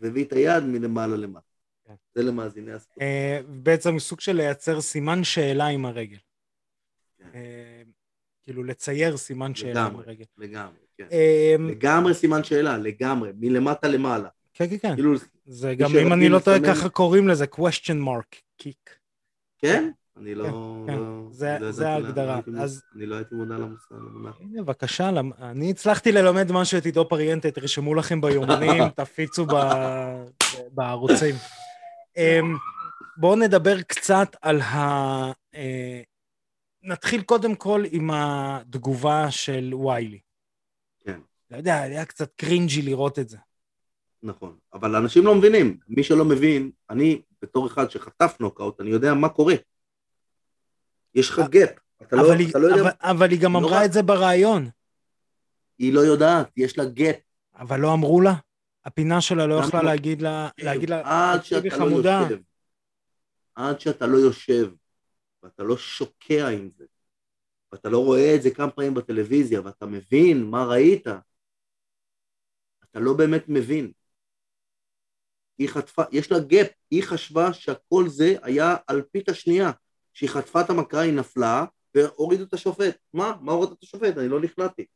והביא 0.00 0.24
את 0.24 0.32
היד 0.32 0.64
מלמעלה 0.64 1.16
למטה. 1.16 1.46
כן. 1.86 1.94
זה 2.14 2.22
למאזיני 2.22 2.72
הספוטיפיי. 2.72 3.08
אה, 3.08 3.40
בעצם 3.48 3.98
סוג 3.98 4.20
של 4.20 4.32
לייצר 4.32 4.80
סימן 4.80 5.24
שאלה 5.24 5.66
עם 5.66 5.86
הרגל. 5.86 6.18
כן. 7.18 7.28
אה, 7.34 7.82
כאילו 8.42 8.64
לצייר 8.64 9.16
סימן 9.16 9.54
שאלה 9.54 9.80
עם 9.80 9.86
לגמרי. 9.86 10.04
הרגל. 10.06 10.24
לגמרי, 10.38 10.76
כן. 10.98 11.06
אה, 11.12 11.56
לגמרי 11.58 12.14
סימן 12.14 12.44
שאלה, 12.44 12.78
לגמרי, 12.78 13.30
מלמטה 13.40 13.88
למעלה. 13.88 14.28
כן, 14.54 14.68
כן, 14.70 14.78
כן. 14.78 14.94
כאילו, 14.94 15.14
זה 15.46 15.74
גם, 15.74 15.90
אם 15.96 16.12
אני 16.12 16.28
לא 16.28 16.38
טועה, 16.38 16.58
לסמן- 16.58 16.74
ככה 16.74 16.88
קוראים 16.88 17.28
לזה 17.28 17.44
question 17.54 18.04
mark 18.06 18.36
kick. 18.62 18.90
כן? 19.58 19.90
אני 20.16 20.34
לא... 20.34 20.44
כן, 20.86 20.96
לא- 20.98 21.28
זה- 21.30 21.56
אני 21.56 21.64
לא 21.64 21.70
זה 21.72 21.88
ההגדרה. 21.88 22.40
אני 22.96 23.06
לא 23.06 23.16
הייתי 23.16 23.34
מודע 23.34 23.54
למונח. 23.90 24.36
הנה, 24.40 24.62
בבקשה, 24.62 25.10
אני 25.42 25.70
הצלחתי 25.70 26.12
ללמד 26.12 26.52
משהו 26.52 26.78
את 26.78 26.84
עידו 26.84 27.08
פריאנטה, 27.08 27.50
תרשמו 27.50 27.94
לכם 27.94 28.20
ביומנים, 28.20 28.82
תפיצו 28.96 29.46
ב- 29.46 30.24
בערוצים. 30.70 31.34
אמ, 32.16 32.56
בואו 33.16 33.36
נדבר 33.36 33.82
קצת 33.82 34.36
על 34.42 34.60
ה... 34.60 34.76
אה, 35.54 36.00
נתחיל 36.82 37.22
קודם 37.22 37.54
כל 37.54 37.82
עם 37.90 38.10
התגובה 38.14 39.30
של 39.30 39.74
ויילי. 39.74 40.18
אתה 41.48 41.56
יודע, 41.56 41.82
היה 41.82 42.04
קצת 42.04 42.32
cringy 42.36 42.82
לראות 42.82 43.18
את 43.18 43.28
זה. 43.28 43.36
נכון, 44.22 44.58
אבל 44.74 44.96
אנשים 44.96 45.24
לא 45.24 45.34
מבינים. 45.34 45.78
מי 45.88 46.02
שלא 46.02 46.24
מבין, 46.24 46.70
אני 46.90 47.22
בתור 47.42 47.66
אחד 47.66 47.90
שחטף 47.90 48.36
נוקאוט, 48.40 48.80
אני 48.80 48.90
יודע 48.90 49.14
מה 49.14 49.28
קורה. 49.28 49.54
יש 51.14 51.30
לך 51.30 51.42
gap. 51.50 51.70
אתה 52.02 52.16
לא, 52.16 52.32
היא, 52.32 52.50
אתה 52.50 52.58
לא 52.58 52.66
יודע... 52.66 52.80
אבל, 52.80 52.90
אבל 53.00 53.30
היא 53.30 53.40
גם 53.40 53.52
לא 53.52 53.58
אמרה 53.58 53.84
את 53.84 53.92
זה 53.92 54.02
בריאיון, 54.02 54.68
היא 55.78 55.92
לא 55.92 56.00
יודעת, 56.00 56.50
יש 56.56 56.78
לה 56.78 56.84
gap. 56.84 57.16
אבל 57.58 57.80
לא 57.80 57.92
אמרו 57.92 58.20
לה. 58.20 58.34
הפינה 58.84 59.20
שלה 59.20 59.46
לא 59.46 59.54
יכלה 59.54 59.82
לא? 59.82 59.88
להגיד 59.88 60.22
לה, 60.22 60.48
להגיד 60.58 60.90
לה, 60.90 61.02
עד 61.04 61.44
שאתה 61.44 61.68
לא 61.68 61.70
חמודה, 61.70 62.20
יושב, 62.22 62.42
עד 63.54 63.80
שאתה 63.80 64.06
לא 64.06 64.16
יושב, 64.16 64.70
ואתה 65.42 65.62
לא 65.62 65.76
שוקע 65.76 66.48
עם 66.48 66.70
זה, 66.76 66.84
ואתה 67.72 67.88
לא 67.88 68.04
רואה 68.04 68.34
את 68.34 68.42
זה 68.42 68.50
כמה 68.50 68.70
פעמים 68.70 68.94
בטלוויזיה, 68.94 69.60
ואתה 69.64 69.86
מבין 69.86 70.44
מה 70.44 70.64
ראית, 70.64 71.06
אתה 72.98 73.06
לא 73.06 73.12
באמת 73.12 73.44
מבין. 73.48 73.92
היא 75.58 75.68
חטפה, 75.68 76.02
יש 76.12 76.32
לה 76.32 76.38
gap, 76.38 76.68
היא 76.90 77.02
חשבה 77.02 77.52
שהכל 77.52 78.08
זה 78.08 78.34
היה 78.42 78.76
אלפית 78.90 79.28
השנייה. 79.28 79.70
כשהיא 80.14 80.30
חטפה 80.30 80.60
את 80.60 80.70
המכה 80.70 81.00
היא 81.00 81.12
נפלה, 81.12 81.64
והורידו 81.94 82.44
את 82.44 82.54
השופט. 82.54 82.98
מה? 83.14 83.36
מה 83.40 83.52
הורידו 83.52 83.72
את 83.74 83.82
השופט? 83.82 84.18
אני 84.18 84.28
לא 84.28 84.40
נכנעתי. 84.40 84.86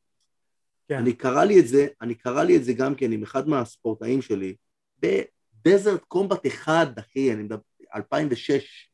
כן. 0.89 0.99
אני 0.99 1.13
קרה 1.13 1.45
לי 1.45 1.61
את 1.61 1.69
זה, 1.69 1.87
אני 2.01 2.15
קרה 2.15 2.43
לי 2.43 2.57
את 2.57 2.65
זה 2.65 2.73
גם 2.73 2.95
כן 2.95 3.13
עם 3.13 3.23
אחד 3.23 3.49
מהספורטאים 3.49 4.23
שלי, 4.23 4.57
ב 4.99 5.14
Desert 5.14 6.05
Combat 6.05 6.47
אחד, 6.47 6.87
אחי, 6.99 7.33
אני 7.33 7.43
מדבר, 7.43 7.63
2006, 7.95 8.91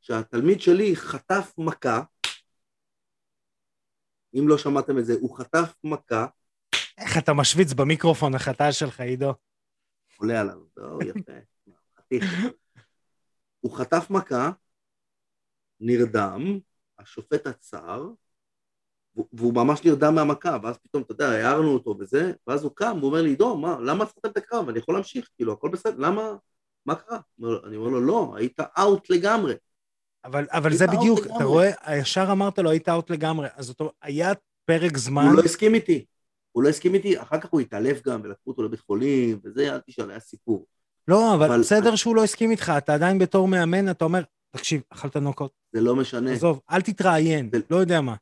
שהתלמיד 0.00 0.60
שלי 0.60 0.96
חטף 0.96 1.52
מכה, 1.58 2.02
אם 4.34 4.48
לא 4.48 4.58
שמעתם 4.58 4.98
את 4.98 5.06
זה, 5.06 5.14
הוא 5.20 5.36
חטף 5.36 5.74
מכה, 5.84 6.26
איך 7.00 7.18
אתה 7.18 7.32
משוויץ 7.32 7.72
במיקרופון 7.72 8.34
החטא 8.34 8.72
שלך, 8.72 9.00
עידו? 9.00 9.34
עולה 10.16 10.40
עליו, 10.40 10.58
לא, 10.76 10.98
יפה. 11.06 11.32
הוא 13.60 13.72
חטף 13.76 14.06
מכה, 14.10 14.50
נרדם, 15.80 16.58
השופט 16.98 17.46
עצר, 17.46 18.08
והוא- 19.32 19.54
ממש 19.54 19.84
נרדם 19.84 20.14
מהמכה, 20.14 20.56
ואז 20.62 20.78
פתאום, 20.78 21.02
אתה 21.02 21.12
יודע, 21.12 21.28
הערנו 21.28 21.74
אותו 21.74 21.96
וזה, 22.00 22.32
ואז 22.46 22.64
הוא 22.64 22.72
קם, 22.74 22.98
הוא 23.00 23.06
אומר 23.10 23.22
לי, 23.22 23.28
עידו, 23.30 23.56
מה, 23.56 23.76
למה 23.80 24.04
עצרתם 24.04 24.28
את 24.28 24.36
הקרב? 24.36 24.68
אני 24.68 24.78
יכול 24.78 24.94
להמשיך, 24.94 25.28
כאילו, 25.36 25.52
הכל 25.52 25.68
בסדר, 25.68 25.96
למה, 25.98 26.22
מה 26.86 26.94
קרה? 26.94 27.18
אני 27.66 27.76
אומר 27.76 27.88
לו, 27.88 28.00
לא, 28.00 28.34
היית 28.36 28.60
אאוט 28.78 29.10
לגמרי. 29.10 29.54
אבל, 30.24 30.46
אבל 30.50 30.72
זה 30.74 30.86
בדיוק, 30.86 31.18
אתה 31.18 31.28
לגמרי. 31.28 31.44
רואה, 31.44 31.70
ישר 31.98 32.28
אמרת 32.32 32.58
לו, 32.58 32.70
היית 32.70 32.88
אאוט 32.88 33.10
לגמרי. 33.10 33.48
אז 33.54 33.74
אומרת, 33.80 33.94
היה 34.02 34.32
פרק 34.64 34.96
זמן, 34.96 35.24
הוא 35.24 35.34
לא 35.36 35.42
הסכים 35.42 35.74
איתי, 35.74 36.04
הוא 36.52 36.62
לא 36.62 36.68
הסכים 36.68 36.94
איתי, 36.94 37.20
אחר 37.22 37.40
כך 37.40 37.48
הוא 37.50 37.60
התעלף 37.60 38.02
גם, 38.06 38.20
ולקחו 38.24 38.50
אותו 38.50 38.62
לבית 38.62 38.80
חולים, 38.80 39.40
וזה, 39.44 39.74
אל 39.74 39.80
תשאל, 39.86 40.10
היה 40.10 40.20
סיפור. 40.20 40.66
לא, 41.08 41.34
אבל 41.34 41.44
אבל- 41.46 41.60
בסדר 41.60 41.96
שהוא 41.96 42.16
לא 42.16 42.24
הסכים 42.24 42.50
איתך, 42.50 42.72
אתה 42.78 42.94
עדיין 42.94 43.18
בתור 43.18 43.48
מאמן, 43.48 43.90
אתה 43.90 44.04
אומר, 44.04 44.22
תקשיב, 44.50 44.82
אכלת 44.90 45.16
נוקאוט, 45.16 45.52
זה 45.72 45.80
לא 45.80 45.96
משנה. 45.96 46.32
עזוב, 46.32 46.60
אל 46.70 46.80
תתראיין, 46.82 47.50
זה- 47.52 47.58
לא 47.70 47.76
יודע 47.76 48.00
מה. 48.00 48.14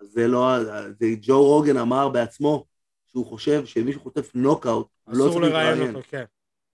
זה 0.00 0.28
לא, 0.28 0.64
זה 0.98 1.06
ג'ו 1.22 1.42
רוגן 1.44 1.76
אמר 1.76 2.08
בעצמו, 2.08 2.66
שהוא 3.06 3.26
חושב 3.26 3.66
שמישהו 3.66 4.00
חוטף 4.00 4.30
נוקאוט, 4.34 4.86
לא 5.06 5.12
אסור 5.12 5.28
צריך 5.40 5.52
לראיין 5.52 5.70
להתראיין. 5.70 5.96
אותו, 5.96 6.08
כן. 6.10 6.24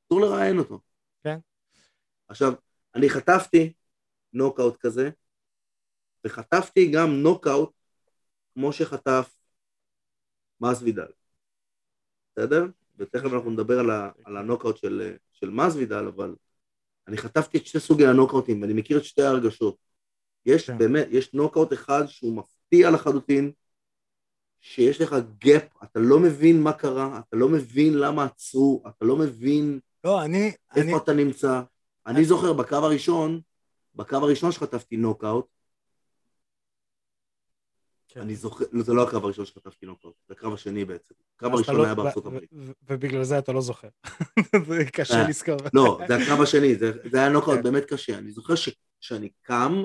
אסור 0.07 0.20
לראיין 0.20 0.59
אותו. 0.59 0.80
כן. 1.24 1.39
עכשיו, 2.28 2.53
אני 2.95 3.11
חטפתי 3.11 3.72
נוקאוט 4.32 4.76
כזה, 4.76 5.11
וחטפתי 6.24 6.91
גם 6.91 7.11
נוקאוט 7.22 7.70
כמו 8.55 8.72
שחטף 8.72 9.30
מסוידל. 10.61 11.07
בסדר? 12.33 12.67
ותכף 12.99 13.33
אנחנו 13.33 13.51
נדבר 13.51 13.79
על, 13.79 13.91
ה, 13.91 14.11
על 14.25 14.37
הנוקאוט 14.37 14.77
של, 14.77 15.17
של 15.33 15.51
מסוידל, 15.51 16.07
אבל 16.07 16.35
אני 17.09 17.17
חטפתי 17.17 17.59
את 17.59 17.67
שתי 17.67 17.81
סוגי 17.81 18.07
הנוקאוטים, 18.07 18.63
ואני 18.63 18.73
מכיר 18.73 18.99
את 18.99 19.05
שתי 19.05 19.23
ההרגשות. 19.23 19.77
יש 20.47 20.67
כן. 20.67 20.79
באמת, 20.79 21.07
יש 21.11 21.35
נוקאוט 21.35 21.73
אחד 21.73 22.07
שהוא 22.07 22.37
מפתיע 22.37 22.91
לחלוטין, 22.91 23.53
שיש 24.61 25.01
לך 25.01 25.17
gap, 25.39 25.62
אתה 25.85 26.01
לא 26.01 26.21
מבין 26.21 26.63
מה 26.63 26.73
קרה, 26.73 27.21
אתה 27.29 27.37
לא 27.37 27.49
מבין 27.49 27.95
למה 27.99 28.25
עצרו, 28.25 28.83
אתה 28.89 29.05
לא 29.05 29.17
מבין 29.17 29.81
לא, 30.05 30.23
אני, 30.25 30.53
אני, 30.73 30.83
איפה 30.83 30.97
אתה 30.97 31.13
נמצא. 31.13 31.63
אני 32.07 32.25
זוכר 32.25 32.53
בקרב 32.53 32.77
הראשון, 32.77 33.41
בקרב 33.95 34.16
הראשון 34.17 34.53
שחטפתי 34.53 34.97
נוקאוט. 34.97 35.56
אני 38.17 38.37
זוכר, 38.37 38.64
לא, 38.73 38.83
זה 38.83 38.93
לא 38.95 39.03
הקרב 39.03 39.25
הראשון 39.25 39.45
שחטפתי 39.45 39.87
נוקאוט, 39.87 40.14
זה 40.29 40.35
הקרב 40.35 40.53
השני 40.53 40.85
בעצם. 40.85 41.14
הקרב 41.37 41.55
הראשון 41.55 41.77
לא- 41.77 41.85
היה 41.85 41.95
בארצות 41.95 42.27
הברית. 42.27 42.51
ובגלל 42.89 43.25
זה 43.25 43.39
אתה 43.39 43.53
לא 43.53 43.61
זוכר. 43.61 43.89
זה 44.69 44.85
קשה 44.93 45.23
אה, 45.23 45.29
לזכור. 45.29 45.57
לא, 45.75 46.01
זה 46.09 46.17
הקרב 46.17 46.41
השני, 46.41 46.75
זה, 46.75 46.93
היה 47.12 47.29
נוקאוט 47.29 47.57
כן. 47.57 47.62
באמת 47.62 47.85
קשה. 47.85 48.19
אני 48.19 48.33
זוכר 48.33 48.55
שאני 49.01 49.29
קם 49.43 49.85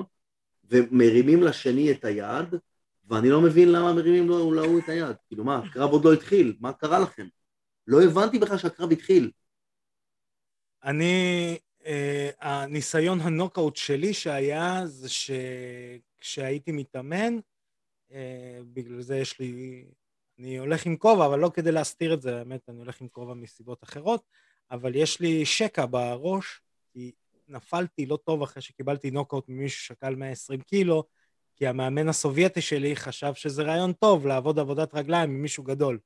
ומרימים 0.70 1.42
לשני 1.42 1.92
את 1.92 2.04
היד, 2.04 2.54
ואני 3.08 3.30
לא 3.30 3.40
מבין 3.40 3.72
למה 3.72 3.92
מרימים 3.92 4.28
לו 4.28 4.52
להוא 4.52 4.78
את 4.78 4.88
היד. 4.88 5.16
כאילו 5.26 5.44
מה, 5.44 5.58
הקרב 5.58 5.90
עוד 5.90 6.04
לא 6.04 6.12
התחיל, 6.12 6.56
מה 6.60 6.72
קרה 6.72 6.98
לכם? 6.98 7.26
לא 7.86 8.02
הבנתי 8.02 8.38
בכלל 8.38 8.58
שהקרב 8.58 8.92
התחיל. 8.92 9.30
אני, 10.84 11.58
אה, 11.86 12.30
הניסיון 12.40 13.20
הנוקאוט 13.20 13.76
שלי 13.76 14.14
שהיה, 14.14 14.82
זה 14.86 15.08
שכשהייתי 15.08 16.72
מתאמן, 16.72 17.38
בגלל 18.72 19.00
זה 19.00 19.18
יש 19.18 19.38
לי, 19.38 19.84
אני 20.38 20.56
הולך 20.56 20.86
עם 20.86 20.96
כובע, 20.96 21.26
אבל 21.26 21.38
לא 21.38 21.50
כדי 21.54 21.72
להסתיר 21.72 22.14
את 22.14 22.22
זה, 22.22 22.38
האמת, 22.38 22.68
אני 22.68 22.78
הולך 22.78 23.00
עם 23.00 23.08
כובע 23.08 23.34
מסיבות 23.34 23.84
אחרות, 23.84 24.24
אבל 24.70 24.94
יש 24.94 25.20
לי 25.20 25.46
שקע 25.46 25.86
בראש, 25.86 26.60
כי 26.92 27.12
נפלתי 27.48 28.06
לא 28.06 28.16
טוב 28.16 28.42
אחרי 28.42 28.62
שקיבלתי 28.62 29.10
נוקאוט 29.10 29.48
ממישהו 29.48 29.80
ששקל 29.80 30.14
120 30.14 30.60
קילו, 30.60 31.04
כי 31.56 31.66
המאמן 31.66 32.08
הסובייטי 32.08 32.60
שלי 32.60 32.96
חשב 32.96 33.34
שזה 33.34 33.62
רעיון 33.62 33.92
טוב 33.92 34.26
לעבוד 34.26 34.58
עבודת 34.58 34.94
רגליים 34.94 35.30
עם 35.30 35.42
מישהו 35.42 35.64
גדול. 35.64 35.98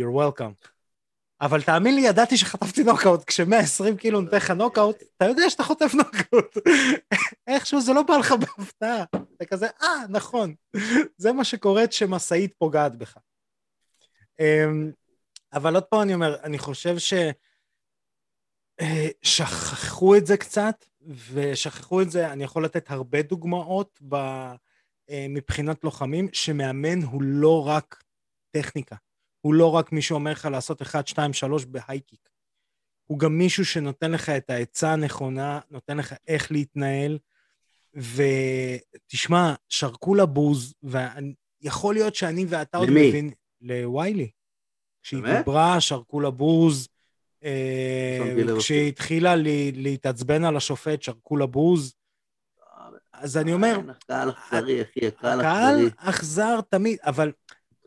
You're 0.00 0.14
welcome. 0.14 0.77
אבל 1.40 1.62
תאמין 1.62 1.94
לי, 1.94 2.00
ידעתי 2.00 2.36
שחטפתי 2.36 2.84
נוקאוט. 2.84 3.24
כש-120 3.24 3.96
קילו 3.98 4.20
נותן 4.20 4.36
לך 4.36 4.50
נוקאוט, 4.50 5.02
אתה 5.16 5.24
יודע 5.24 5.50
שאתה 5.50 5.62
חוטף 5.62 5.94
נוקאוט. 5.94 6.56
איכשהו 7.46 7.80
זה 7.80 7.92
לא 7.92 8.02
בא 8.02 8.16
לך 8.16 8.32
בהפתעה. 8.32 9.04
אתה 9.36 9.44
כזה, 9.44 9.66
אה, 9.82 10.02
נכון. 10.08 10.54
זה 11.16 11.32
מה 11.32 11.44
שקורה 11.44 11.86
כשמשאית 11.86 12.54
פוגעת 12.58 12.96
בך. 12.96 13.16
אמ, 14.40 14.90
אבל 15.52 15.74
עוד 15.74 15.84
פעם 15.84 16.00
אני 16.00 16.14
אומר, 16.14 16.36
אני 16.42 16.58
חושב 16.58 16.98
ש... 16.98 17.14
אה, 18.80 19.08
את 20.18 20.26
זה 20.26 20.36
קצת, 20.36 20.84
ושכחו 21.32 22.02
את 22.02 22.10
זה, 22.10 22.32
אני 22.32 22.44
יכול 22.44 22.64
לתת 22.64 22.90
הרבה 22.90 23.22
דוגמאות 23.22 23.98
ב... 24.08 24.14
אה, 25.10 25.26
מבחינת 25.28 25.84
לוחמים, 25.84 26.28
שמאמן 26.32 27.02
הוא 27.02 27.22
לא 27.22 27.66
רק 27.68 28.04
טכניקה. 28.50 28.96
הוא 29.48 29.54
לא 29.54 29.70
רק 29.70 29.92
מי 29.92 30.02
שאומר 30.02 30.32
לך 30.32 30.48
לעשות 30.52 30.82
1, 30.82 31.08
2, 31.08 31.32
3 31.32 31.64
בהייקיק. 31.64 32.28
הוא 33.06 33.18
גם 33.18 33.38
מישהו 33.38 33.64
שנותן 33.64 34.10
לך 34.10 34.28
את 34.28 34.50
העצה 34.50 34.92
הנכונה, 34.92 35.60
נותן 35.70 35.96
לך 35.96 36.14
איך 36.26 36.52
להתנהל, 36.52 37.18
ותשמע, 37.94 39.54
שרקו 39.68 40.14
לבוז, 40.14 40.74
ויכול 40.82 41.94
להיות 41.94 42.14
שאני 42.14 42.46
ואתה 42.48 42.78
עוד? 42.78 42.90
מבין... 42.90 43.30
לוויילי. 43.60 44.30
כשהיא? 45.02 45.22
דיברה, 45.38 45.80
שרקו 45.80 46.20
לבוז, 46.20 46.88
אה, 47.44 48.18
שמתי 48.18 48.44
לב 48.44 48.58
כשהיא 48.58 48.88
התחילה 48.88 49.34
להתעצבן 49.74 50.44
על 50.44 50.56
השופט, 50.56 51.02
שרקו 51.02 51.36
לבוז. 51.36 51.94
אז 53.12 53.36
אני 53.36 53.52
אומר, 53.52 53.80
הקהל 53.90 54.30
אכזרי, 54.30 54.82
אחי, 54.82 55.06
הקהל 55.06 55.40
הקהל 55.40 55.86
אכזרי. 55.86 56.10
אכזר 56.10 56.60
תמיד, 56.60 56.98
אבל 57.02 57.32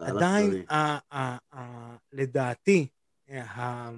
עדיין, 0.02 0.46
אכזרי. 0.46 0.66
ה- 0.70 0.98
ה- 1.18 1.38
ה- 1.56 1.96
לדעתי, 2.14 2.88
ה- 3.30 3.90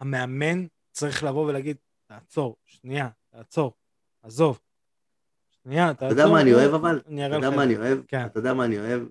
המאמן 0.00 0.66
צריך 0.92 1.24
לבוא 1.24 1.46
ולהגיד, 1.46 1.76
תעצור, 2.06 2.56
שנייה, 2.64 3.08
תעצור, 3.30 3.72
עזוב. 4.22 4.60
שנייה, 5.64 5.94
תעצור. 5.94 6.06
אתה 6.08 6.20
יודע 6.20 6.26
מה 6.32 6.40
אני 6.40 6.54
אוהב 6.54 6.74
אבל? 6.74 7.00
אני 7.06 7.26
אתה 7.26 7.34
יודע 7.34 7.50
מה 7.50 7.62
אני. 7.62 7.76
אוהב? 7.76 7.98
כן. 8.08 8.26
אתה 8.26 8.38
יודע 8.38 8.54
מה 8.54 8.64
אני 8.64 8.78
אוהב? 8.78 9.02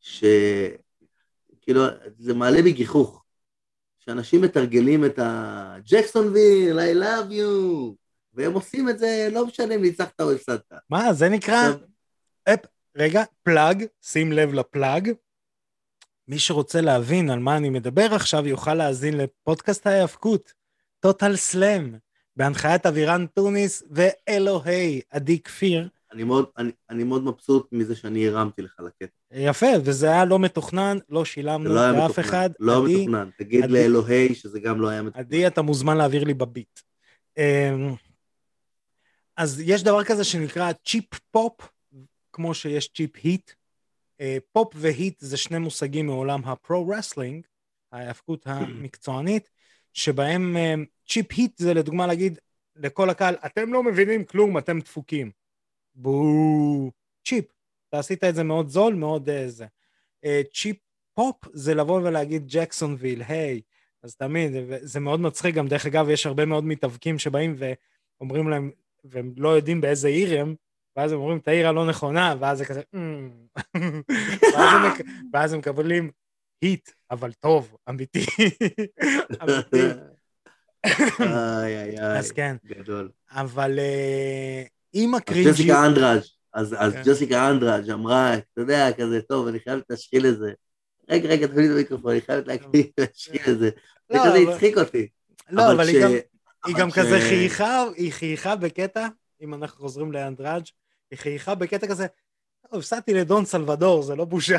ש... 0.00 0.24
כאילו, 1.60 1.82
זה 2.18 2.34
מעלה 2.34 2.62
בי 2.62 2.72
גיחוך. 2.72 3.24
שאנשים 3.98 4.42
מתרגלים 4.42 5.04
את 5.04 5.18
ה-ג'קסונוויל, 5.18 6.78
I 6.78 7.02
love 7.04 7.30
you, 7.32 7.94
והם 8.34 8.52
עושים 8.52 8.88
את 8.88 8.98
זה, 8.98 9.28
לא 9.32 9.46
משנה 9.46 9.74
אם 9.74 9.82
ניצחת 9.82 10.20
או 10.20 10.32
הפסדת. 10.32 10.72
מה, 10.90 11.12
זה 11.12 11.28
נקרא... 11.28 11.62
רגע, 12.96 13.22
פלאג, 13.42 13.84
שים 14.02 14.32
לב 14.32 14.54
לפלאג. 14.54 15.10
מי 16.28 16.38
שרוצה 16.38 16.80
להבין 16.80 17.30
על 17.30 17.38
מה 17.38 17.56
אני 17.56 17.70
מדבר 17.70 18.14
עכשיו, 18.14 18.46
יוכל 18.46 18.74
להאזין 18.74 19.16
לפודקאסט 19.16 19.86
ההיאבקות, 19.86 20.52
Total 21.00 21.36
Slam, 21.36 21.94
בהנחיית 22.36 22.86
אבירן 22.86 23.26
טוניס 23.26 23.82
ואלוהי 23.90 25.00
עדי 25.10 25.38
כפיר. 25.40 25.88
אני 26.12 26.24
מאוד, 26.24 26.46
אני, 26.58 26.70
אני 26.90 27.04
מאוד 27.04 27.24
מבסוט 27.24 27.68
מזה 27.72 27.96
שאני 27.96 28.28
הרמתי 28.28 28.62
לך 28.62 28.80
לקטע. 28.86 29.12
יפה, 29.32 29.66
וזה 29.84 30.06
היה 30.10 30.24
לא 30.24 30.38
מתוכנן, 30.38 30.98
לא 31.08 31.24
שילמנו 31.24 31.68
זה 31.68 31.74
לא 31.74 31.80
היה 31.80 31.92
לאף 31.92 32.04
מתוכנן. 32.10 32.24
אחד. 32.24 32.50
לא 32.60 32.82
עדי, 32.84 32.96
מתוכנן. 32.96 33.30
תגיד 33.38 33.64
עדי- 33.64 33.72
לאלוהי 33.72 34.34
שזה 34.34 34.60
גם 34.60 34.80
לא 34.80 34.88
היה 34.88 35.02
מתוכנן. 35.02 35.20
עדי, 35.24 35.46
אתה 35.46 35.62
מוזמן 35.62 35.96
להעביר 35.96 36.24
לי 36.24 36.34
בביט. 36.34 36.80
אמ, 37.38 37.94
אז 39.36 39.60
יש 39.64 39.82
דבר 39.82 40.04
כזה 40.04 40.24
שנקרא 40.24 40.72
cheap 40.86 41.04
pop, 41.30 41.52
כמו 42.32 42.54
שיש 42.54 42.88
cheap 42.88 43.10
heat. 43.22 43.50
אה, 44.20 44.38
pop 44.52 44.72
ו 44.76 44.85
heat 44.85 45.20
זה 45.20 45.36
שני 45.36 45.58
מושגים 45.58 46.06
מעולם 46.06 46.44
ה 46.44 46.51
pro 46.51 46.73
wrestling, 46.73 47.46
ההאבקות 47.92 48.46
המקצוענית, 48.46 49.50
שבהם 49.92 50.56
אה, 50.56 50.74
cheap 51.08 51.26
heat 51.30 51.58
זה 51.58 51.74
לדוגמה 51.74 52.06
להגיד 52.06 52.38
לכל 52.76 53.10
הקהל, 53.10 53.34
אתם 53.46 53.72
לא 53.72 53.82
מבינים 53.82 54.24
כלום, 54.24 54.58
אתם 54.58 54.80
דפוקים. 54.80 55.30
בואו, 55.94 56.90
cheap. 57.24 57.44
אתה 57.88 57.98
עשית 57.98 58.24
את 58.24 58.34
זה 58.34 58.42
מאוד 58.42 58.68
זול, 58.68 58.94
מאוד 58.94 59.28
אה, 59.28 59.48
זה. 59.48 59.66
cheap 60.54 60.76
pop 61.14 61.36
זה 61.52 61.74
לבוא 61.74 62.00
ולהגיד 62.00 62.44
ג'קסונוויל, 62.46 63.22
היי, 63.22 63.60
אז 64.02 64.16
תמיד, 64.16 64.52
זה 64.80 65.00
מאוד 65.00 65.20
מצחיק, 65.20 65.54
גם 65.54 65.68
דרך 65.68 65.86
אגב, 65.86 66.08
יש 66.08 66.26
הרבה 66.26 66.44
מאוד 66.44 66.64
מתאבקים 66.64 67.18
שבאים 67.18 67.56
ואומרים 67.58 68.48
להם, 68.48 68.70
והם 69.04 69.32
לא 69.36 69.48
יודעים 69.48 69.80
באיזה 69.80 70.08
עיר 70.08 70.40
הם, 70.40 70.54
ואז 70.96 71.12
הם 71.12 71.18
אומרים 71.18 71.38
את 71.38 71.48
העיר 71.48 71.68
הלא 71.68 71.86
נכונה, 71.86 72.34
ואז 72.40 72.58
זה 72.58 72.64
כזה, 72.64 72.82
"אמ." 72.94 73.30
ואז, 74.54 74.74
הם, 74.74 74.90
מק- 74.90 75.06
ואז 75.32 75.52
הם 75.52 75.58
מקבלים 75.58 76.10
היט, 76.62 76.90
אבל 77.10 77.32
טוב, 77.32 77.76
אמיתי. 77.88 78.26
אמיתי. 79.42 79.98
איי, 81.20 81.78
איי, 81.78 81.98
איי. 81.98 82.18
אז 82.18 82.32
כן, 82.32 82.56
גדול. 82.66 83.10
אבל 83.30 83.78
אה, 83.78 84.62
עם 84.92 85.14
אז. 85.14 85.20
ג'סיקה 85.46 85.86
אנדראז', 85.86 86.30
אז 86.54 86.76
כן. 86.92 87.02
ג'סיקה 87.06 87.50
אנדראז' 87.50 87.90
אמרה, 87.90 88.34
אתה 88.34 88.60
יודע, 88.60 88.92
כזה, 88.92 89.22
טוב, 89.22 89.46
אני 89.46 89.60
חייבת 89.60 89.84
להשחיל 89.90 90.26
את 90.26 90.38
זה. 90.38 90.52
רגע, 91.08 91.28
רגע, 91.28 91.46
תביא 91.46 91.62
לי 91.62 91.68
את 91.68 91.74
המיקרופון, 91.74 92.12
אני 92.12 92.20
חייבת 92.20 92.46
להקריא, 92.46 92.84
להשחיל 92.98 93.40
את 93.52 93.58
זה. 93.58 93.70
זה 94.08 94.18
לא, 94.18 94.24
כזה 94.26 94.38
הצחיק 94.50 94.78
אותי. 94.78 95.08
לא, 95.50 95.72
אבל 95.72 95.88
היא 95.88 96.74
גם... 96.78 96.90
כזה 96.90 97.18
חייכה, 97.20 97.84
היא 97.96 98.12
חייכה 98.12 98.56
בקטע, 98.56 99.08
אם 99.40 99.54
אנחנו 99.54 99.80
חוזרים 99.80 100.12
לאנדראג', 100.12 100.64
היא 101.12 101.18
חייכה 101.18 101.54
בקטע 101.54 101.86
כזה, 101.86 102.06
"טוב, 102.70 102.78
הפסדתי 102.78 103.14
לדון 103.14 103.44
סלבדור, 103.44 104.02
זה 104.02 104.16
לא 104.16 104.24
בושה. 104.24 104.58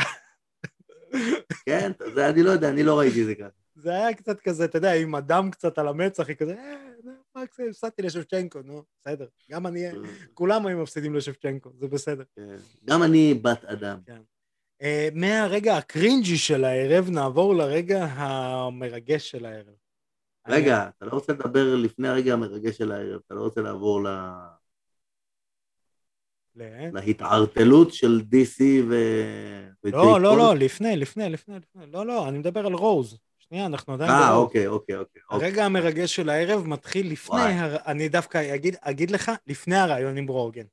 כן, 1.65 1.91
זה 2.15 2.29
אני 2.29 2.43
לא 2.43 2.49
יודע, 2.51 2.69
אני 2.69 2.83
לא 2.83 2.99
ראיתי 2.99 3.21
את 3.21 3.25
זה 3.25 3.35
ככה. 3.35 3.47
זה 3.75 3.91
היה 3.91 4.13
קצת 4.13 4.39
כזה, 4.39 4.65
אתה 4.65 4.77
יודע, 4.77 4.93
עם 4.93 5.15
הדם 5.15 5.49
קצת 5.51 5.77
על 5.77 5.87
המצח, 5.87 6.27
היא 6.27 6.35
כזה, 6.35 6.55
אה, 6.55 7.43
הפסדתי 7.43 8.01
לשבצ'נקו, 8.01 8.59
נו, 8.65 8.83
בסדר. 8.99 9.27
גם 9.51 9.67
אני, 9.67 9.85
כולם 10.33 10.65
היו 10.65 10.77
מפסידים 10.81 11.15
לשבצ'נקו, 11.15 11.69
זה 11.79 11.87
בסדר. 11.87 12.23
כן. 12.35 12.55
גם 12.85 13.03
אני 13.03 13.33
בת 13.33 13.65
אדם. 13.65 13.99
אה, 14.81 15.09
מהרגע 15.13 15.77
הקרינג'י 15.77 16.37
של 16.37 16.63
הערב, 16.65 17.09
נעבור 17.09 17.55
לרגע 17.55 18.05
המרגש 18.05 19.31
של 19.31 19.45
הערב. 19.45 19.75
רגע, 20.47 20.89
אתה 20.97 21.05
לא 21.05 21.11
רוצה 21.11 21.33
לדבר 21.33 21.75
לפני 21.75 22.07
הרגע 22.07 22.33
המרגש 22.33 22.77
של 22.77 22.91
הערב, 22.91 23.21
אתה 23.25 23.35
לא 23.35 23.41
רוצה 23.41 23.61
לעבור 23.61 24.03
ל- 24.03 24.62
להתערטלות 26.55 27.93
של 27.93 28.21
DC 28.31 28.61
ו... 28.89 28.95
לא, 29.83 30.21
לא? 30.21 30.37
לא, 30.37 30.55
לפני, 30.55 30.95
לפני, 30.95 31.29
לפני, 31.29 31.55
לפני. 31.55 31.91
לא, 31.91 32.05
לא, 32.05 32.27
אני 32.27 32.37
מדבר 32.39 32.65
על 32.65 32.73
רוז. 32.73 33.17
שנייה, 33.39 33.65
אנחנו 33.65 33.93
עדיין 33.93 34.11
אה. 34.11 34.33
אוקיי, 34.33 34.67
אוקיי, 34.67 34.97
אוקיי. 34.97 35.21
אוקיי. 35.29 35.47
הרגע 35.47 35.65
המרגש 35.65 36.15
של 36.15 36.29
הערב 36.29 36.67
מתחיל 36.67 37.11
לפני. 37.11 37.59
הר... 37.59 37.77
אני 37.87 38.09
דווקא 38.09 38.55
אגיד, 38.55 38.75
אגיד 38.81 39.11
לך, 39.11 39.31
לפני 39.47 39.75
הרעיון 39.75 40.17
עם 40.17 40.25
ברוגן. 40.25 40.65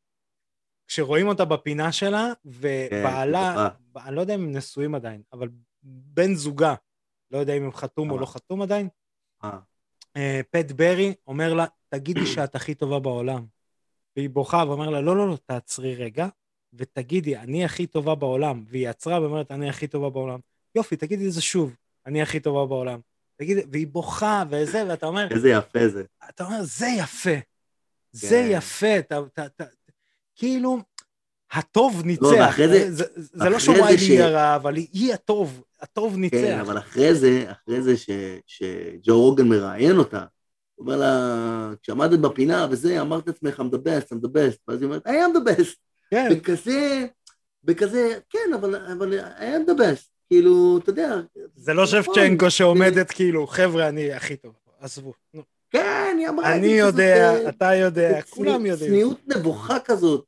כשרואים 0.86 1.28
אותה 1.28 1.44
בפינה 1.44 1.92
שלה, 1.92 2.32
ובעלה, 2.44 3.52
בטוחה. 3.52 4.08
אני 4.08 4.16
לא 4.16 4.20
יודע 4.20 4.34
אם 4.34 4.40
הם 4.40 4.56
נשואים 4.56 4.94
עדיין, 4.94 5.22
אבל 5.32 5.48
בן 5.82 6.34
זוגה, 6.34 6.74
לא 7.30 7.38
יודע 7.38 7.56
אם 7.56 7.62
הם 7.62 7.72
חתום 7.72 8.10
או 8.10 8.16
אה. 8.16 8.20
לא 8.20 8.26
חתום 8.26 8.62
עדיין, 8.62 8.88
אה, 9.44 9.58
אה, 10.16 10.40
פט 10.50 10.72
ברי 10.72 11.14
אומר 11.26 11.54
לה, 11.54 11.66
תגידי 11.88 12.26
שאת 12.26 12.54
הכי 12.54 12.74
טובה 12.74 12.98
בעולם. 12.98 13.44
והיא 14.16 14.30
בוכה 14.30 14.64
ואומר 14.68 14.90
לה, 14.90 15.00
לא, 15.00 15.16
לא, 15.16 15.28
לא, 15.28 15.36
תעצרי 15.46 15.94
רגע, 15.94 16.26
ותגידי, 16.74 17.36
אני 17.36 17.64
הכי 17.64 17.86
טובה 17.86 18.14
בעולם. 18.14 18.64
והיא 18.68 18.88
עצרה 18.88 19.20
ואומרת, 19.22 19.50
אני 19.50 19.68
הכי 19.68 19.86
טובה 19.86 20.10
בעולם. 20.10 20.38
יופי, 20.74 20.96
תגידי 20.96 21.26
את 21.26 21.32
זה 21.32 21.40
שוב, 21.42 21.74
אני 22.06 22.22
הכי 22.22 22.40
טובה 22.40 22.66
בעולם. 22.66 23.00
תגידי, 23.36 23.60
והיא 23.72 23.86
בוכה 23.86 24.42
וזה, 24.50 24.84
ואתה 24.88 25.06
אומר, 25.06 25.28
איזה 25.30 25.50
יפה 25.50 25.88
זה. 25.88 26.04
אתה 26.28 26.44
אומר, 26.44 26.62
זה 26.62 26.86
יפה. 26.98 27.30
זה 28.12 28.28
כן. 28.28 28.48
יפה, 28.50 28.98
אתה, 28.98 29.18
אתה, 29.18 29.46
אתה, 29.46 29.64
כאילו, 30.36 30.78
הטוב 31.52 32.02
ניצח. 32.04 32.22
ואחרי 32.40 32.68
זה- 32.68 32.90
זה, 32.92 33.04
זה, 33.16 33.38
זה 33.38 33.44
לא 33.48 33.58
זה 33.58 33.60
ש- 33.98 34.08
היא 34.08 34.22
הרע, 34.22 34.56
אבל 34.56 34.76
היא, 34.76 35.14
הטוב, 35.14 35.62
הטוב 35.80 36.16
ניצח. 36.16 36.36
כן, 36.36 36.58
אבל 36.58 36.78
אחרי 36.78 37.14
זה, 37.14 37.44
אחרי 37.50 37.82
זה 37.82 37.96
ש- 37.96 38.10
שג'ו 38.46 39.20
רוגן 39.20 39.48
מראיין 39.48 39.96
אותה, 39.96 40.24
אומר 40.80 40.96
לה, 40.96 41.72
כשעמדת 41.82 42.18
בפינה 42.18 42.66
וזה, 42.70 43.00
אמרת 43.00 43.26
לעצמך, 43.26 43.60
I'm 43.60 43.74
the 43.74 43.78
best, 43.78 44.14
I'm 44.14 44.20
the 44.24 44.28
best, 44.28 44.58
ואז 44.68 44.82
היא 44.82 44.84
אומרת, 44.84 45.06
I 45.06 45.10
am 45.10 45.36
the 45.36 45.50
best. 45.50 45.76
כן, 46.10 46.28
בכזה, 46.34 47.06
בכזה, 47.64 48.18
כן, 48.30 48.54
אבל, 48.54 48.76
אבל 48.76 49.20
I 49.20 49.40
am 49.40 49.70
the 49.70 49.74
best. 49.74 50.08
כאילו, 50.28 50.78
אתה 50.78 50.90
יודע, 50.90 51.20
זה 51.54 51.74
לא 51.74 51.82
נכון, 51.82 52.14
שבצ'נקו 52.14 52.50
שעומדת 52.50 53.10
כאילו, 53.10 53.46
חבר'ה, 53.46 53.88
אני 53.88 54.12
הכי 54.12 54.36
טוב, 54.36 54.52
עזבו. 54.80 55.12
כן, 55.70 56.16
היא 56.18 56.28
אמרה... 56.28 56.54
אני 56.54 56.66
יודע, 56.66 57.32
כזאת, 57.34 57.54
אתה 57.54 57.74
יודע, 57.74 58.22
כולם 58.22 58.66
יודעים. 58.66 58.90
צניעות 58.90 59.18
נבוכה 59.26 59.78
כזאת. 59.80 60.24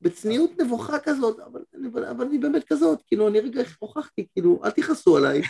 בצניעות 0.00 0.60
נבוכה 0.60 0.98
כזאת, 0.98 1.40
אבל, 1.40 1.60
אבל, 1.92 2.04
אבל 2.04 2.26
אני 2.26 2.38
באמת 2.38 2.64
כזאת, 2.64 2.98
כאילו, 3.06 3.28
אני 3.28 3.40
רגע 3.40 3.62
הוכחתי, 3.78 4.26
כאילו, 4.32 4.60
אל 4.64 4.70
תכעסו 4.70 5.16
עליי. 5.16 5.42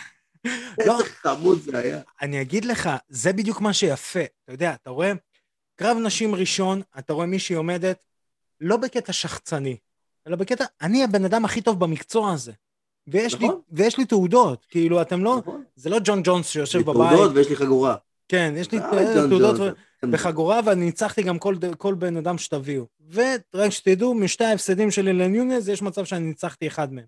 לא. 0.45 0.99
איזה 0.99 1.03
חמוד 1.05 1.61
זה 1.61 1.77
היה. 1.77 1.99
אני 2.21 2.41
אגיד 2.41 2.65
לך, 2.65 2.89
זה 3.09 3.33
בדיוק 3.33 3.61
מה 3.61 3.73
שיפה. 3.73 4.23
אתה 4.43 4.53
יודע, 4.53 4.73
אתה 4.73 4.89
רואה 4.89 5.11
קרב 5.75 5.97
נשים 5.97 6.35
ראשון, 6.35 6.81
אתה 6.99 7.13
רואה 7.13 7.25
מישהי 7.25 7.55
עומדת, 7.55 8.05
לא 8.61 8.77
בקטע 8.77 9.13
שחצני, 9.13 9.77
אלא 10.27 10.35
בקטע, 10.35 10.65
אני 10.81 11.03
הבן 11.03 11.25
אדם 11.25 11.45
הכי 11.45 11.61
טוב 11.61 11.79
במקצוע 11.79 12.31
הזה. 12.33 12.51
ויש, 13.07 13.39
לי, 13.39 13.47
נכון. 13.47 13.61
ויש 13.71 13.97
לי 13.97 14.05
תעודות, 14.05 14.65
כאילו, 14.69 15.01
אתם 15.01 15.23
לא, 15.23 15.37
נכון? 15.37 15.63
זה 15.75 15.89
לא 15.89 15.97
ג'ון 16.03 16.21
ג'ונס 16.23 16.47
שיושב 16.47 16.79
יש 16.79 16.87
לי 16.87 16.93
בבית. 16.93 17.09
תעודות 17.09 17.31
ויש 17.35 17.49
לי 17.49 17.55
חגורה. 17.55 17.95
כן, 18.27 18.53
יש 18.57 18.71
לי 18.71 18.79
אה, 18.79 19.27
תעודות 19.29 19.75
וחגורה, 20.11 20.59
ואני 20.65 20.85
ניצחתי 20.85 21.23
גם 21.23 21.39
כל, 21.39 21.55
כל 21.77 21.93
בן 21.93 22.17
אדם 22.17 22.37
שתביאו. 22.37 22.85
ורק 23.11 23.69
שתדעו, 23.69 24.13
משתי 24.13 24.43
ההפסדים 24.43 24.91
שלי 24.91 25.13
לניונז, 25.13 25.69
יש 25.69 25.81
מצב 25.81 26.05
שאני 26.05 26.25
ניצחתי 26.25 26.67
אחד 26.67 26.93
מהם. 26.93 27.05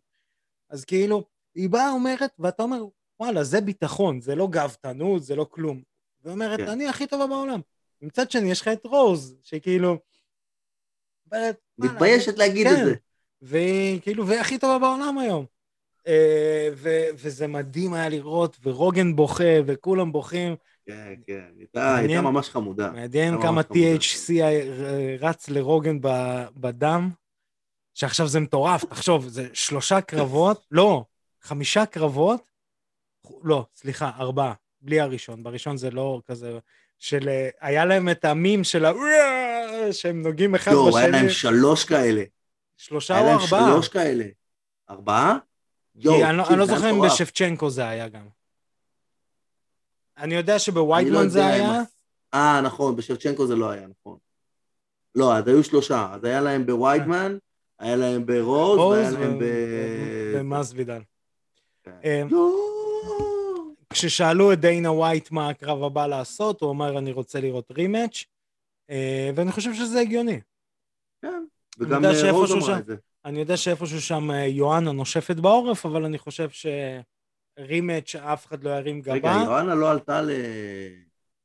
אז 0.70 0.86
כאילו, 0.86 1.24
היא 1.56 1.70
באה 1.70 1.92
אומרת, 1.92 2.32
ואתה 2.40 2.64
אומר, 2.64 2.84
וואלה, 3.22 3.44
זה 3.44 3.62
ביטחון, 3.62 4.22
זה 4.22 4.36
לא 4.36 4.48
גאוותנות, 4.48 5.24
זה 5.24 5.36
לא 5.36 5.46
כלום. 5.50 5.82
ואומרת, 6.24 6.60
כן. 6.60 6.68
אני 6.68 6.88
הכי 6.88 7.08
טובה 7.08 7.28
בעולם. 7.28 7.60
מצד 8.02 8.32
שני, 8.32 8.52
יש 8.52 8.62
לך 8.62 8.68
את 8.68 8.86
רוז, 8.86 9.36
שכאילו... 9.42 9.88
אומרת, 11.32 11.58
"וואלה, 11.78 11.94
מתביישת 11.94 12.38
להגיד 12.38 12.68
כן. 12.68 12.74
את 12.74 12.86
זה. 12.86 12.94
והיא 13.42 14.02
כאילו, 14.02 14.28
והיא 14.28 14.40
הכי 14.40 14.58
טובה 14.58 14.80
בעולם 14.80 15.18
היום. 15.18 15.46
אה, 16.08 16.70
ו- 16.76 17.08
וזה 17.14 17.48
מדהים 17.48 17.94
היה 17.94 18.10
לראות, 18.10 18.58
ורוגן 18.64 19.16
בוכה, 19.16 19.54
וכולם 19.66 20.12
בוכים. 20.12 20.56
כן, 20.86 21.14
כן, 21.28 21.46
הייתה. 21.58 21.96
הייתה 21.96 22.22
ממש 22.22 22.50
חמודה. 22.50 22.92
מעניין 22.92 23.42
כמה. 23.42 23.62
THC 23.62 24.32
רץ 25.20 25.50
לרוגן 25.50 26.02
ב- 26.02 26.46
בדם, 26.56 27.10
שעכשיו 27.94 28.28
זה 28.28 28.40
מטורף, 28.40 28.86
תחשוב, 28.86 29.28
זה 29.28 29.48
שלושה 29.54 30.02
קרבות, 30.02 30.66
לא, 30.72 31.04
חמישה 31.42 31.86
קרבות, 31.86 32.51
לא, 33.44 33.66
סליחה, 33.76 34.12
ארבעה, 34.20 34.54
בלי 34.82 35.00
הראשון, 35.00 35.44
בראשון 35.44 35.78
זה 35.78 35.92
לא 35.92 36.22
כזה, 36.28 36.60
של, 37.00 37.30
אה, 37.30 37.50
היה 37.60 37.86
להם 37.86 38.10
את 38.10 38.26
המים 38.26 38.64
של 38.64 38.86
ה... 38.86 38.92
שהם 39.92 40.22
נוגעים 40.22 40.56
אחד 40.56 40.72
יואו, 40.72 40.98
היה 40.98 41.08
להם 41.08 41.26
בשני, 41.26 41.34
שלוש 41.34 41.86
כאלה. 41.86 42.24
שלושה 42.78 43.14
היה 43.16 43.24
או 43.24 43.28
להם 43.30 43.40
ארבעה. 43.40 43.72
שלוש 43.72 43.88
כאלה. 43.88 44.26
ארבעה? 44.90 45.38
יואו, 45.96 46.24
אני 46.26 46.38
לא- 46.38 46.44
לא 46.44 46.64
היה 46.64 46.66
זוכר 46.66 46.90
אם. 46.92 47.02
בשפצ'נקו 47.02 47.70
זה 47.70 47.88
היה 47.88 48.08
גם. 48.08 48.28
אני 50.18 50.36
יודע 50.36 50.54
אני 50.54 50.56
לא 50.56 50.60
שבווייטמן 50.60 51.30
זה 51.30 51.46
היה, 51.46 51.80
אה, 52.34 52.62
נכון, 52.62 52.96
בשרצ'נקו 52.96 53.48
זה 53.48 53.56
לא 53.56 53.70
היה, 53.70 53.88
נכון. 53.88 54.18
לא, 55.16 55.36
אז 55.38 55.48
היו 55.48 55.64
שלושה. 55.64 56.08
אז 56.14 56.24
היה 56.24 56.42
להם 56.42 56.66
בוויידמן, 56.66 57.38
היה 57.80 57.96
להם 57.96 58.26
ברוז, 58.26 58.80
והיה 58.80 59.12
להם 59.12 59.40
ב... 59.40 59.44
ומסוידל. 60.36 61.02
כן. 61.84 61.92
אה. 62.06 62.24
כששאלו 63.92 64.54
את 64.54 64.60
דיינה 64.60 64.92
ווייט 64.92 65.32
מה 65.32 65.50
הקרב 65.50 65.84
הבא 65.84 66.08
לעשות, 66.08 66.62
הוא 66.62 66.72
אמר, 66.72 66.98
אני 66.98 67.12
רוצה 67.12 67.40
לראות 67.40 67.72
רימאץ', 67.72 68.24
אה, 68.90 69.30
ואני 69.36 69.52
חושב 69.52 69.74
שזה 69.74 70.00
הגיוני. 70.00 70.42
כן, 71.22 71.44
וגם 71.80 72.06
אה, 72.06 72.32
רוז 72.32 72.52
אמרה 72.52 72.80
את 72.80 72.86
זה. 72.86 72.96
אני 73.26 73.40
יודע 73.40 73.58
שאיפשהו 73.58 74.02
שם 74.02 74.32
אה, 74.32 74.46
יואנה 74.46 74.92
נושפת 74.92 75.36
בעורף, 75.36 75.86
אבל 75.86 76.06
אני 76.06 76.18
חושב 76.18 76.50
שרימאץ' 77.60 78.16
אף 78.16 78.48
אחד 78.48 78.64
לא 78.64 78.70
ירים 78.70 79.02
רגע, 79.06 79.18
גבה. 79.18 79.44
יואנה 79.46 79.76
לא 79.76 79.92
עלתה 79.92 80.22
ל- 80.22 80.32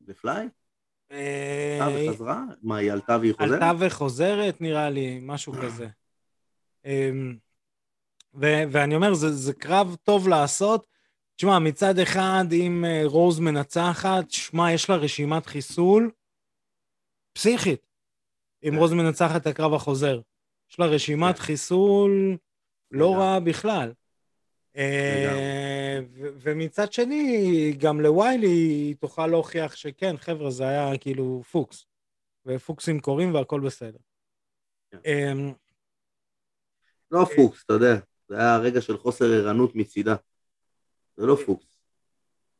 לפליי? 0.08 0.48
עלתה 1.10 2.10
וחזרה? 2.10 2.42
מה, 2.62 2.76
היא 2.76 2.92
עלתה 2.92 3.16
והיא 3.20 3.34
חוזרת? 3.34 3.62
עלתה 3.62 3.72
וחוזרת, 3.78 4.60
נראה 4.60 4.90
לי, 4.90 5.18
משהו 5.22 5.52
כזה. 5.52 5.88
אמ, 6.84 7.36
ואני 8.34 8.94
אומר, 8.94 9.14
זה 9.14 9.52
קרב 9.52 9.96
טוב 10.02 10.28
לעשות. 10.28 10.95
תשמע, 11.36 11.58
מצד 11.58 11.98
אחד, 11.98 12.44
אם 12.52 12.84
אה, 12.84 13.02
רוז 13.04 13.40
מנצחת, 13.40 14.30
שמע, 14.30 14.72
יש 14.72 14.90
לה 14.90 14.96
רשימת 14.96 15.46
חיסול 15.46 16.10
פסיכית. 17.32 17.86
אם 18.64 18.70
כן. 18.70 18.76
רוז 18.76 18.92
מנצחת 18.92 19.42
את 19.42 19.46
הקרב 19.46 19.74
החוזר. 19.74 20.20
יש 20.70 20.78
לה 20.78 20.86
רשימת 20.86 21.36
כן. 21.36 21.42
חיסול 21.42 22.36
לא. 22.90 23.14
רעה 23.14 23.40
בכלל. 23.40 23.92
אה, 24.76 25.98
ומצד 26.16 26.92
שני, 26.92 27.72
גם 27.78 28.00
לוויילי 28.00 28.46
היא 28.46 28.96
תוכל 28.96 29.26
להוכיח 29.26 29.76
שכן, 29.76 30.16
חבר'ה, 30.16 30.50
זה 30.50 30.64
היה 30.68 30.98
כאילו 30.98 31.42
פוקס. 31.50 31.86
ופוקסים 32.46 33.00
קורים 33.00 33.34
והכל 33.34 33.60
בסדר. 33.60 33.98
כן. 34.90 34.98
אמ, 35.06 35.52
לא 37.10 37.26
פוקס, 37.36 37.64
אתה 37.64 37.72
יודע. 37.72 37.96
זה 38.28 38.38
היה 38.38 38.58
רגע 38.58 38.80
של 38.80 38.98
חוסר 38.98 39.24
ערנות 39.24 39.74
מצידה. 39.74 40.14
זה 41.16 41.26
לא 41.26 41.36
פוקס. 41.46 41.64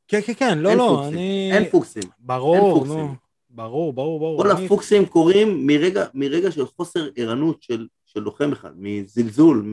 כן, 0.09 0.21
כן, 0.27 0.35
כן, 0.35 0.59
לא, 0.59 0.69
אין 0.71 0.79
לא, 0.79 0.89
פוקסים. 0.97 1.15
אני... 1.15 1.51
אין 1.53 1.71
פוקסים. 1.71 2.03
ברור, 2.19 2.79
פוקסים. 2.79 2.97
נו. 3.07 3.15
ברור, 3.51 3.93
ברור, 3.93 4.19
ברור. 4.19 4.43
כל 4.43 4.51
אני- 4.51 4.65
הפוקסים 4.67 5.07
קורים 5.07 5.67
מרגע, 5.67 6.07
מרגע 6.15 6.51
של 6.51 6.67
חוסר 6.67 7.09
ערנות 7.17 7.63
של, 7.63 7.87
של 8.05 8.21
לוחם 8.21 8.53
אחד, 8.53 8.71
מזלזול, 8.77 9.63
מ... 9.67 9.73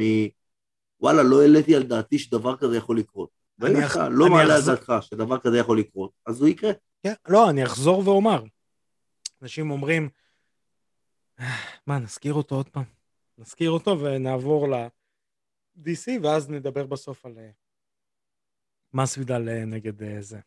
וואלה, 1.00 1.24
לא 1.24 1.42
העליתי 1.42 1.76
על 1.76 1.84
דעתי 1.84 2.20
שדבר 2.20 2.58
כזה 2.58 2.78
יכול 2.78 2.98
לקרות. 3.00 3.30
אני 3.62 3.74
ברגע 3.74 3.86
אח- 3.86 3.94
שאתה 3.94 4.10
לא 4.10 4.30
מעלה 4.30 4.54
על 4.54 4.60
אחזור- 4.60 4.76
דעתך 4.76 4.94
שדבר 5.02 5.40
כזה 5.40 5.58
יכול 5.58 5.80
לקרות, 5.80 6.12
אז 6.26 6.42
הוא 6.42 6.48
יקרה. 6.50 6.72
כן, 7.04 7.14
לא, 7.28 7.50
אני 7.50 7.64
אחזור 7.64 8.08
ואומר. 8.08 8.44
אנשים 9.42 9.72
אומרים, 9.72 10.10
"אה, 11.40 11.46
מה, 11.88 12.00
נזכיר 12.00 12.34
אותו 12.34 12.56
עוד 12.56 12.70
פעם? 12.70 12.84
נזכיר 13.38 13.72
אותו 13.72 14.00
ונעבור 14.00 14.68
ל-DC, 14.68 16.08
ואז 16.24 16.50
נדבר 16.50 16.86
בסוף 16.86 17.26
על 17.26 17.34
אה, 17.38 17.50
מסוידל 18.94 19.50
אה, 19.50 19.66
נגד 19.66 20.04
אה, 20.04 20.22
זה. 20.22 20.39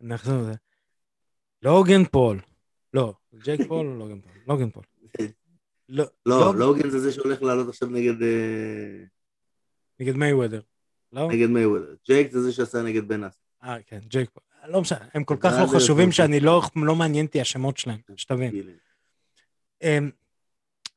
נחזור 0.00 0.38
לזה. 0.38 0.52
לוגן 1.62 2.04
פול. 2.04 2.40
לא, 2.94 3.14
ג'ייק 3.44 3.60
פול 3.68 3.86
או 3.86 3.94
לוגן 3.94 4.20
פול? 4.20 4.32
לוגן 4.46 4.70
פול. 4.70 4.82
לא, 5.88 6.04
לא, 6.26 6.54
לוגן 6.54 6.90
זה 6.90 7.00
זה 7.00 7.12
שהולך 7.12 7.42
לעלות 7.42 7.68
עכשיו 7.68 7.88
נגד, 7.88 8.22
אה, 8.22 9.04
נגד 10.00 10.16
מייוודר. 10.16 10.60
לא? 11.12 11.28
נגד 11.32 11.46
מייוודר. 11.46 11.94
ג'ייק 12.06 12.32
זה 12.32 12.42
זה 12.42 12.52
שעשה 12.52 12.82
נגד 12.82 13.08
בן 13.08 13.24
אס. 13.24 13.38
אה, 13.62 13.76
כן, 13.86 13.98
ג'ייק 14.08 14.30
פול. 14.30 14.42
לא 14.68 14.80
משנה, 14.80 14.98
הם 15.14 15.24
כל 15.24 15.36
כך 15.40 15.52
לא 15.60 15.66
חשובים 15.66 16.12
שאני 16.12 16.40
לא 16.40 16.62
לא 16.76 16.94
מעניין 16.94 17.26
אותי 17.26 17.40
השמות 17.40 17.76
שלהם, 17.76 17.98
שתבין. 18.16 18.54
אמ, 19.82 20.10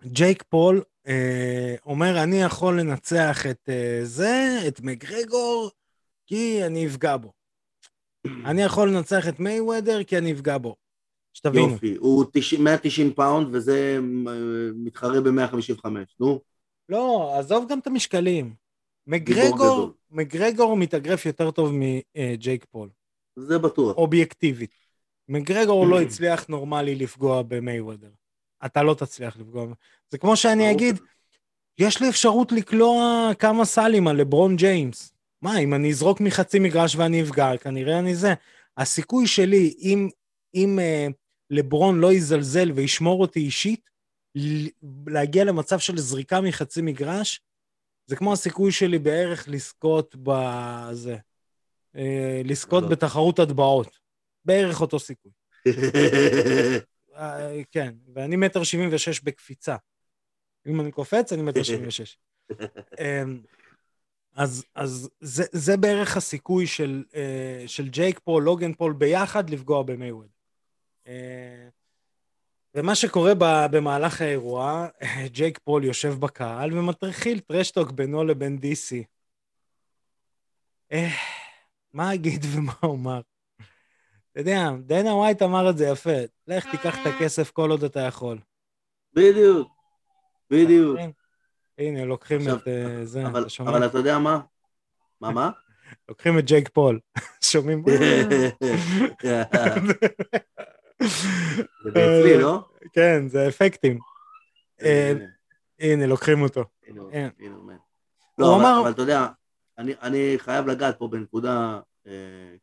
ג'ייק 0.05 0.43
פול 0.49 0.81
אה, 1.07 1.75
אומר, 1.85 2.23
אני 2.23 2.41
יכול 2.41 2.79
לנצח 2.79 3.45
את 3.45 3.69
אה, 3.69 3.99
זה, 4.03 4.59
את 4.67 4.81
מגרגור, 4.81 5.71
כי 6.29 6.65
אני 6.65 6.87
אפגע 6.87 7.17
בו. 7.17 7.31
אני 8.45 8.61
יכול 8.61 8.89
לנצח 8.89 9.27
את 9.27 9.39
מייוודר 9.39 10.03
כי 10.03 10.17
אני 10.17 10.31
אפגע 10.31 10.57
בו. 10.57 10.75
שתבינו. 11.33 11.69
יופי, 11.69 11.95
הוא 11.95 12.25
90 12.33 12.63
190 12.63 13.13
פאונד 13.13 13.47
וזה 13.55 13.95
אה, 13.95 14.01
מתחרה 14.75 15.21
ב-155, 15.21 15.89
נו. 16.19 16.41
לא, 16.89 17.33
עזוב 17.39 17.65
גם 17.69 17.79
את 17.79 17.87
המשקלים. 17.87 18.53
מגרגור. 19.07 19.91
מגרגור 20.11 20.77
מתאגרף 20.77 21.25
יותר 21.25 21.51
טוב 21.51 21.71
מג'ייק 21.73 22.65
פול, 22.71 22.89
זה 23.35 23.59
בטוח. 23.59 23.97
אובייקטיבית. 23.97 24.75
מגרגור 25.29 25.87
לא 25.87 26.01
הצליח 26.01 26.45
נורמלי 26.49 26.95
לפגוע 26.95 27.41
במייוודר. 27.41 28.09
אתה 28.65 28.83
לא 28.83 28.93
תצליח 28.93 29.37
לפגוע. 29.37 29.67
זה 30.09 30.17
כמו 30.17 30.35
שאני 30.35 30.71
אגיד. 30.71 30.99
יש 31.77 32.01
לי 32.01 32.09
אפשרות 32.09 32.51
לקלוע 32.51 33.31
כמה 33.39 33.65
סלים 33.65 34.07
על 34.07 34.15
לברון 34.15 34.55
ג'יימס. 34.55 35.13
מה, 35.41 35.59
אם 35.59 35.73
אני 35.73 35.89
אזרוק 35.89 36.21
מחצי 36.21 36.59
מגרש 36.59 36.95
ואני 36.95 37.21
אפגע, 37.23 37.57
כנראה 37.57 37.99
אני 37.99 38.15
זה. 38.15 38.33
הסיכוי 38.77 39.27
שלי, 39.27 39.73
אם, 39.79 40.09
אם 40.55 40.79
אה, 40.79 41.07
לברון 41.49 41.99
לא 41.99 42.13
יזלזל 42.13 42.71
וישמור 42.71 43.21
אותי 43.21 43.39
אישית, 43.39 43.89
להגיע 45.07 45.43
למצב 45.43 45.79
של 45.79 45.97
זריקה 45.97 46.41
מחצי 46.41 46.81
מגרש, 46.81 47.41
זה 48.07 48.15
כמו 48.15 48.33
הסיכוי 48.33 48.71
שלי 48.71 48.99
בערך 48.99 49.45
לזכות 49.49 50.15
בזה. 50.23 51.17
אה, 51.95 52.41
לזכות 52.45 52.83
לא. 52.83 52.89
בתחרות 52.89 53.39
הטבעות. 53.39 53.99
בערך 54.45 54.81
אותו 54.81 54.99
סיכוי. 54.99 55.31
אה, 57.15 57.61
כן, 57.71 57.93
ואני 58.13 58.35
מטר 58.35 58.63
שבעים 58.63 58.89
ושש 58.91 59.19
בקפיצה. 59.19 59.75
אם 60.67 60.81
אני 60.81 60.91
קופץ, 60.91 61.33
אני 61.33 61.41
מטר 61.41 61.63
שבעים 61.63 61.87
ושש. 61.87 62.17
אז, 64.35 64.65
אז 64.75 65.09
זה, 65.19 65.43
זה 65.51 65.77
בערך 65.77 66.17
הסיכוי 66.17 66.67
של, 66.67 67.03
אה, 67.15 67.63
של 67.67 67.89
ג'ייק 67.89 68.19
פול, 68.19 68.43
לוגן 68.43 68.73
פול 68.73 68.93
ביחד 68.93 69.49
לפגוע 69.49 69.83
במייווד. 69.83 70.27
אה, 71.07 71.69
ומה 72.75 72.95
שקורה 72.95 73.33
ב, 73.35 73.45
במהלך 73.71 74.21
האירוע, 74.21 74.87
ג'ייק 75.35 75.59
פול 75.63 75.83
יושב 75.83 76.13
בקהל 76.19 76.77
ומתחיל 76.77 77.39
trash 77.39 77.68
talk 77.68 77.91
בינו 77.91 78.23
לבין 78.23 78.59
DC. 78.61 79.03
אה, 80.91 81.09
מה 81.93 82.13
אגיד 82.13 82.45
ומה 82.55 82.73
אומר? 82.83 83.21
אתה 84.31 84.39
יודע, 84.39 84.69
דנה 84.79 85.13
ווייט 85.13 85.41
אמר 85.41 85.69
את 85.69 85.77
זה 85.77 85.87
יפה, 85.87 86.19
לך 86.47 86.65
תיקח 86.71 87.01
את 87.01 87.07
הכסף 87.07 87.51
כל 87.51 87.71
עוד 87.71 87.83
אתה 87.83 87.99
יכול. 87.99 88.39
בדיוק, 89.13 89.71
בדיוק. 90.49 90.99
הנה, 91.79 92.05
לוקחים 92.05 92.37
עכשיו, 92.37 92.55
את 92.57 92.67
אה, 92.67 93.05
זה, 93.05 93.27
אבל, 93.27 93.41
אתה 93.41 93.49
שומע? 93.49 93.69
אבל 93.71 93.85
אתה 93.85 93.97
יודע 93.97 94.19
מה? 94.19 94.39
מה, 95.21 95.31
מה? 95.31 95.49
לוקחים 96.09 96.39
את 96.39 96.45
ג'ייק 96.45 96.69
פול. 96.69 96.99
שומעים? 97.51 97.83
זה 101.83 101.89
אצלי, 101.89 102.37
לא? 102.41 102.63
כן, 102.93 103.27
זה 103.27 103.47
אפקטים. 103.47 103.99
אה, 104.81 105.13
הנה, 105.79 106.05
לוקחים 106.07 106.41
אותו. 106.41 106.63
הנה 106.87 107.01
הוא. 107.01 107.11
הנה 107.11 107.29
הוא 107.55 107.71
לא, 108.37 108.81
אבל- 108.81 108.91
אתה 108.91 109.01
יודע, 109.01 109.27
אני- 109.77 110.35
חייב 110.37 110.67
לגעת 110.67 110.99
פה 110.99 111.07
בנקודה, 111.07 111.79
אה, 112.07 112.11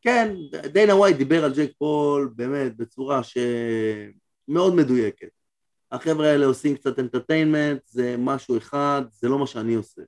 כן, 0.03 0.35
דיינה 0.73 0.95
ווייט 0.95 1.17
דיבר 1.17 1.45
על 1.45 1.55
ג'ייק 1.55 1.73
פול 1.79 2.33
באמת 2.37 2.77
בצורה 2.77 3.21
שמאוד 3.23 4.75
מדויקת. 4.75 5.29
החבר'ה 5.93 6.27
האלה 6.31 6.47
עושים 6.47 6.75
קצת 6.75 6.99
entertainment, 6.99 7.81
זה 7.87 8.15
משהו 8.19 8.57
אחד, 8.57 9.03
זה 9.13 9.29
לא 9.29 9.39
מה 9.39 9.47
שאני 9.47 9.75
עושה. 9.75 10.03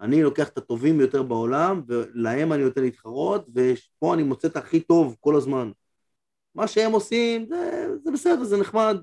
אני 0.00 0.22
לוקח 0.22 0.48
את 0.48 0.58
הטובים 0.58 0.98
ביותר 0.98 1.22
בעולם, 1.22 1.82
ולהם 1.88 2.52
אני 2.52 2.64
נותן 2.64 2.82
להתחרות, 2.82 3.46
ופה 3.54 4.14
אני 4.14 4.22
מוצא 4.22 4.48
את 4.48 4.56
הכי 4.56 4.80
טוב 4.80 5.16
כל 5.20 5.36
הזמן. 5.36 5.70
מה 6.54 6.66
שהם 6.68 6.92
עושים, 6.92 7.46
זה, 7.48 7.86
זה 8.04 8.10
בסדר, 8.10 8.44
זה 8.44 8.56
נחמד. 8.56 8.96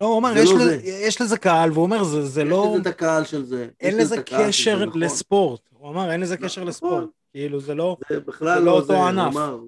לא, 0.00 0.06
הוא 0.06 0.22
זה 0.34 0.38
יש 0.40 0.50
לא 0.50 0.56
לזה- 0.56 0.64
זה. 0.64 0.74
יש 0.86 1.20
לזה 1.20 1.38
קהל, 1.38 1.72
והוא 1.72 1.82
אומר, 1.82 2.04
זה 2.04 2.22
זה 2.26 2.44
לא... 2.44 2.64
יש 2.74 2.80
לזה 2.80 2.88
את 2.88 2.94
הקהל 2.94 3.24
של 3.24 3.44
זה. 3.44 3.68
אין 3.80 3.94
יש 3.96 4.00
לזה 4.04 4.16
של 4.16 4.22
קשר 4.22 4.78
זה, 4.78 4.86
נכון. 4.86 5.00
לספורט. 5.00 5.60
הוא 5.70 5.90
אמר, 5.90 6.10
אין 6.12 6.20
לזה 6.20 6.36
קשר 6.36 6.60
נכון. 6.60 6.68
לספורט. 6.68 7.04
כאילו, 7.32 7.60
זה 7.60 7.74
לא... 7.74 7.96
זה 8.10 8.20
בכלל 8.20 8.58
זה 8.58 8.64
לא 8.64 8.66
לא 8.66 8.70
אותו 8.70 8.86
זה, 8.86 8.94
הוא 8.96 9.04
ענף. 9.04 9.32
אמר, 9.32 9.58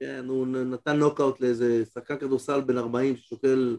כן, 0.00 0.24
הוא 0.28 0.46
נתן 0.46 0.96
נוקאוט 0.96 1.40
לאיזה 1.40 1.82
שחקן 1.94 2.16
כדורסל 2.18 2.60
בן 2.60 2.78
40 2.78 3.16
ששוקל 3.16 3.76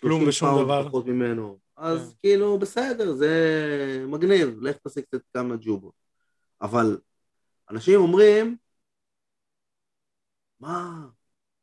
כלום 0.00 0.20
30 0.20 0.28
ושום 0.28 0.64
דבר. 0.64 0.88
פחות 0.88 1.06
ממנו. 1.06 1.58
אז 1.76 2.08
כן. 2.08 2.16
כאילו, 2.22 2.58
בסדר, 2.58 3.12
זה 3.12 4.04
מגניב, 4.08 4.62
לך 4.62 4.76
תעשה 4.76 5.02
קצת 5.02 5.20
כמה 5.34 5.54
ג'ובות. 5.60 5.94
אבל 6.62 6.98
אנשים 7.70 8.00
אומרים, 8.00 8.56
מה, 10.60 11.06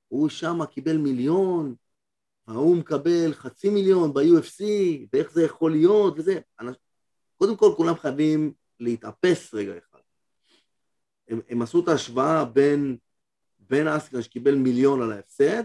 הוא 0.08 0.30
שמה 0.30 0.66
קיבל 0.66 0.98
מיליון, 0.98 1.76
ההוא 2.48 2.78
מקבל 2.78 3.34
חצי 3.34 3.70
מיליון 3.70 4.14
ב-UFC, 4.14 4.64
ואיך 5.14 5.32
זה 5.32 5.44
יכול 5.44 5.72
להיות, 5.72 6.14
וזה. 6.18 6.40
אנש... 6.62 6.76
קודם 7.38 7.58
כל, 7.58 7.74
כולם 7.78 7.96
חייבים 7.96 8.54
להתאפס 8.80 9.54
רגע 9.54 9.78
אחד. 9.78 10.00
הם, 11.28 11.42
הם 11.50 11.62
עשו 11.62 11.84
את 11.84 11.88
ההשוואה 11.88 12.46
בין, 12.46 12.98
בין 13.60 13.88
אסקר 13.88 14.22
שקיבל 14.22 14.56
מיליון 14.56 15.02
על 15.02 15.12
ההפסד, 15.12 15.64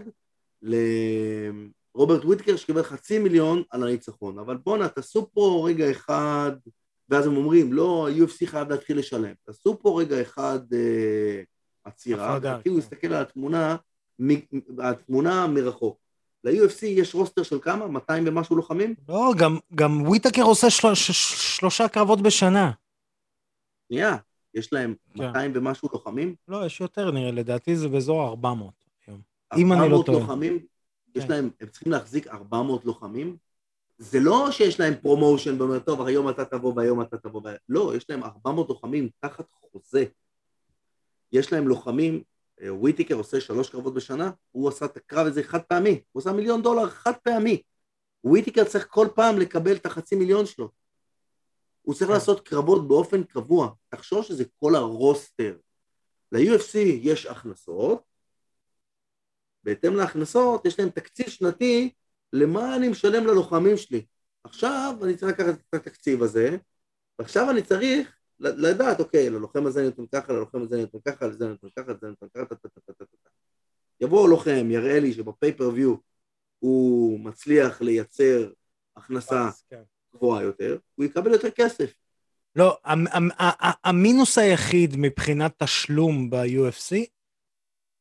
לרוברט 1.95 2.25
וויטקר 2.25 2.55
שקיבל 2.55 2.83
חצי 2.83 3.19
מיליון 3.19 3.63
על 3.69 3.83
הניצחון. 3.83 4.39
אבל 4.39 4.57
בואנה, 4.57 4.87
תעשו 4.89 5.29
פה 5.33 5.63
רגע 5.67 5.91
אחד, 5.91 6.51
ואז 7.09 7.27
הם 7.27 7.37
אומרים, 7.37 7.73
לא, 7.73 8.07
ה-UFC 8.07 8.45
חייב 8.45 8.69
להתחיל 8.69 8.99
לשלם. 8.99 9.33
תעשו 9.45 9.79
פה 9.81 10.01
רגע 10.01 10.21
אחד 10.21 10.59
אה, 10.73 11.41
עצירה, 11.83 12.37
ותתחילו 12.37 12.75
כן. 12.75 12.81
להסתכל 12.81 13.07
על 13.07 13.21
התמונה, 13.21 13.75
מ, 14.21 14.29
התמונה 14.83 15.47
מרחוק. 15.47 15.97
ל-UFC 16.43 16.85
יש 16.85 17.15
רוסטר 17.15 17.43
של 17.43 17.59
כמה? 17.61 17.87
200 17.87 18.23
ומשהו 18.27 18.55
לוחמים? 18.55 18.95
לא, 19.09 19.31
גם- 19.37 19.57
גם 19.75 20.01
וויטקר 20.01 20.41
עושה 20.43 20.69
של- 20.69 20.93
ש- 20.95 21.57
שלושה 21.57 21.87
קרבות 21.87 22.21
בשנה. 22.21 22.71
שנייה, 23.87 24.17
יש 24.53 24.73
להם 24.73 24.95
כן. 25.17 25.23
200 25.23 25.51
ומשהו 25.55 25.89
לוחמים? 25.93 26.35
לא, 26.47 26.65
יש 26.65 26.81
יותר 26.81 27.11
נראה, 27.11 27.31
לדעתי 27.31 27.75
זה 27.75 27.87
באזור 27.89 28.21
ה-400 28.21 28.47
היום. 29.07 29.21
אם 29.57 29.71
אני 29.73 29.79
לא 29.79 29.85
400 29.85 30.05
טועה. 30.05 30.19
לוחמים, 30.19 30.59
יש 31.15 31.23
כן. 31.23 31.29
להם, 31.29 31.49
הם 31.59 31.67
צריכים 31.67 31.91
להחזיק 31.91 32.27
400 32.27 32.85
לוחמים. 32.85 33.37
זה 33.97 34.19
לא 34.19 34.51
שיש 34.51 34.79
להם 34.79 34.93
promotion 35.01 35.61
ואומר, 35.61 35.79
טוב, 35.79 36.01
היום 36.01 36.29
אתה 36.29 36.45
תבוא 36.45 36.73
והיום 36.75 37.01
אתה 37.01 37.17
תבוא. 37.17 37.41
וה-" 37.43 37.55
לא, 37.69 37.93
יש 37.95 38.09
להם 38.09 38.23
400 38.23 38.69
לוחמים 38.69 39.09
תחת 39.19 39.45
חוזה. 39.51 40.05
יש 41.31 41.53
להם 41.53 41.67
לוחמים, 41.67 42.23
אה, 42.61 42.73
וויטיקר 42.73 43.15
עושה 43.15 43.41
שלוש 43.41 43.69
קרבות 43.69 43.93
בשנה, 43.93 44.31
הוא 44.51 44.69
עשה 44.69 44.85
את 44.85 44.97
הקרב 44.97 45.27
הזה 45.27 45.43
חד 45.43 45.61
פעמי, 45.61 46.01
הוא 46.11 46.21
עשה 46.21 46.31
מיליון 46.31 46.61
דולר 46.61 46.89
חד 46.89 47.13
פעמי. 47.23 47.61
וויטיקר 48.23 48.63
צריך 48.63 48.87
כל 48.89 49.07
פעם 49.15 49.39
לקבל 49.39 49.75
את 49.75 49.85
החצי 49.85 50.15
מיליון 50.15 50.45
שלו. 50.45 50.69
הוא 51.81 51.95
צריך 51.95 52.07
כן. 52.07 52.13
לעשות 52.13 52.47
קרבות 52.47 52.87
באופן 52.87 53.23
קבוע. 53.23 53.69
תחשוב 53.89 54.23
שזה 54.23 54.43
כל 54.59 54.75
הרוסטר. 54.75 55.57
ל-UFC 56.31 56.77
יש 56.77 57.25
הכנסות, 57.25 58.03
בהתאם 59.63 59.95
להכנסות 59.95 60.65
יש 60.65 60.79
להם 60.79 60.89
תקציב 60.89 61.29
שנתי 61.29 61.91
למה 62.33 62.75
אני 62.75 62.89
משלם 62.89 63.27
ללוחמים 63.27 63.77
שלי. 63.77 64.05
עכשיו 64.43 64.95
אני 65.03 65.15
צריך 65.17 65.31
לקחת 65.31 65.53
את 65.69 65.73
התקציב 65.73 66.23
הזה, 66.23 66.57
ועכשיו 67.19 67.51
אני 67.51 67.61
צריך 67.61 68.15
לדעת, 68.39 68.99
אוקיי, 68.99 69.29
ללוחם 69.29 69.65
הזה 69.65 69.79
אני 69.79 69.89
נותן 69.97 70.21
ככה, 70.21 70.33
ללוחם 70.33 70.61
הזה 70.61 70.75
אני 70.75 70.85
נותן 70.93 71.11
ככה, 71.11 71.27
לזה 71.27 71.45
אני 71.45 71.53
נותן 71.63 71.83
ככה, 71.83 71.91
לזה 71.91 72.05
אני 72.05 72.15
נותן 72.21 72.39
ככה, 72.39 72.45
טה, 72.45 72.55
טה, 72.55 72.69
טה, 72.69 72.81
טה, 72.85 72.93
טה, 72.93 73.05
טה. 73.05 73.29
יבוא 74.01 74.29
לוחם, 74.29 74.71
יראה 74.71 74.99
לי 74.99 75.13
שבפייפריוויו 75.13 75.95
הוא 76.59 77.19
מצליח 77.19 77.81
לייצר 77.81 78.51
הכנסה 78.95 79.49
כן. 79.69 79.81
גבוהה 80.15 80.43
יותר, 80.43 80.77
הוא 80.95 81.05
יקבל 81.05 81.31
יותר 81.31 81.49
כסף. 81.51 81.93
לא, 82.55 82.77
המינוס 83.83 84.37
היחיד 84.37 84.95
מבחינת 84.97 85.63
תשלום 85.63 86.29
ב-UFC 86.29 86.95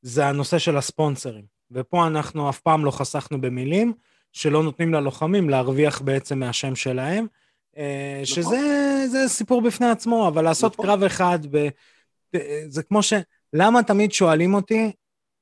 זה 0.03 0.27
הנושא 0.27 0.59
של 0.59 0.77
הספונסרים. 0.77 1.45
ופה 1.71 2.07
אנחנו 2.07 2.51
אף 2.51 2.61
פעם 2.61 2.85
לא 2.85 2.91
חסכנו 2.91 3.41
במילים, 3.41 3.93
שלא 4.33 4.63
נותנים 4.63 4.95
ללוחמים 4.95 5.51
להרוויח 5.51 6.01
בעצם 6.01 6.39
מהשם 6.39 6.75
שלהם, 6.75 7.27
אה, 7.77 8.23
נכון. 8.23 8.25
שזה 8.25 8.59
זה 9.11 9.29
סיפור 9.29 9.63
בפני 9.63 9.91
עצמו, 9.91 10.29
אבל 10.29 10.45
לעשות 10.45 10.73
נכון. 10.73 10.87
קרב 10.87 11.03
אחד, 11.03 11.39
ב, 11.51 11.69
זה 12.69 12.83
כמו 12.83 13.03
ש... 13.03 13.13
למה 13.53 13.83
תמיד 13.83 14.13
שואלים 14.13 14.55
אותי, 14.55 14.93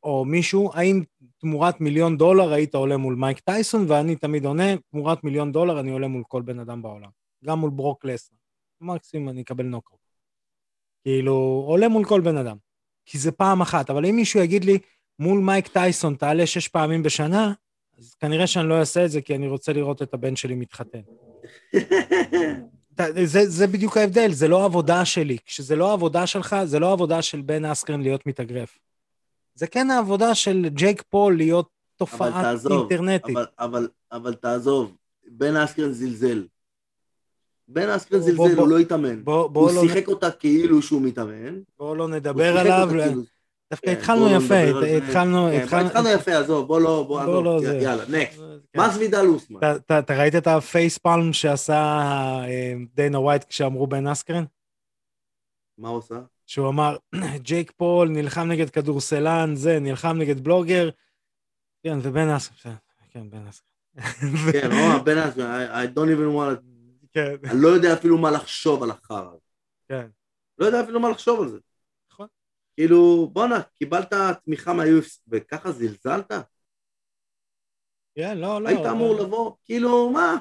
או 0.02 0.24
מישהו, 0.24 0.70
האם 0.74 1.02
תמורת 1.38 1.80
מיליון 1.80 2.16
דולר 2.16 2.52
היית 2.52 2.74
עולה 2.74 2.96
מול 2.96 3.14
מייק 3.14 3.38
טייסון, 3.38 3.84
ואני 3.88 4.16
תמיד 4.16 4.44
עונה, 4.44 4.76
תמורת 4.90 5.24
מיליון 5.24 5.52
דולר 5.52 5.80
אני 5.80 5.90
עולה 5.90 6.08
מול 6.08 6.22
כל 6.28 6.42
בן 6.42 6.58
אדם 6.58 6.82
בעולם. 6.82 7.08
גם 7.44 7.58
מול 7.58 7.70
ברוק 7.70 8.04
לסנר. 8.04 8.38
מקסימום 8.80 9.28
אני 9.28 9.42
אקבל 9.42 9.64
נוקאוט. 9.64 10.00
כאילו, 11.04 11.64
עולה 11.66 11.88
מול 11.88 12.04
כל 12.04 12.20
בן 12.20 12.36
אדם. 12.36 12.56
כי 13.06 13.18
זה 13.18 13.32
פעם 13.32 13.60
אחת, 13.60 13.90
אבל 13.90 14.06
אם 14.06 14.16
מישהו 14.16 14.40
יגיד 14.40 14.64
לי, 14.64 14.78
מול 15.18 15.40
מייק 15.40 15.68
טייסון 15.68 16.14
תעלה 16.14 16.46
שש 16.46 16.68
פעמים 16.68 17.02
בשנה, 17.02 17.52
אז 17.98 18.14
כנראה 18.14 18.46
שאני 18.46 18.68
לא 18.68 18.78
אעשה 18.80 19.04
את 19.04 19.10
זה, 19.10 19.20
כי 19.20 19.34
אני 19.34 19.48
רוצה 19.48 19.72
לראות 19.72 20.02
את 20.02 20.14
הבן 20.14 20.36
שלי 20.36 20.54
מתחתן. 20.54 21.00
זה, 23.24 23.50
זה 23.50 23.66
בדיוק 23.66 23.96
ההבדל, 23.96 24.32
זה 24.32 24.48
לא 24.48 24.62
העבודה 24.62 25.04
שלי. 25.04 25.38
כשזה 25.46 25.76
לא 25.76 25.90
העבודה 25.90 26.26
שלך, 26.26 26.56
זה 26.64 26.78
לא 26.78 26.90
העבודה 26.90 27.22
של 27.22 27.40
בן 27.40 27.64
אסקרן 27.64 28.02
להיות 28.02 28.26
מתאגרף. 28.26 28.78
זה 29.54 29.66
כן 29.66 29.90
העבודה 29.90 30.34
של 30.34 30.68
ג'ייק 30.68 31.02
פול 31.10 31.36
להיות 31.36 31.68
תופעה 31.96 32.28
אבל 32.28 32.42
תעזוב, 32.42 32.72
אינטרנטית. 32.72 33.36
אבל, 33.36 33.46
אבל, 33.58 33.88
אבל 34.12 34.34
תעזוב, 34.34 34.96
בן 35.26 35.56
אסקרן 35.56 35.92
זלזל. 35.92 36.46
בן 37.68 37.88
אסקרן 37.88 38.20
בוא, 38.20 38.26
זלזל, 38.30 38.36
בוא. 38.54 38.62
הוא 38.64 38.68
לא 38.68 38.78
התאמן. 38.78 39.24
בוא, 39.24 39.48
הוא 39.54 39.70
לא, 39.74 39.80
שיחק 39.82 40.08
אותה 40.08 40.30
כאילו 40.30 40.82
שהוא 40.82 41.02
מתאמן. 41.02 41.54
בוא 41.78 41.96
לא 41.96 42.08
נדבר 42.08 42.58
עליו. 42.58 42.88
כאילו- 42.90 43.22
דווקא 43.70 43.86
כן, 43.86 43.92
התחלנו 43.98 44.26
לא 44.26 44.36
יפה. 44.36 44.54
התחלנו... 44.96 45.48
כן, 45.52 45.62
התחלנו- 45.62 45.86
התחלנו 45.86 46.08
יפה, 46.08 46.38
עזוב, 46.38 46.66
בוא 46.66 46.80
לא, 46.80 47.04
בוא, 47.08 47.42
לא 47.44 47.60
זה. 47.60 47.78
יאללה, 47.82 48.04
נקסט. 48.08 48.38
כן. 48.72 48.80
מסוידל 48.80 49.26
אוסמן. 49.26 49.60
אתה- 49.76 50.14
ראית 50.18 50.34
את 50.34 50.46
ה 50.46 50.56
facepalm 50.56 51.32
שעשה 51.32 51.74
אה, 52.44 52.72
דיינה 52.94 53.18
ווייט 53.20 53.44
כשאמרו 53.44 53.86
בן 53.86 54.06
אסקרן? 54.06 54.44
מה 55.78 55.88
הוא 55.88 55.96
עושה? 55.98 56.14
שהוא 56.46 56.68
אמר, 56.68 56.96
ג'ייק 57.42 57.72
פול 57.76 58.08
נלחם 58.08 58.48
נגד 58.48 58.70
כדורסלן, 58.70 59.52
זה, 59.56 59.78
נלחם 59.80 60.16
נגד 60.18 60.40
בלוגר. 60.44 60.90
כן, 61.82 61.98
ובן 62.02 62.28
אסקרן, 62.28 62.72
כן, 63.12 63.30
בן 63.30 63.42
אסקרן. 63.48 64.52
כן, 64.52 64.68
בן 65.04 65.18
אסקרן, 65.18 65.66
I 65.84 65.98
don't 65.98 66.08
even 66.08 66.36
want 66.36 66.60
to... 66.60 66.75
כן, 67.16 67.48
אני 67.50 67.62
לא 67.62 67.68
יודע 67.68 67.94
אפילו 67.94 68.18
מה 68.18 68.30
לחשוב 68.30 68.82
על 68.82 68.90
החרא. 68.90 69.28
הזה. 69.28 69.38
כן. 69.88 70.06
לא 70.58 70.66
יודע 70.66 70.80
אפילו 70.80 71.00
מה 71.00 71.10
לחשוב 71.10 71.42
על 71.42 71.48
זה. 71.48 71.58
נכון. 72.12 72.26
כאילו, 72.74 73.30
בואנה, 73.32 73.62
קיבלת 73.62 74.12
תמיכה 74.44 74.72
מה-UFC, 74.72 75.20
וככה 75.28 75.72
זלזלת? 75.72 76.32
כן, 78.14 78.38
לא, 78.38 78.62
לא. 78.62 78.68
היית 78.68 78.86
אמור 78.86 79.14
לבוא, 79.14 79.52
כאילו, 79.64 80.10
מה? 80.10 80.36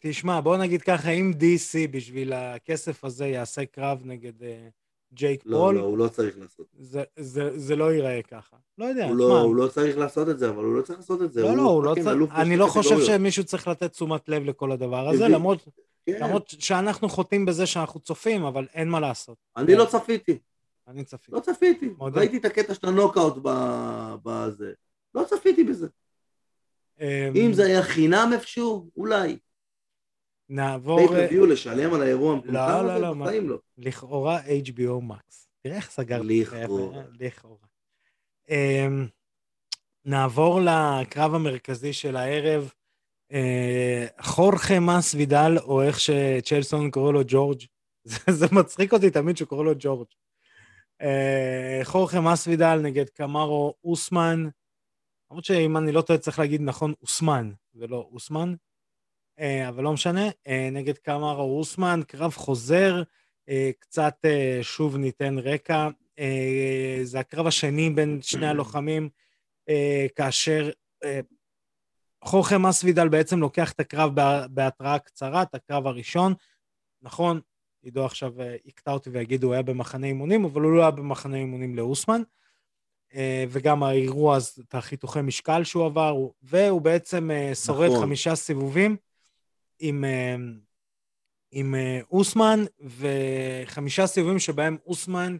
תשמע, 0.00 0.40
בוא 0.40 0.56
נגיד 0.56 0.82
ככה, 0.82 1.10
אם 1.10 1.32
DC 1.40 1.88
בשביל 1.90 2.32
הכסף 2.32 3.04
הזה 3.04 3.26
יעשה 3.26 3.66
קרב 3.66 4.02
נגד 4.04 4.42
אה, 4.42 4.68
ג'ייק 5.12 5.42
לא, 5.46 5.56
פול, 5.56 5.74
לא, 5.74 5.80
הוא 5.80 5.98
לא 5.98 6.08
צריך 6.08 6.38
לעשות. 6.38 6.66
זה- 6.78 7.02
זה 7.16 7.58
זה 7.58 7.76
לא 7.76 7.92
ייראה 7.92 8.20
ככה. 8.22 8.56
לא 8.78 8.84
יודע, 8.84 9.08
הוא. 9.08 9.16
לא, 9.16 9.40
הוא 9.40 9.56
לא 9.56 9.68
צריך 9.68 9.98
לעשות 9.98 10.28
את 10.28 10.38
זה, 10.38 10.48
אבל 10.48 10.64
הוא 10.64 10.74
לא 10.74 10.82
צריך 10.82 10.98
לעשות 10.98 11.22
את 11.22 11.32
זה. 11.32 11.42
לא, 11.42 11.56
לא, 11.56 11.62
הוא 11.62 11.84
לא 11.84 11.94
צריך, 11.94 12.32
אני 12.34 12.56
לא 12.56 12.66
חושב. 12.66 13.00
שמישהו 13.06 13.44
צריך 13.44 13.68
לתת 13.68 13.92
תשומת 13.92 14.28
לב 14.28 14.42
לכל 14.44 14.72
הדבר 14.72 15.08
הזה, 15.08 15.28
למרות 15.28 15.68
כן. 16.06 16.18
למרות 16.20 16.54
שאנחנו 16.58 17.08
חוטאים 17.08 17.46
בזה 17.46 17.66
שאנחנו 17.66 18.00
צופים, 18.00 18.42
אבל 18.44 18.66
אין 18.74 18.88
מה 18.88 19.00
לעשות. 19.00 19.36
אני 19.56 19.74
לא 19.74 19.84
צפיתי, 19.84 20.38
אני 20.88 21.04
צפיתי. 21.04 21.32
לא 21.32 21.40
צפיתי. 21.40 21.88
מודה. 21.98 22.18
ראיתי 22.20 22.36
את 22.36 22.44
הקטע 22.44 22.74
של 22.74 22.88
הנוקאוט 22.88 23.34
בזה. 24.22 24.72
לא 25.14 25.24
צפיתי 25.24 25.64
בזה. 25.64 25.86
אמ, 27.00 27.06
אם 27.36 27.52
זה 27.52 27.66
היה 27.66 27.82
חינם 27.82 28.30
איפשהו, 28.32 28.90
אולי. 28.96 29.38
נעבור, 30.50 31.00
אה, 31.00 31.06
פייפריוויו 31.08 31.46
לשלם 31.46 31.94
על 31.94 32.02
האירוע 32.02 32.32
המפורסם 32.32 32.54
לא, 32.54 32.82
לא, 32.82 32.92
הזה, 32.92 33.02
לא, 33.02 33.14
בחיים 33.14 33.48
לא. 33.48 33.58
לכאורה 33.78 34.40
HBO 34.40 35.12
Max. 35.12 35.46
תראה 35.62 35.76
איך 35.76 35.90
סגרתי. 35.90 36.40
לכאורה. 36.40 37.02
לכאורה. 37.20 37.66
אמ, 38.48 39.06
נעבור 40.04 40.60
לקרב 40.60 41.34
המרכזי 41.34 41.92
של 41.92 42.16
הערב. 42.16 42.72
אה, 43.32 44.06
חורכה 44.20 44.80
מס 44.80 45.14
וידל, 45.14 45.58
או 45.58 45.82
איך 45.82 46.00
שצ'לסון 46.00 46.90
קורא 46.90 47.12
לו 47.12 47.20
ג'ורג'. 47.26 47.60
זה, 48.30 48.46
מצחיק 48.52 48.92
אותי 48.92 49.10
תמיד 49.10 49.36
שקורא 49.36 49.64
לו 49.64 49.72
ג'ורג'. 49.78 50.08
אה, 51.02 51.80
חורכה 51.82 52.20
מס 52.20 52.46
וידל 52.46 52.80
נגד 52.82 53.08
קמרו 53.08 53.74
אוסמן. 53.84 54.48
למרות 55.30 55.44
שאם 55.44 55.76
אני 55.76 55.92
לא 55.92 56.02
טועה 56.02 56.18
צריך 56.18 56.38
להגיד 56.38 56.60
נכון 56.60 56.92
אוסמן, 57.02 57.52
ולא 57.74 58.08
אוסמן. 58.12 58.54
אה, 59.40 59.68
אבל 59.68 59.84
לא 59.84 59.92
משנה, 59.92 60.28
אה, 60.46 60.68
נגד 60.72 60.98
קמרו 60.98 61.58
אוסמן, 61.58 62.00
קרב 62.06 62.32
חוזר, 62.32 63.02
אה, 63.48 63.70
קצת 63.78 64.14
שוב 64.62 64.96
ניתן 64.96 65.38
רקע. 65.38 65.88
זה 67.02 67.20
הקרב 67.20 67.46
השני 67.46 67.90
בין 67.90 68.18
שני 68.22 68.46
הלוחמים, 68.46 69.08
כאשר 70.16 70.70
חורכה 72.24 72.58
מסוידל 72.58 73.08
בעצם 73.08 73.38
לוקח 73.40 73.72
את 73.72 73.80
הקרב 73.80 74.14
בה- 74.14 74.46
בהתראה 74.50 74.98
קצרה, 74.98 75.42
את 75.42 75.54
הקרב 75.54 75.86
הראשון. 75.86 76.34
נכון, 77.02 77.40
עידו 77.82 78.04
עכשיו 78.04 78.32
יקטע 78.64 78.92
אותי 78.92 79.10
ויגיד 79.10 79.44
הוא 79.44 79.52
היה 79.52 79.62
במחנה 79.62 80.06
אימונים, 80.06 80.44
אבל 80.44 80.62
הוא 80.62 80.72
לא 80.72 80.80
היה 80.80 80.90
במחנה 80.90 81.36
אימונים 81.36 81.74
לאוסמן. 81.76 82.22
וגם 83.48 83.82
האירוע, 83.82 84.38
את 84.60 84.74
החיתוכי 84.74 85.20
משקל 85.22 85.64
שהוא 85.64 85.86
עבר, 85.86 86.08
הוא- 86.08 86.32
והוא 86.42 86.80
בעצם 86.80 87.30
שורד 87.66 87.90
נכון. 87.90 88.00
חמישה 88.00 88.34
סיבובים 88.34 88.96
עם, 89.80 90.04
אה, 90.04 90.36
עם 91.50 91.74
אה, 91.74 92.00
אוסמן, 92.10 92.64
וחמישה 92.80 94.06
סיבובים 94.06 94.38
שבהם 94.38 94.76
אוסמן 94.86 95.36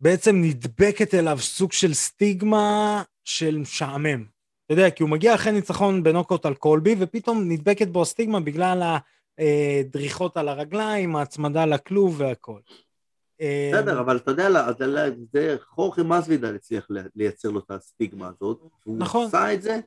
בעצם 0.00 0.36
נדבקת 0.36 1.14
אליו 1.14 1.38
סוג 1.38 1.72
של 1.72 1.94
סטיגמה 1.94 3.02
של 3.24 3.58
משעמם. 3.58 4.24
אתה 4.66 4.74
יודע, 4.74 4.90
כי 4.90 5.02
הוא 5.02 5.10
מגיע 5.10 5.34
אחרי 5.34 5.52
ניצחון 5.52 6.02
בנוקאוט 6.02 6.46
על 6.46 6.54
קולבי, 6.54 6.94
ופתאום 6.98 7.48
נדבקת 7.48 7.88
בו 7.88 8.02
הסטיגמה 8.02 8.40
בגלל 8.40 8.96
הדריכות 9.38 10.36
על 10.36 10.48
הרגליים, 10.48 11.16
ההצמדה 11.16 11.66
לכלוב 11.66 12.20
והכל. 12.20 12.60
בסדר, 13.72 14.00
אבל 14.00 14.16
אתה 14.16 14.30
יודע, 14.30 14.48
זה 15.32 15.56
חורכה 15.68 16.02
מסוידל 16.02 16.54
הצליח 16.54 16.86
לייצר 17.16 17.50
לו 17.50 17.58
את 17.58 17.70
הסטיגמה 17.70 18.28
הזאת. 18.28 18.60
נכון. 18.86 19.26
עשה 19.26 19.54
את 19.54 19.62
זה, 19.62 19.80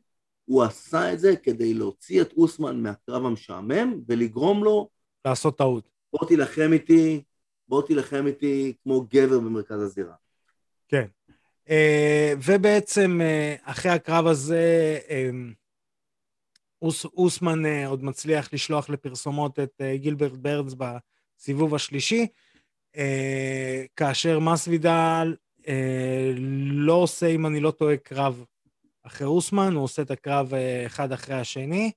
הוא 0.46 0.64
עשה 0.64 1.14
את 1.14 1.20
זה 1.20 1.36
כדי 1.36 1.74
להוציא 1.74 2.22
את 2.22 2.34
אוסמן 2.38 2.84
מהקרב 2.84 3.26
המשעמם 3.26 4.00
ולגרום 4.08 4.64
לו, 4.64 4.90
לעשות 5.26 5.58
טעות. 5.58 5.90
בוא 6.14 6.28
תילחם 6.28 6.70
איתי, 6.74 7.24
בוא 7.68 7.82
תילחם 7.82 8.28
איתי 8.28 8.74
כמו 8.84 9.02
גבר 9.02 9.40
במרכז 9.40 9.82
הזירה. 9.82 10.14
כן. 10.88 11.06
אה, 11.70 12.34
ובעצם 12.46 13.22
אה, 13.22 13.56
אחרי 13.62 13.92
הקרב 13.92 14.28
הזה, 14.28 15.00
אה, 15.10 15.30
אוס, 16.82 17.06
אוסמן 17.06 17.86
עוד 17.86 18.04
מצליח 18.04 18.54
לשלוח 18.54 18.90
לפרסומות 18.90 19.60
את 19.60 19.82
גילברט 19.96 20.38
ברדס 20.38 20.74
בסיבוב 20.74 21.76
השלישי, 21.76 22.28
כאשר 23.96 24.40
מסוידל 24.40 25.36
לא 26.68 26.94
עושה, 26.94 27.28
אם 27.28 27.46
אני 27.46 27.60
לא 27.60 27.72
טועה, 27.72 27.98
קרב 27.98 28.44
אחרי 29.04 29.28
אוסמן, 29.28 29.74
הוא 29.74 29.84
עושה 29.84 30.02
את 30.02 30.12
הקרב 30.12 30.54
אה, 30.54 30.86
אחד 30.86 31.12
אחרי 31.12 31.36
השני, 31.36 31.92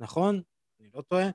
נכון? 0.00 0.42
אני 0.80 0.88
לא 0.94 1.02
טועה. 1.02 1.28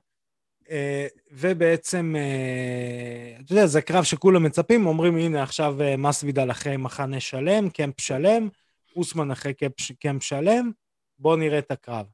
אה, 0.70 1.06
ובעצם, 1.30 2.14
אה, 2.16 3.40
אתה 3.40 3.52
יודע, 3.52 3.66
זה 3.66 3.82
קרב 3.82 4.04
שכולם 4.04 4.42
מצפים, 4.42 4.86
אומרים, 4.86 5.16
הנה, 5.16 5.42
עכשיו 5.42 5.76
מסוידל 5.98 6.50
אחרי 6.50 6.76
מחנה 6.76 7.20
שלם, 7.20 7.70
קמפ 7.70 8.00
שלם, 8.00 8.48
אוסמן 8.96 9.30
אחרי 9.30 9.52
camp, 10.00 10.22
שלם, 10.22 10.70
בואו 11.18 11.36
נראה 11.36 11.58
את 11.58 11.70
הקרב. 11.70 12.06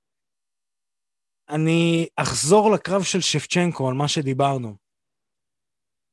אני 1.48 2.06
אחזור 2.16 2.70
לקרב 2.70 3.02
של 3.02 3.20
שבצ'נקו, 3.20 3.88
על 3.88 3.94
מה 3.94 4.08
שדיברנו. 4.08 4.76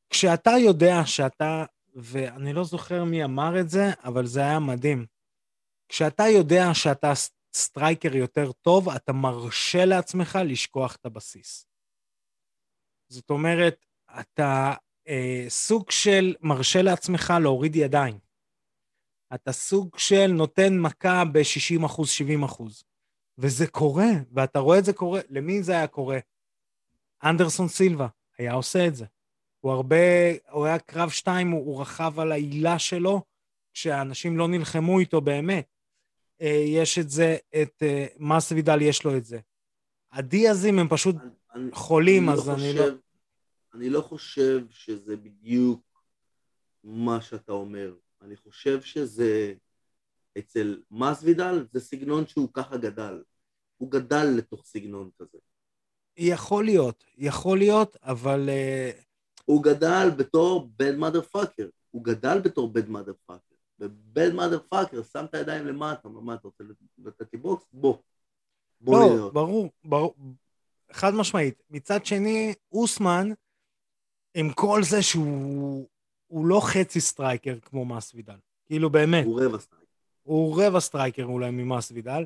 כשאתה 0.09 0.51
יודע 0.65 1.05
שאתה, 1.05 1.65
ואני 1.95 2.53
לא 2.53 2.63
זוכר 2.63 3.03
מי 3.03 3.23
אמר 3.23 3.59
את 3.59 3.69
זה, 3.69 3.91
אבל 4.03 4.25
זה 4.25 4.39
היה 4.39 4.59
מדהים. 4.59 5.05
כשאתה 5.89 6.23
יודע 6.23 6.73
שאתה 6.73 7.13
striker 7.55 8.15
יותר 8.15 8.51
טוב, 8.51 8.89
אתה 8.89 9.13
מרשה 9.13 9.85
לעצמך 9.85 10.39
לשכוח 10.45 10.95
את 10.95 11.05
הבסיס. 11.05 11.65
זאת 13.11 13.29
אומרת, 13.29 13.85
אתה 14.19 14.73
אה, 15.07 15.45
סוג 15.49 15.91
של 15.91 16.35
מרשה 16.41 16.81
לעצמך 16.81 17.33
להוריד 17.41 17.75
ידיים. 17.75 18.19
אתה 19.33 19.51
סוג 19.51 19.97
של 19.97 20.27
נותן 20.27 20.79
מכה 20.79 21.23
ב-60 21.25 21.85
אחוז, 21.85 22.09
70 22.09 22.43
אחוז. 22.43 22.83
וזה 23.37 23.67
קורה, 23.67 24.09
ואתה 24.31 24.59
רואה 24.59 24.79
את 24.79 24.85
זה 24.85 24.93
קורה. 24.93 25.21
למי 25.29 25.63
זה 25.63 25.71
היה 25.71 25.87
קורה? 25.87 26.19
אנדרסון 27.23 27.67
סילבה 27.67 28.07
היה 28.37 28.53
עושה 28.53 28.87
את 28.87 28.95
זה. 28.95 29.05
הוא 29.59 29.71
הרבה, 29.71 29.95
הוא 30.51 30.65
היה 30.65 30.79
קרב 30.79 31.09
שתיים, 31.09 31.51
הוא, 31.51 31.65
הוא 31.65 31.81
רכב 31.81 32.19
על 32.19 32.31
העילה 32.31 32.79
שלו, 32.79 33.21
כשאנשים 33.73 34.37
לא 34.37 34.47
נלחמו 34.47 34.99
איתו 34.99 35.21
באמת. 35.21 35.78
אה, 36.41 36.63
יש 36.67 36.99
את 36.99 37.09
זה, 37.09 37.37
את 37.61 37.83
אה, 37.83 38.07
מסוידל 38.19 38.81
יש 38.81 39.03
לו 39.03 39.17
את 39.17 39.25
זה. 39.25 39.39
הדיאזים 40.11 40.79
הם 40.79 40.87
פשוט 40.89 41.15
אני, 41.53 41.71
חולים, 41.73 42.29
אני 42.29 42.37
אז 42.37 42.47
לא 42.47 42.53
אני 42.53 42.61
חושב, 42.61 42.79
לא... 42.79 42.93
אני 43.73 43.89
לא 43.89 44.01
חושב 44.01 44.65
שזה 44.69 45.15
בדיוק 45.15 46.03
מה 46.83 47.21
שאתה 47.21 47.51
אומר. 47.51 47.95
אני 48.21 48.35
חושב 48.35 48.81
שזה, 48.81 49.53
אצל 50.37 50.81
מסוידל 50.91 51.65
זה 51.71 51.79
סגנון 51.79 52.27
שהוא 52.27 52.49
ככה 52.53 52.77
גדל. 52.77 53.23
הוא 53.77 53.91
גדל 53.91 54.25
לתוך 54.37 54.65
סגנון 54.65 55.09
כזה. 55.19 55.37
יכול 56.17 56.65
להיות, 56.65 57.03
יכול 57.17 57.57
להיות, 57.57 57.97
אבל... 58.03 58.49
Uh... 58.49 59.03
הוא 59.45 59.63
גדל 59.63 60.09
בתור 60.17 60.69
בן 60.75 60.99
motherfucker. 60.99 61.69
הוא 61.91 62.03
גדל 62.03 62.39
בתור 62.39 62.73
בן 62.73 62.91
motherfucker. 62.91 63.48
ובן 63.79 64.35
motherfucker 64.35 65.03
שם 65.03 65.25
את 65.25 65.33
הידיים 65.33 65.67
למטה, 65.67 66.09
מה 66.09 66.33
אתה 66.33 66.41
רוצה 66.43 66.63
לתת 66.97 67.33
לי 67.33 67.39
בוקס? 67.39 67.65
בוא. 67.73 67.97
בוא 68.81 68.99
לא, 68.99 69.15
נראה. 69.15 69.29
ברור, 69.29 69.69
ברור. 69.83 70.15
חד 70.91 71.13
משמעית. 71.13 71.63
מצד 71.69 72.05
שני, 72.05 72.53
אוסמן, 72.71 73.29
עם 74.33 74.53
כל 74.53 74.83
זה 74.83 75.01
שהוא 75.01 75.87
לא 76.31 76.61
חצי 76.63 77.01
striker 77.01 77.59
כמו 77.59 77.85
מסוידל. 77.85 78.37
כאילו 78.65 78.89
באמת. 78.89 79.25
הוא 79.25 79.41
רבע 79.41 79.59
striker. 79.59 79.85
הוא 80.23 80.63
רבע 80.63 80.79
striker 80.79 81.23
אולי 81.23 81.51
ממסוידל. 81.51 82.25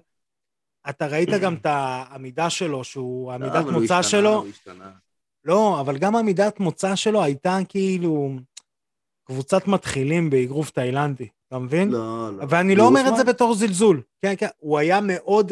אתה 0.90 1.08
ראית 1.08 1.30
גם 1.44 1.56
את 1.56 1.66
העמידה 1.66 2.50
שלו, 2.50 2.84
שהוא, 2.84 3.32
לא, 3.32 3.36
עמידת 3.36 3.66
מוצא 3.74 4.02
שלו. 4.02 4.34
הוא 4.34 4.48
השתנה. 4.48 4.92
לא, 5.46 5.82
אבל 5.82 5.98
גם 5.98 6.16
עמידת 6.16 6.60
מוצא 6.60 6.96
שלו 6.96 7.24
הייתה 7.24 7.58
כאילו 7.70 8.30
קבוצת 9.24 9.68
מתחילים 9.68 10.30
באגרוף 10.30 10.72
תאילנדי, 10.72 11.28
אתה 11.54 11.62
מבין? 11.62 11.90
לא, 11.90 12.30
לא. 12.38 12.46
ואני 12.50 12.76
לא 12.76 12.84
אומר 12.84 13.02
את 13.08 13.18
זה 13.18 13.24
בתור 13.24 13.54
זלזול. 13.54 14.02
כן, 14.22 14.34
כן, 14.38 14.48
הוא 14.58 14.78
היה 14.78 15.00
מאוד... 15.02 15.52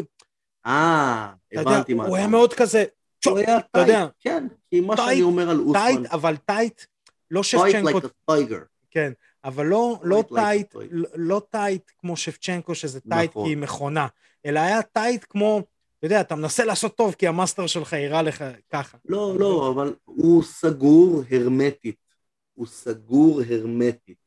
אה, 0.65 1.33
הבנתי 1.53 1.93
מה 1.93 2.03
אתה 2.03 2.09
הוא 2.09 2.17
היה 2.17 2.27
מאוד 2.27 2.53
כזה... 2.53 2.83
הוא 3.25 3.37
היה 3.37 3.61
tight, 3.61 4.09
כן, 4.19 4.47
כי 4.69 4.79
מה 4.79 4.97
שאני 4.97 5.21
אומר 5.21 5.49
על 5.49 5.59
אוסמן... 5.59 5.73
tight, 5.73 6.05
אבל 6.11 6.35
tight, 6.37 6.81
לא 7.31 7.43
שבצ'נקו... 7.43 7.99
tight 7.99 8.03
like 8.03 8.07
a 8.07 8.31
tiger. 8.31 8.65
כן, 8.91 9.11
אבל 9.43 9.65
לא, 9.65 9.99
לא 10.03 10.23
tight, 10.35 10.75
לא 11.15 11.41
tight 11.49 11.91
כמו 11.97 12.17
שבצ'נקו, 12.17 12.75
שזה 12.75 12.99
tight 12.99 13.31
נכון. 13.31 13.45
כי 13.45 13.51
היא 13.51 13.57
מכונה, 13.57 14.07
אלא 14.45 14.59
היה 14.59 14.81
tight 14.81 15.25
כמו... 15.29 15.61
אתה 15.97 16.05
יודע, 16.05 16.21
אתה 16.21 16.35
מנסה 16.35 16.65
לעשות 16.65 16.95
טוב 16.95 17.15
כי 17.17 17.27
המאסטר 17.27 17.67
שלך 17.67 17.93
הראה 17.93 18.21
לך 18.21 18.43
ככה. 18.73 18.97
לא, 19.05 19.35
לא, 19.39 19.71
אבל 19.73 19.93
הוא 20.05 20.43
סגור 20.43 21.23
הרמטית. 21.31 21.95
הוא 22.53 22.67
סגור 22.67 23.41
הרמטית. 23.49 24.20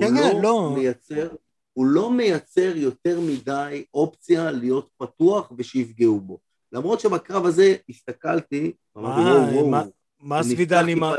כן, 0.00 0.06
כן, 0.06 0.14
לא. 0.14 0.42
לא. 0.42 0.72
מייצר, 0.74 1.28
הוא 1.72 1.86
לא 1.86 2.10
מייצר 2.10 2.72
יותר 2.76 3.20
מדי 3.20 3.84
אופציה 3.94 4.50
להיות 4.50 4.88
פתוח 4.98 5.52
ושיפגעו 5.58 6.20
בו. 6.20 6.38
למרות 6.72 7.00
שבקרב 7.00 7.46
הזה 7.46 7.74
הסתכלתי, 7.88 8.72
אמרתי, 8.96 9.20
וואו, 9.20 9.68
וואו, 9.68 9.84
מה 10.20 10.42
סבידל 10.42 10.88
עם 10.88 11.04
ה... 11.04 11.14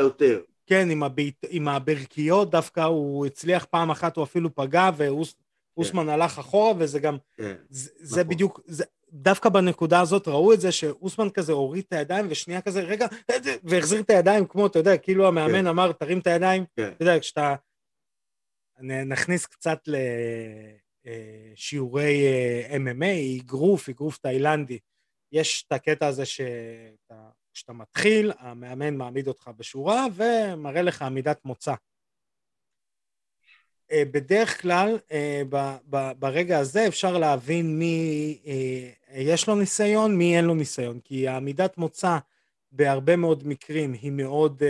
כן, 0.67 0.89
עם, 0.89 1.03
הבית, 1.03 1.45
עם 1.49 1.67
הברכיות, 1.67 2.51
דווקא 2.51 2.81
הוא 2.81 3.25
הצליח 3.25 3.65
פעם 3.65 3.91
אחת, 3.91 4.17
הוא 4.17 4.23
אפילו 4.23 4.55
פגע, 4.55 4.89
ואוסמן 4.97 6.03
כן. 6.03 6.09
הלך 6.09 6.39
אחורה, 6.39 6.73
וזה 6.77 6.99
גם, 6.99 7.17
כן, 7.37 7.53
זה, 7.69 7.89
נכון. 7.95 8.07
זה 8.15 8.23
בדיוק, 8.23 8.59
זה, 8.65 8.83
דווקא 9.13 9.49
בנקודה 9.49 10.01
הזאת 10.01 10.27
ראו 10.27 10.53
את 10.53 10.61
זה 10.61 10.71
שאוסמן 10.71 11.29
כזה 11.29 11.51
הוריד 11.51 11.83
את 11.87 11.93
הידיים 11.93 12.25
ושנייה 12.29 12.61
כזה 12.61 12.81
רגע 12.81 13.07
והחזיר 13.63 13.99
את 13.99 14.09
הידיים 14.09 14.45
כמו 14.45 14.67
אתה 14.67 14.79
יודע 14.79 14.97
כאילו 14.97 15.27
המאמן 15.27 15.53
כן. 15.53 15.67
אמר 15.67 15.91
תרים 15.91 16.19
את 16.19 16.27
הידיים 16.27 16.65
כן. 16.75 16.91
אתה 16.95 17.03
יודע 17.03 17.19
כשאתה 17.19 17.55
נכניס 18.83 19.45
קצת 19.45 19.79
לשיעורי 21.05 22.25
אה, 22.25 22.61
אה, 22.69 22.77
MMA 22.77 23.41
אגרוף 23.41 23.89
אגרוף 23.89 24.17
תאילנדי. 24.17 24.79
יש 25.31 25.63
את 25.67 25.71
הקטע 25.71 26.07
הזה 26.07 26.25
שכשאתה 26.25 27.73
מתחיל 27.73 28.31
המאמן 28.39 28.95
מעמיד 28.95 29.27
אותך 29.27 29.51
בשורה 29.57 30.05
ומראה 30.15 30.81
לך 30.81 31.01
עמידת 31.01 31.45
מוצא. 31.45 31.73
אה, 33.91 34.03
בדרך 34.11 34.61
כלל 34.61 34.97
ברגע 36.19 36.59
הזה 36.59 36.87
אפשר 36.87 37.17
להבין 37.17 37.79
מי 37.79 38.39
יש 39.13 39.47
לו 39.47 39.55
ניסיון, 39.55 40.17
מי 40.17 40.37
אין 40.37 40.45
לו 40.45 40.55
ניסיון, 40.55 40.99
כי 40.99 41.27
העמידת 41.27 41.77
מוצא 41.77 42.17
בהרבה 42.71 43.15
מאוד 43.15 43.47
מקרים 43.47 43.93
היא 43.93 44.11
מאוד 44.11 44.63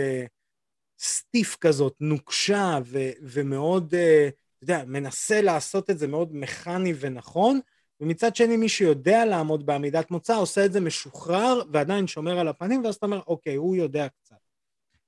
סטיף 0.98 1.56
כזאת, 1.60 1.94
נוקשה 2.00 2.78
ו- 2.84 3.10
ומאוד, 3.22 3.94
uh, 3.94 3.96
אתה 4.28 4.72
יודע, 4.72 4.84
מנסה 4.86 5.40
לעשות 5.40 5.90
את 5.90 5.98
זה 5.98 6.06
מאוד 6.06 6.28
מכני 6.32 6.92
ונכון, 7.00 7.60
ומצד 8.00 8.36
שני 8.36 8.56
מי 8.56 8.68
שיודע 8.68 9.24
לעמוד 9.24 9.66
בעמידת 9.66 10.10
מוצא 10.10 10.36
עושה 10.36 10.64
את 10.64 10.72
זה 10.72 10.80
משוחרר 10.80 11.62
ועדיין 11.72 12.06
שומר 12.06 12.38
על 12.38 12.48
הפנים, 12.48 12.84
ואז 12.84 12.94
אתה 12.94 13.06
אומר, 13.06 13.20
אוקיי, 13.26 13.54
הוא 13.54 13.76
יודע 13.76 14.08
קצת. 14.08 14.36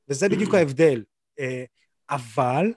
וזה 0.08 0.28
בדיוק 0.28 0.54
ההבדל. 0.54 1.04
Uh, 1.40 1.42
אבל 2.10 2.72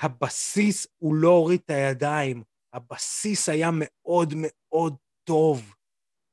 הבסיס 0.00 0.86
הוא 0.98 1.14
לא 1.14 1.28
הוריד 1.28 1.60
את 1.64 1.70
הידיים, 1.70 2.42
הבסיס 2.72 3.48
היה 3.48 3.70
מאוד 3.72 4.34
מאוד 4.36 4.96
טוב. 5.24 5.74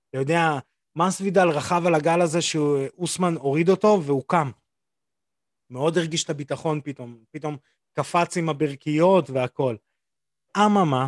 אתה 0.10 0.18
יודע, 0.18 0.60
מסוידל 0.96 1.50
רכב 1.50 1.84
על 1.86 1.96
הגל 1.96 2.22
הזה 2.22 2.42
שאוסמן 2.42 3.36
הוריד 3.36 3.70
אותו 3.70 4.02
והוא 4.04 4.24
קם. 4.28 4.52
מאוד 5.72 5.98
הרגיש 5.98 6.24
את 6.24 6.30
הביטחון 6.30 6.82
פתאום, 6.84 7.24
פתאום 7.32 7.58
קפץ 7.94 8.38
עם 8.38 8.50
הברכיות 8.50 9.30
והכל. 9.30 9.76
אממה, 10.58 11.08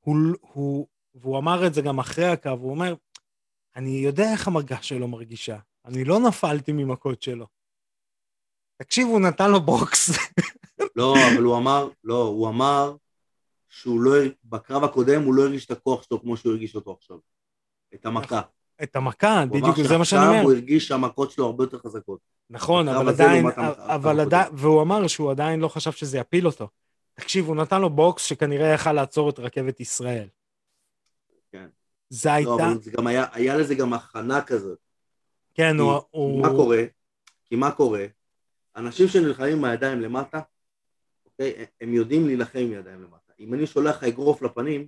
הוא, 0.00 0.16
הוא, 0.40 0.86
והוא 1.14 1.38
אמר 1.38 1.66
את 1.66 1.74
זה 1.74 1.82
גם 1.82 1.98
אחרי 1.98 2.26
הקו, 2.26 2.48
הוא 2.48 2.70
אומר, 2.70 2.94
אני 3.76 3.90
יודע 3.90 4.32
איך 4.32 4.48
המרגש 4.48 4.88
שלו 4.88 5.08
מרגישה, 5.08 5.58
אני 5.84 6.04
לא 6.04 6.18
נפלתי 6.28 6.72
ממכות 6.72 7.22
שלו. 7.22 7.46
תקשיב, 8.76 9.08
הוא 9.08 9.20
נתן 9.20 9.50
לו 9.50 9.60
בוקס. 9.60 10.10
לא, 10.96 11.14
אבל 11.34 11.42
הוא 11.42 11.56
אמר, 11.56 11.88
לא, 12.04 12.22
הוא 12.22 12.48
אמר 12.48 12.96
שהוא 13.68 14.00
לא, 14.00 14.12
בקרב 14.44 14.84
הקודם 14.84 15.22
הוא 15.22 15.34
לא 15.34 15.42
הרגיש 15.42 15.66
את 15.66 15.70
הכוח 15.70 16.02
שלו 16.02 16.20
כמו 16.20 16.36
שהוא 16.36 16.52
הרגיש 16.52 16.74
אותו 16.74 16.92
עכשיו. 16.92 17.18
את 17.94 18.06
המכה. 18.06 18.40
את 18.82 18.96
המכה, 18.96 19.44
בדיוק, 19.46 19.76
זה 19.88 19.98
מה 19.98 20.04
שאני 20.04 20.26
אומר. 20.26 20.42
הוא 20.42 20.52
הרגיש 20.52 20.88
שהמכות 20.88 21.30
שלו 21.30 21.46
הרבה 21.46 21.64
יותר 21.64 21.78
חזקות. 21.78 22.33
נכון, 22.50 22.88
אבל 22.88 23.08
עדיין, 23.08 23.46
אבל 23.78 24.20
עדיין, 24.20 24.48
והוא 24.52 24.82
אמר 24.82 25.06
שהוא 25.06 25.30
עדיין 25.30 25.60
לא 25.60 25.68
חשב 25.68 25.92
שזה 25.92 26.18
יפיל 26.18 26.46
אותו. 26.46 26.68
תקשיב, 27.14 27.46
הוא 27.46 27.56
נתן 27.56 27.80
לו 27.80 27.90
בוקס 27.90 28.22
שכנראה 28.22 28.68
יכל 28.68 28.92
לעצור 28.92 29.30
את 29.30 29.38
רכבת 29.38 29.80
ישראל. 29.80 30.28
כן. 31.52 31.66
זה 32.10 32.28
לא, 32.28 32.34
הייתה... 32.34 32.50
לא, 32.50 32.66
אבל 32.72 32.80
זה 32.80 32.90
גם 32.90 33.06
היה, 33.06 33.24
היה 33.32 33.56
לזה 33.56 33.74
גם 33.74 33.92
הכנה 33.92 34.42
כזאת. 34.42 34.78
כן, 35.54 35.76
הוא... 35.78 36.00
הוא... 36.10 36.42
מה 36.42 36.48
קורה? 36.48 36.82
כי 37.44 37.56
מה 37.56 37.70
קורה? 37.70 38.06
אנשים 38.76 39.08
שנלחמים 39.08 39.56
עם 39.56 39.64
הידיים 39.64 40.00
למטה, 40.00 40.40
אוקיי? 41.26 41.66
הם 41.80 41.94
יודעים 41.94 42.26
להילחם 42.26 42.58
עם 42.58 42.72
ידיים 42.72 43.02
למטה. 43.02 43.32
אם 43.40 43.54
אני 43.54 43.66
שולח 43.66 43.96
לך 43.96 44.04
אגרוף 44.04 44.42
לפנים, 44.42 44.86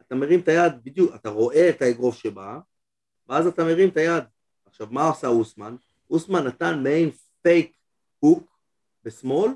אתה 0.00 0.14
מרים 0.14 0.40
את 0.40 0.48
היד 0.48 0.72
בדיוק, 0.84 1.14
אתה 1.14 1.28
רואה 1.28 1.68
את 1.68 1.82
האגרוף 1.82 2.16
שבא, 2.16 2.58
ואז 3.28 3.46
אתה 3.46 3.64
מרים 3.64 3.88
את 3.88 3.96
היד. 3.96 4.24
עכשיו, 4.66 4.86
מה 4.90 5.08
עשה 5.08 5.28
אוסמן? 5.28 5.76
אוסמן 6.10 6.44
נתן 6.44 6.82
מעין 6.82 7.10
fake 7.42 7.76
hook 8.18 8.58
בשמאל, 9.04 9.50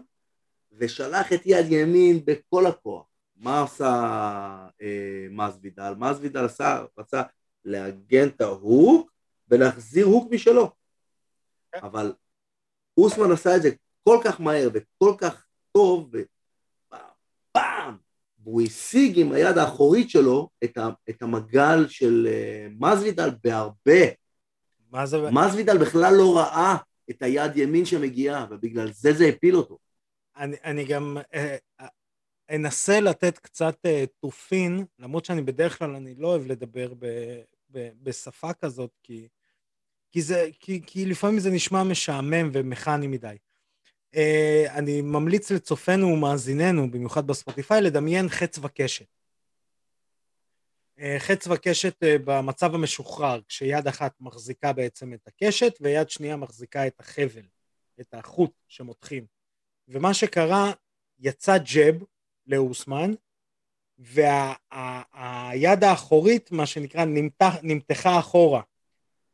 ושלח 0.72 1.32
את 1.32 1.40
יד 1.44 1.66
ימין 1.72 2.24
בכל 2.24 2.66
הכוח. 2.66 3.06
מה 3.36 3.62
עשה 3.62 4.68
אה, 4.82 5.26
מזוידל? 5.30 5.94
מזוידל 5.98 6.44
עשה, 6.44 6.84
רצה 6.98 7.22
לעגן 7.64 8.28
את 8.28 8.40
ההוק 8.40 9.12
ולהחזיר 9.48 10.06
הוק 10.06 10.32
משלו. 10.32 10.70
אבל 11.74 12.12
אוסמן 12.98 13.32
עשה 13.32 13.56
את 13.56 13.62
זה 13.62 13.70
כל 14.04 14.18
כך 14.24 14.40
מהר 14.40 14.68
וכל 14.74 15.14
כך 15.18 15.46
טוב, 15.72 16.10
ופעם, 16.12 17.96
והוא 18.38 18.62
השיג 18.62 19.18
עם 19.18 19.32
היד 19.32 19.58
האחורית 19.58 20.10
שלו 20.10 20.48
את, 20.64 20.78
ה, 20.78 20.88
את 21.10 21.22
המגל 21.22 21.88
של 21.88 22.28
אה, 22.30 22.68
מזוידל 22.80 23.30
בהרבה. 23.44 24.06
מה 24.90 25.06
זה... 25.06 25.30
מזוידל 25.30 25.78
בכלל 25.78 26.14
לא 26.14 26.38
ראה 26.38 26.76
את 27.10 27.22
היד 27.22 27.56
ימין 27.56 27.84
שמגיעה, 27.84 28.46
ובגלל 28.50 28.92
זה 28.92 29.12
זה 29.12 29.26
הפיל 29.26 29.56
אותו. 29.56 29.78
אני, 30.36 30.56
אני 30.64 30.84
גם 30.84 31.16
אה, 31.34 31.56
אה, 31.80 31.86
אנסה 32.50 33.00
לתת 33.00 33.38
קצת 33.38 33.76
אה, 33.86 34.04
תופין, 34.20 34.84
למרות 34.98 35.24
שאני 35.24 35.42
בדרך 35.42 35.78
כלל 35.78 35.94
אני 35.94 36.14
לא 36.18 36.28
אוהב 36.28 36.46
לדבר 36.46 36.94
ב, 36.98 37.06
ב, 37.70 37.88
בשפה 38.02 38.52
כזאת, 38.52 38.90
כי, 39.02 39.28
כי, 40.10 40.22
זה, 40.22 40.48
כי, 40.60 40.80
כי 40.86 41.06
לפעמים 41.06 41.38
זה 41.38 41.50
נשמע 41.50 41.82
משעמם 41.82 42.50
ומכני 42.52 43.06
מדי. 43.06 43.36
אה, 44.14 44.64
אני 44.70 45.02
ממליץ 45.02 45.50
לצופינו 45.50 46.06
ומאזיננו, 46.06 46.90
במיוחד 46.90 47.26
בספוטיפיי, 47.26 47.82
לדמיין 47.82 48.28
חץ 48.28 48.58
וקשת. 48.62 49.19
אה, 51.00 51.16
חץ 51.18 51.46
וקשת 51.46 52.02
אה, 52.02 52.16
במצב 52.24 52.74
המשוחרר, 52.74 53.40
כשיד 53.48 53.88
אחת 53.88 54.12
מחזיקה 54.20 54.72
בעצם 54.72 55.14
את 55.14 55.26
הקשת 55.26 55.78
ויד 55.80 56.10
שנייה 56.10 56.36
מחזיקה 56.36 56.86
את 56.86 57.00
החבל, 57.00 57.42
את 58.00 58.14
החוט 58.14 58.50
שמותחים. 58.68 59.26
ומה 59.88 60.14
שקרה, 60.14 60.72
יצא 61.18 61.58
ג'ב 61.58 62.02
לאוסמן, 62.46 63.12
והיד 63.98 65.84
האחורית, 65.84 66.52
מה 66.52 66.66
שנקרא, 66.66 67.04
נמתח, 67.04 67.54
נמתחה 67.62 68.18
אחורה. 68.18 68.62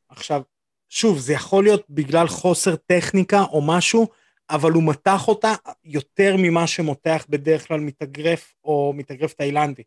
עכשיו, 0.08 0.42
שוב, 0.88 1.18
זה 1.18 1.32
יכול 1.32 1.64
להיות 1.64 1.90
בגלל 1.90 2.28
חוסר 2.28 2.76
טכניקה 2.76 3.42
או 3.42 3.62
משהו, 3.62 4.08
אבל 4.50 4.72
הוא 4.72 4.82
מתח 4.82 5.28
אותה 5.28 5.54
יותר 5.84 6.34
ממה 6.38 6.66
שמותח 6.66 7.26
בדרך 7.28 7.68
כלל 7.68 7.80
מתאגרף 7.80 8.54
או 8.64 8.92
מתאגרף 8.96 9.32
תאילנדי. 9.32 9.82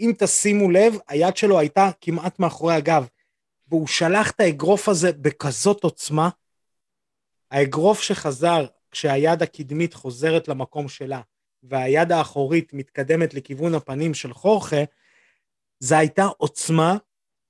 אם 0.00 0.12
תשימו 0.18 0.70
לב, 0.70 0.94
היד 1.08 1.36
שלו 1.36 1.58
הייתה 1.58 1.90
כמעט 2.00 2.38
מאחורי 2.38 2.74
הגב, 2.74 3.06
והוא 3.68 3.86
שלח 3.86 4.30
את 4.30 4.40
האגרוף 4.40 4.88
הזה 4.88 5.12
בכזאת 5.12 5.84
עוצמה. 5.84 6.28
האגרוף 7.50 8.00
שחזר 8.00 8.66
כשהיד 8.90 9.42
הקדמית 9.42 9.94
חוזרת 9.94 10.48
למקום 10.48 10.88
שלה, 10.88 11.20
והיד 11.62 12.12
האחורית 12.12 12.72
מתקדמת 12.72 13.34
לכיוון 13.34 13.74
הפנים 13.74 14.14
של 14.14 14.32
חורכה, 14.32 14.84
זה 15.78 15.98
הייתה 15.98 16.26
עוצמה 16.36 16.96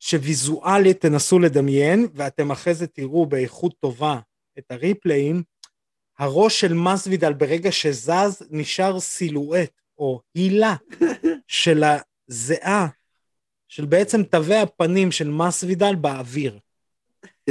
שוויזואלית 0.01 1.01
תנסו 1.01 1.38
לדמיין, 1.38 2.07
ואתם 2.14 2.51
אחרי 2.51 2.74
זה 2.74 2.86
תראו 2.86 3.26
באיכות 3.26 3.74
טובה 3.80 4.18
את 4.59 4.70
הריפליים, 4.70 5.43
הראש 6.18 6.61
של 6.61 6.74
מסוידל 6.74 7.32
ברגע 7.32 7.72
שזז 7.72 8.43
נשאר 8.51 9.01
סילואט 9.01 9.80
או 9.99 10.20
הילה 10.34 10.74
של 11.47 11.84
הזיעה, 12.31 12.87
של 13.68 13.85
בעצם 13.85 14.22
תווי 14.22 14.57
הפנים 14.57 15.12
של 15.12 15.28
מסוידל 15.28 15.95
באוויר. 15.95 16.59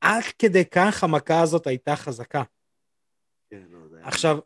עד 0.00 0.22
כדי 0.38 0.64
כך 0.64 1.04
המכה 1.04 1.40
הזאת 1.40 1.66
הייתה 1.66 1.96
חזקה. 1.96 2.42
כן, 3.50 3.62
לא, 3.70 3.88
זה 3.88 4.00
עכשיו-. 4.02 4.38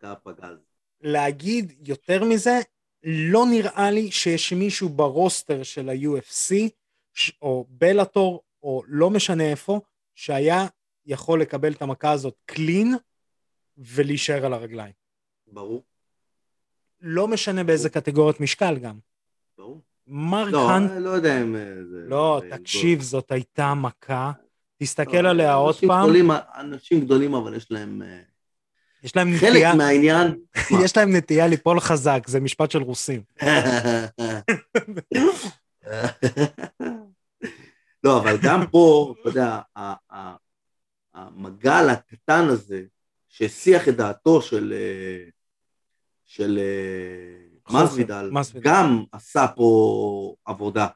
להגיד 1.00 1.88
יותר 1.88 2.24
מזה, 2.24 2.58
לא 3.02 3.46
נראה 3.50 3.90
לי 3.90 4.10
שיש 4.10 4.52
מישהו 4.52 4.88
ברוסטר 4.88 5.62
של 5.62 5.88
ה-UFC, 5.88 6.54
או 7.42 7.66
בלאטור, 7.68 8.42
או 8.62 8.82
לא 8.86 9.10
משנה 9.10 9.50
איפה, 9.50 9.80
שהיה 10.14 10.66
יכול 11.06 11.40
לקבל 11.42 11.72
את 11.72 11.82
המכה 11.82 12.12
הזאת 12.12 12.34
קלין 12.46 12.94
ולהישאר 13.78 14.46
על 14.46 14.52
הרגליים. 14.52 14.92
ברור, 15.46 15.82
לא 17.00 17.28
משנה 17.28 17.64
באיזה 17.64 17.90
קטגוריית 17.90 18.40
משקל 18.40 18.78
גם. 18.78 18.98
ברור. 19.58 19.82
מרק 20.06 20.52
לא, 20.52 20.70
האנט... 20.70 20.90
לא 20.98 21.10
יודע 21.10 21.42
אם... 21.42 21.56
אה, 21.56 21.84
זה- 21.90 22.04
לא, 22.08 22.42
תקשיב, 22.50 23.02
זאת 23.02 23.32
הייתה 23.32 23.74
מכה. 23.74 24.32
תסתכל 24.76 25.20
לא, 25.20 25.28
עליה 25.28 25.54
עוד 25.54 25.76
פעם, 25.86 26.04
גדולים, 26.04 26.30
אנשים 26.58 27.00
גדולים, 27.00 27.34
אבל 27.34 27.54
יש 27.54 27.70
להם... 27.70 28.02
אה, 28.02 28.20
יש 29.02 29.16
להם 29.16 29.28
חלק 29.38 29.50
נטייה, 29.50 29.74
מהעניין... 29.74 30.38
יש 30.84 30.96
להם 30.96 31.16
נטייה 31.16 31.46
ליפול 31.46 31.80
חזק, 31.80 32.22
זה 32.26 32.40
משפט 32.40 32.70
של 32.70 32.82
רוסים. 32.82 33.22
לא, 38.04 38.18
אבל 38.18 38.36
גם 38.42 38.66
פה, 38.70 39.14
אתה 39.20 39.28
יודע, 39.28 39.60
המגל 41.14 41.88
הקטן 41.88 42.44
הזה, 42.48 42.82
שהסיח 43.28 43.88
את 43.88 43.96
דעתו 43.96 44.42
של, 44.42 44.74
אה, 44.76 45.24
של 46.24 46.58
מסוידל. 47.70 48.30
גם 48.60 49.04
עשה 49.12 49.46
פה 49.56 50.34
עבודה. 50.44 50.86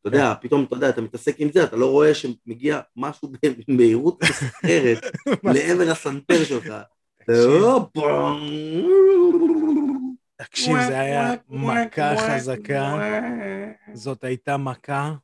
אתה 0.00 0.08
יודע, 0.08 0.34
פתאום, 0.40 0.64
אתה 0.64 0.76
יודע, 0.76 0.88
אתה 0.88 1.00
מתעסק 1.00 1.34
עם 1.38 1.52
זה, 1.52 1.64
אתה 1.64 1.76
לא 1.76 1.90
רואה 1.90 2.14
שמגיע 2.14 2.80
משהו 2.96 3.28
במהירות 3.68 4.22
מסחררת 4.22 5.04
לעבר 5.54 5.90
הסנטר 5.90 6.44
שלך. 6.44 6.72
תקשיב, 10.36 10.76
זה 10.86 11.00
היה 11.00 11.34
מכה 11.48 12.14
חזקה, 12.16 12.98
זאת 13.94 14.24
הייתה 14.24 14.56
מכה. 14.56 15.14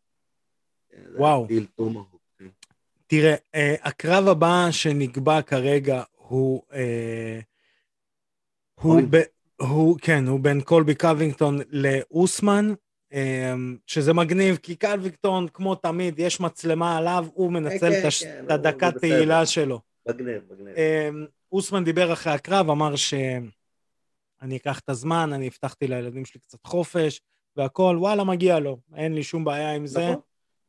וואו. 1.16 1.46
טומהוק. 1.74 2.14
תראה, 3.06 3.34
אה, 3.54 3.74
הקרב 3.82 4.28
הבא 4.28 4.66
שנקבע 4.70 5.42
כרגע 5.42 6.02
הוא... 6.16 6.62
אה, 6.72 7.40
הוא. 8.74 9.00
ב, 9.10 9.22
הוא, 9.60 9.98
כן, 10.02 10.26
הוא 10.26 10.40
בין 10.40 10.60
קולבי 10.60 10.94
קווינגטון 10.94 11.58
לאוסמן, 11.70 12.74
אה, 13.12 13.54
שזה 13.86 14.12
מגניב, 14.12 14.56
כי 14.56 14.76
קווינגטון, 14.76 15.48
כמו 15.48 15.74
תמיד, 15.74 16.18
יש 16.18 16.40
מצלמה 16.40 16.96
עליו, 16.98 17.26
הוא 17.34 17.52
מנצל 17.52 17.90
כן, 17.90 18.00
את 18.00 18.04
הש- 18.04 18.24
כן, 18.24 18.44
הדקת 18.48 18.98
תהילה 18.98 19.46
שלו. 19.46 19.80
מגניב, 20.08 20.42
מגניב. 20.52 20.74
אה, 20.76 21.08
אוסמן 21.52 21.84
דיבר 21.84 22.12
אחרי 22.12 22.32
הקרב, 22.32 22.70
אמר 22.70 22.96
שאני 22.96 24.56
אקח 24.56 24.78
את 24.78 24.88
הזמן, 24.88 25.32
אני 25.32 25.46
הבטחתי 25.46 25.86
לילדים 25.86 26.24
שלי 26.24 26.40
קצת 26.40 26.66
חופש, 26.66 27.20
והכל, 27.56 27.96
וואלה, 28.00 28.24
מגיע 28.24 28.58
לו, 28.58 28.78
אין 28.96 29.14
לי 29.14 29.22
שום 29.22 29.44
בעיה 29.44 29.74
עם 29.74 29.86
זה. 29.86 30.00
נכון. 30.10 30.20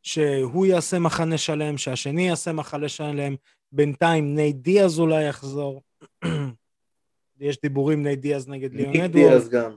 שהוא 0.03 0.65
יעשה 0.65 0.99
מחנה 0.99 1.37
שלם, 1.37 1.77
שהשני 1.77 2.27
יעשה 2.27 2.51
מחנה 2.53 2.89
שלם, 2.89 3.35
בינתיים 3.71 4.35
נייט 4.35 4.55
דיאז 4.55 4.99
אולי 4.99 5.23
יחזור. 5.23 5.81
יש 7.39 7.61
דיבורים 7.61 8.03
נייט 8.03 8.19
דיאז 8.19 8.47
נגד 8.47 8.73
ליאון 8.73 8.91
ניק 8.91 9.01
אדוארד. 9.01 9.27
דיאז 9.27 9.49
גם. 9.49 9.75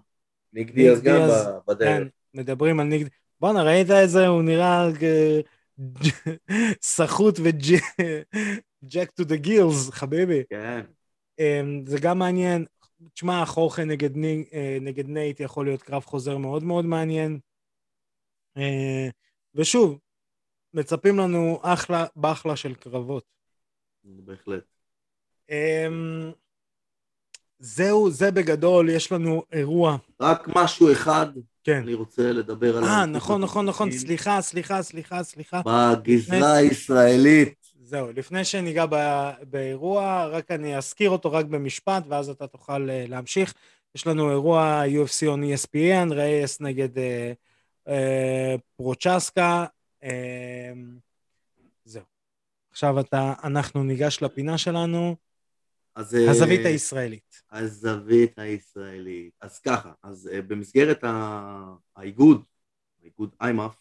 ניק 0.53 0.71
דיאז 0.71 1.03
גם 1.03 1.29
בדרך. 1.69 1.89
כן, 1.89 2.03
מדברים 2.35 2.81
על 2.81 2.87
ניק... 2.87 3.09
בואנה, 3.41 3.63
ראית 3.63 3.91
איזה, 3.91 4.27
הוא 4.27 4.43
נראה 4.43 4.89
אה, 5.03 5.41
סחוט 6.83 7.39
וjacked 7.43 9.11
to 9.11 9.25
the 9.25 9.37
gills, 9.37 9.91
חביבי. 9.91 10.43
כן. 10.51 10.81
אמ, 11.39 11.85
זה 11.87 11.99
גם 12.03 12.19
מעניין. 12.19 12.65
תשמע, 13.15 13.45
חורחה 13.47 13.85
נגד, 13.85 14.11
אה, 14.53 14.79
נגד 14.81 15.09
נייט 15.09 15.41
יכול 15.41 15.67
להיות 15.67 15.83
קרב 15.83 16.05
חוזר 16.05 16.37
מאוד 16.37 16.63
מאוד 16.63 16.85
מעניין. 16.85 17.39
אה, 18.57 19.09
ושוב, 19.55 19.99
מצפים 20.75 21.19
לנו 21.19 21.61
אחלה 21.63 22.07
באחלה 22.17 22.57
של 22.57 22.75
קרבות. 22.75 23.25
בהחלט. 24.05 24.65
אמ, 25.51 26.33
זהו, 27.59 28.11
זה 28.11 28.31
בגדול, 28.31 28.89
יש 28.89 29.13
לנו 29.13 29.43
אירוע. 29.53 29.97
רק 30.21 30.49
משהו 30.55 30.93
אחד, 30.93 31.27
כן. 31.65 31.83
אני 31.83 31.95
רוצה 31.95 32.33
לדבר 32.33 32.77
עליו. 32.77 32.89
אה, 32.89 33.07
נכון, 33.07 33.41
נכון, 33.41 33.67
נכון, 33.67 33.91
סליחה, 33.91 34.41
סליחה, 34.43 34.83
סליחה, 34.83 35.23
סליחה. 35.23 35.61
בגזרה 35.67 36.53
הישראלית. 36.53 37.55
זהו, 37.83 38.13
לפני 38.13 38.45
שניגע 38.45 38.87
ב- 38.91 39.33
באירוע, 39.51 40.27
רק 40.27 40.51
אני 40.51 40.77
אזכיר 40.77 41.11
אותו 41.11 41.33
רק 41.33 41.47
במשפט, 41.47 42.05
ואז 42.09 42.29
אתה 42.29 42.47
תוכל 42.47 42.91
אה, 42.91 43.05
להמשיך. 43.09 43.55
יש 43.95 44.07
לנו 44.07 44.31
אירוע 44.31 44.83
UFC 44.87 45.27
on 45.27 45.41
ESPN, 45.41 46.13
רייס 46.15 46.61
נגד 46.61 46.99
אה, 46.99 47.33
אה, 47.89 48.57
פרוצ'סקה. 48.77 49.65
אה, 50.05 50.73
זהו. 51.85 52.03
עכשיו 52.71 53.01
אתה, 53.01 53.33
אנחנו 53.45 53.83
ניגש 53.85 54.23
לפינה 54.23 54.59
שלנו, 54.59 55.17
אז, 55.95 56.15
הזווית 56.15 56.67
הישראלית. 56.67 57.43
הזווית 57.51 58.39
הישראלית. 58.39 59.33
אז 59.41 59.59
ככה, 59.59 59.93
אז 60.03 60.31
אה, 60.33 60.43
במסגרת 60.43 61.05
ה- 61.05 61.75
האיגוד, 61.97 62.43
האיגוד 63.03 63.37
איימאף, 63.41 63.77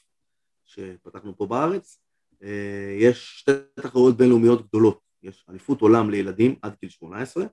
שפתחנו 0.65 1.37
פה 1.37 1.45
בארץ, 1.45 1.99
אה, 2.43 2.95
יש 2.99 3.39
שתי 3.39 3.51
תחרויות 3.73 4.17
בינלאומיות 4.17 4.67
גדולות. 4.67 4.99
יש 5.23 5.45
אליפות 5.49 5.81
עולם 5.81 6.09
לילדים 6.09 6.55
עד 6.61 6.73
גיל 6.81 6.89
18, 6.89 7.45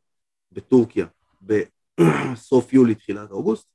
בטורקיה 0.53 1.07
בסוף 1.43 2.73
יולי, 2.73 2.95
תחילת 2.95 3.31
אוגוסט, 3.31 3.67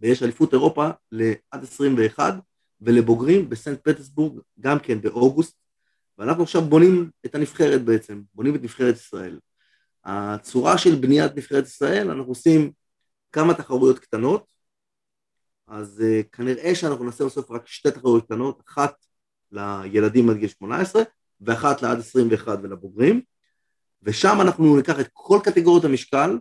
ויש 0.00 0.22
אליפות 0.22 0.52
אירופה 0.52 0.88
לעד 1.12 1.62
21, 1.62 2.34
ולבוגרים 2.80 3.48
בסנט 3.48 3.80
פטרסבורג 3.80 4.40
גם 4.60 4.78
כן 4.78 5.00
באוגוסט, 5.00 5.56
ואנחנו 6.18 6.42
עכשיו 6.42 6.62
בונים 6.62 7.10
את 7.26 7.34
הנבחרת 7.34 7.84
בעצם, 7.84 8.22
בונים 8.34 8.54
את 8.54 8.62
נבחרת 8.62 8.94
ישראל. 8.94 9.38
הצורה 10.06 10.78
של 10.78 10.94
בניית 10.94 11.36
נבחרת 11.36 11.64
ישראל, 11.64 12.10
אנחנו 12.10 12.30
עושים 12.30 12.72
כמה 13.32 13.54
תחרויות 13.54 13.98
קטנות, 13.98 14.46
אז 15.66 16.02
uh, 16.02 16.28
כנראה 16.32 16.74
שאנחנו 16.74 17.04
נעשה 17.04 17.24
בסוף 17.24 17.50
רק 17.50 17.66
שתי 17.66 17.90
תחרויות 17.90 18.24
קטנות, 18.24 18.62
אחת 18.68 18.94
לילדים 19.52 20.30
עד 20.30 20.36
גיל 20.36 20.48
18 20.48 21.02
ואחת 21.40 21.82
לעד 21.82 21.98
21 21.98 22.58
ולבוגרים, 22.62 23.20
ושם 24.02 24.40
אנחנו 24.40 24.76
ניקח 24.76 25.00
את 25.00 25.08
כל 25.12 25.38
קטגוריות 25.44 25.84
המשקל 25.84 26.38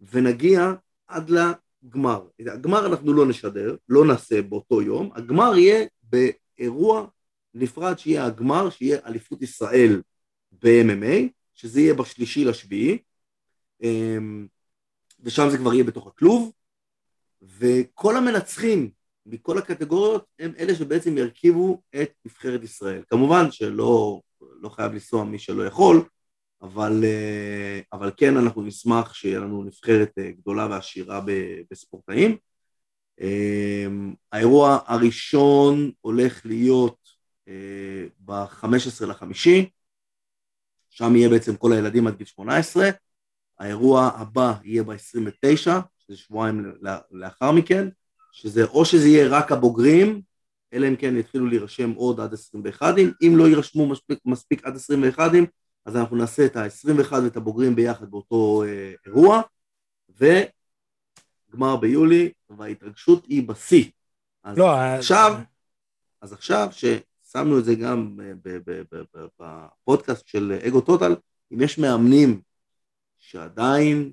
ונגיע 0.00 0.72
עד 1.06 1.30
לגמר. 1.30 2.26
הגמר 2.40 2.86
אנחנו 2.86 3.12
לא 3.12 3.26
נשדר, 3.26 3.76
לא 3.88 4.04
נעשה 4.04 4.42
באותו 4.42 4.82
יום, 4.82 5.10
הגמר 5.14 5.56
יהיה 5.56 5.86
באירוע 6.02 7.06
נפרד 7.54 7.98
שיהיה 7.98 8.26
הגמר, 8.26 8.70
שיהיה 8.70 8.98
אליפות 9.06 9.42
ישראל 9.42 10.02
ב-MMA, 10.52 11.35
שזה 11.56 11.80
יהיה 11.80 11.94
בשלישי 11.94 12.44
לשביעי, 12.44 12.98
אמ, 13.82 14.46
ושם 15.20 15.50
זה 15.50 15.58
כבר 15.58 15.74
יהיה 15.74 15.84
בתוך 15.84 16.06
הכלוב, 16.06 16.52
וכל 17.42 18.16
המנצחים 18.16 18.90
מכל 19.26 19.58
הקטגוריות 19.58 20.24
הם 20.38 20.52
אלה 20.58 20.74
שבעצם 20.74 21.18
ירכיבו 21.18 21.82
את 22.02 22.12
נבחרת 22.24 22.62
ישראל. 22.62 23.02
כמובן 23.10 23.50
שלא 23.50 24.20
לא 24.40 24.68
חייב 24.68 24.92
לנסוע 24.92 25.24
מי 25.24 25.38
שלא 25.38 25.66
יכול, 25.66 26.04
אבל, 26.62 27.04
אה, 27.04 27.80
אבל 27.92 28.10
כן 28.16 28.36
אנחנו 28.36 28.62
נשמח 28.62 29.14
שיהיה 29.14 29.40
לנו 29.40 29.64
נבחרת 29.64 30.12
אה, 30.18 30.30
גדולה 30.30 30.66
ועשירה 30.70 31.20
בספורטאים. 31.70 32.36
אמ, 33.20 34.14
האירוע 34.32 34.78
הראשון 34.86 35.90
הולך 36.00 36.46
להיות 36.46 36.96
אה, 37.48 38.06
ב-15 38.18 39.06
לחמישי, 39.06 39.70
שם 40.96 41.16
יהיה 41.16 41.28
בעצם 41.28 41.56
כל 41.56 41.72
הילדים 41.72 42.06
עד 42.06 42.16
גיל 42.16 42.26
18, 42.26 42.88
האירוע 43.58 44.10
הבא 44.14 44.52
יהיה 44.64 44.82
ב-29, 44.82 45.70
שזה 45.98 46.16
שבועיים 46.16 46.72
לאחר 47.10 47.52
מכן, 47.52 47.88
שזה 48.32 48.64
או 48.64 48.84
שזה 48.84 49.08
יהיה 49.08 49.28
רק 49.28 49.52
הבוגרים, 49.52 50.22
אלא 50.72 50.88
אם 50.88 50.96
כן 50.96 51.16
יתחילו 51.16 51.46
להירשם 51.46 51.90
עוד 51.90 52.20
עד 52.20 52.32
21, 52.32 52.94
אם 53.22 53.32
לא 53.36 53.48
יירשמו 53.48 53.86
מספיק, 53.86 54.18
מספיק 54.24 54.64
עד 54.64 54.76
21, 54.76 55.30
אז 55.86 55.96
אנחנו 55.96 56.16
נעשה 56.16 56.46
את 56.46 56.56
ה-21 56.56 57.12
ואת 57.24 57.36
הבוגרים 57.36 57.74
ביחד 57.74 58.10
באותו 58.10 58.62
אה, 58.66 58.92
אירוע, 59.06 59.42
וגמר 61.52 61.76
ביולי, 61.76 62.32
וההתרגשות 62.50 63.24
היא 63.24 63.48
בשיא. 63.48 63.84
אז 64.44 64.58
לא, 64.58 64.76
עכשיו, 64.76 65.32
אז... 65.36 65.42
אז 66.20 66.32
עכשיו 66.32 66.68
ששמנו 67.26 67.58
את 67.58 67.64
זה 67.64 67.74
גם 67.74 68.16
בפודקאסט 69.40 70.26
של 70.26 70.58
אגו 70.66 70.80
טוטל, 70.80 71.16
אם 71.52 71.60
יש 71.60 71.78
מאמנים 71.78 72.40
שעדיין 73.18 74.12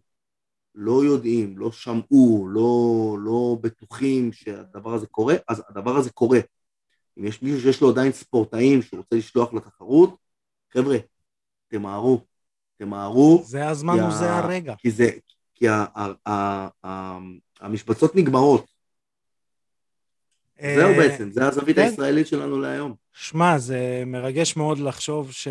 לא 0.76 1.04
יודעים, 1.06 1.58
לא 1.58 1.72
שמעו, 1.72 2.48
לא, 2.50 3.18
לא 3.20 3.58
בטוחים 3.62 4.34
שהדבר 4.34 4.94
הזה 4.94 5.08
קורה, 5.08 5.36
אז 5.48 5.64
הדבר 5.70 5.98
הזה 5.98 6.10
קורה. 6.10 6.40
אם 7.20 7.26
יש 7.26 7.42
מישהו 7.42 7.62
שיש 7.62 7.82
לו 7.82 7.90
עדיין 7.90 8.12
ספורטאים 8.12 8.82
שהוא 8.82 8.98
רוצה 8.98 9.16
לשלוח 9.16 9.54
לתחרות, 9.54 10.18
חבר'ה, 10.74 10.98
תמהרו, 11.68 12.26
תמהרו. 12.78 13.44
זה 13.46 13.68
הזמן 13.68 14.04
וזה 14.08 14.34
הרגע. 14.34 14.76
כי, 14.78 14.92
זה, 14.92 15.10
כי 15.56 15.68
ה, 15.68 15.86
ה, 15.96 16.30
ה, 16.30 16.68
ה, 16.86 17.18
המשבצות 17.60 18.16
נגמרות. 18.16 18.73
זהו 20.62 20.92
אה, 20.92 20.98
בעצם, 20.98 21.32
זה 21.32 21.48
הזווית 21.48 21.76
כן. 21.76 21.82
הישראלית 21.82 22.28
שלנו 22.28 22.62
להיום. 22.62 22.96
שמע, 23.14 23.58
זה 23.58 24.04
מרגש 24.06 24.56
מאוד 24.56 24.80
לחשוב 24.80 25.32
ש... 25.32 25.48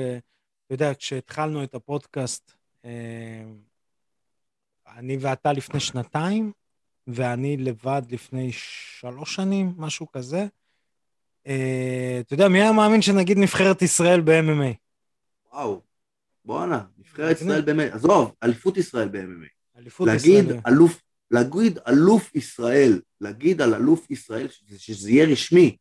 אתה 0.67 0.75
יודע, 0.75 0.95
כשהתחלנו 0.95 1.65
את 1.65 1.75
הפודקאסט, 1.75 2.53
אה, 2.85 3.43
אני 4.97 5.17
ואתה 5.21 5.53
לפני 5.53 5.81
שנתיים, 5.81 6.53
ואני 7.07 7.57
לבד 7.57 8.03
לפני 8.11 8.53
שלוש 8.53 9.35
שנים, 9.35 9.73
משהו 9.77 10.11
כזה. 10.13 10.47
אה, 11.47 12.19
אתה 12.21 12.35
יודע, 12.35 12.49
מי 12.49 12.63
היה 12.63 12.73
מאמין 12.73 13.03
שנגיד 13.03 13.39
נבחרת 13.39 13.83
ישראל 13.83 14.21
ב-MMA? 14.21 14.75
וואו, 15.53 15.81
בואנה, 16.45 16.85
נבחרת 16.99 17.37
ישראל 17.37 17.61
ב-MMA, 17.61 17.95
עזוב, 17.95 18.35
אליפות 18.43 18.77
ישראל 18.77 19.09
ב-MMA. 19.09 19.79
אליפות 19.79 20.07
להגיד 20.07 20.45
ישראל. 20.45 20.61
אלוף, 20.67 21.03
להגיד 21.33 21.79
אלוף 21.89 22.35
ישראל, 22.35 23.01
להגיד 23.21 23.63
על 23.63 23.75
אלוף 23.75 24.11
ישראל, 24.11 24.49
שזה 24.77 25.11
יהיה 25.11 25.27
רשמי. 25.27 25.77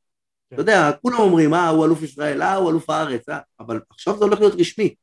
כן. 0.50 0.56
אתה 0.56 0.62
יודע, 0.62 0.92
כולם 1.02 1.20
אומרים, 1.20 1.54
אה, 1.54 1.70
הוא 1.70 1.86
אלוף 1.86 2.04
ישראל, 2.04 2.42
אה, 2.42 2.56
הוא 2.56 2.70
אלוף 2.70 2.90
הארץ, 2.90 3.30
אה, 3.30 3.40
אבל 3.60 3.80
עכשיו 3.90 4.18
זה 4.18 4.26
הולך 4.26 4.40
להיות 4.40 4.54
רשמי. 4.60 4.96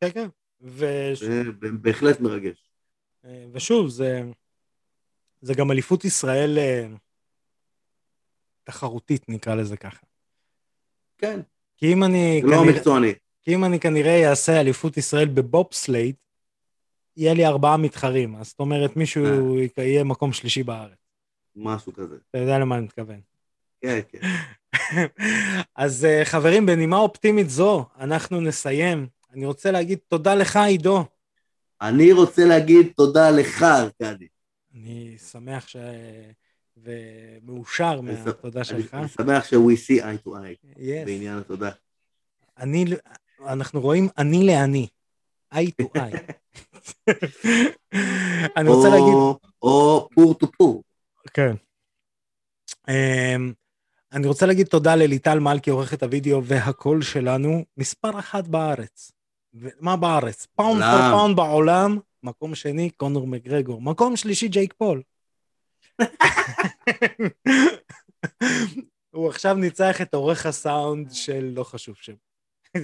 כן, 0.00 0.10
כן. 0.14 0.28
ו... 0.60 0.86
בהחלט 1.80 2.20
מרגש. 2.20 2.70
אה, 3.24 3.46
ושוב, 3.52 3.88
זה, 3.88 4.22
זה 5.40 5.54
גם 5.54 5.70
אליפות 5.70 6.04
ישראל 6.04 6.58
אה, 6.58 6.86
תחרותית, 8.64 9.28
נקרא 9.28 9.54
לזה 9.54 9.76
ככה. 9.76 10.06
כן. 11.18 11.40
כי 11.76 11.92
אם 11.92 12.04
אני... 12.04 12.40
לא 12.44 12.56
כנראה, 12.56 12.76
מקצועני. 12.76 13.14
כי 13.42 13.54
אם 13.54 13.64
אני 13.64 13.80
כנראה 13.80 14.30
אעשה 14.30 14.60
אליפות 14.60 14.96
ישראל 14.96 15.28
בבובסלייד, 15.28 16.14
יהיה 17.18 17.34
לי 17.34 17.46
ארבעה 17.46 17.76
מתחרים. 17.76 18.36
אז 18.36 18.48
זאת 18.48 18.60
אומרת, 18.60 18.96
מישהו 18.96 19.56
אה. 19.78 19.84
יהיה 19.84 20.04
מקום 20.04 20.32
שלישי 20.32 20.62
בארץ. 20.62 20.98
משהו 21.56 21.92
כזה. 21.92 22.16
אתה 22.30 22.38
יודע 22.38 22.58
למה 22.58 22.76
אני 22.76 22.84
מתכוון. 22.84 23.20
כן, 23.80 24.00
כן. 24.12 24.18
אז 25.76 26.06
חברים, 26.24 26.66
בנימה 26.66 26.96
אופטימית 26.96 27.50
זו, 27.50 27.86
אנחנו 27.98 28.40
נסיים. 28.40 29.06
אני 29.32 29.46
רוצה 29.46 29.70
להגיד 29.70 29.98
תודה 30.08 30.34
לך, 30.34 30.56
עידו. 30.56 31.04
אני 31.80 32.12
רוצה 32.12 32.44
להגיד 32.44 32.86
תודה 32.96 33.30
לך, 33.30 33.62
ארכדי. 33.62 34.28
אני 34.74 35.16
שמח 35.18 35.68
ש... 35.68 35.76
ומאושר 36.82 38.00
מהתודעה 38.00 38.64
שלך. 38.64 38.94
אני 38.94 39.08
שמח 39.08 39.44
ש- 39.44 39.63
we 39.63 39.76
see 39.86 40.02
eye 40.02 40.26
to 40.26 40.30
eye 40.30 40.76
yes. 40.76 41.06
בעניין 41.06 41.38
התודעה. 41.38 41.70
אני, 42.58 42.84
אנחנו 43.46 43.80
רואים 43.80 44.08
עין 44.18 44.46
לעין, 44.46 44.86
eye 45.54 45.70
to 45.82 45.86
eye. 45.96 46.32
אני 48.56 48.68
רוצה 48.68 48.88
להגיד... 48.88 49.14
או 49.62 50.08
four 50.14 50.34
to 50.34 50.52
four. 50.52 50.82
כן. 51.34 51.54
Um, 52.90 53.54
אני 54.12 54.26
רוצה 54.26 54.46
להגיד 54.46 54.66
תודה 54.66 54.94
לליטל 54.94 55.38
מלכי, 55.38 55.70
עורכת 55.70 56.02
הוידאו 56.02 56.44
והקול 56.44 57.02
שלנו, 57.02 57.64
מספר 57.76 58.18
אחת 58.18 58.46
בארץ. 58.46 59.12
מה 59.80 59.96
בארץ? 59.96 60.46
pound 60.46 60.82
per 60.82 61.10
pound 61.10 61.36
בעולם, 61.36 61.98
מקום 62.22 62.54
שני, 62.54 62.90
קונור 62.90 63.26
מגרגור. 63.26 63.82
מקום 63.82 64.16
שלישי, 64.16 64.48
ג'ייק 64.48 64.74
פול. 64.74 65.02
הוא 69.10 69.28
עכשיו 69.28 69.54
ניצח 69.54 70.02
את 70.02 70.14
עורך 70.14 70.46
הסאונד 70.46 71.12
של 71.12 71.52
לא 71.54 71.64
חשוב 71.64 71.96
שם. 71.96 72.14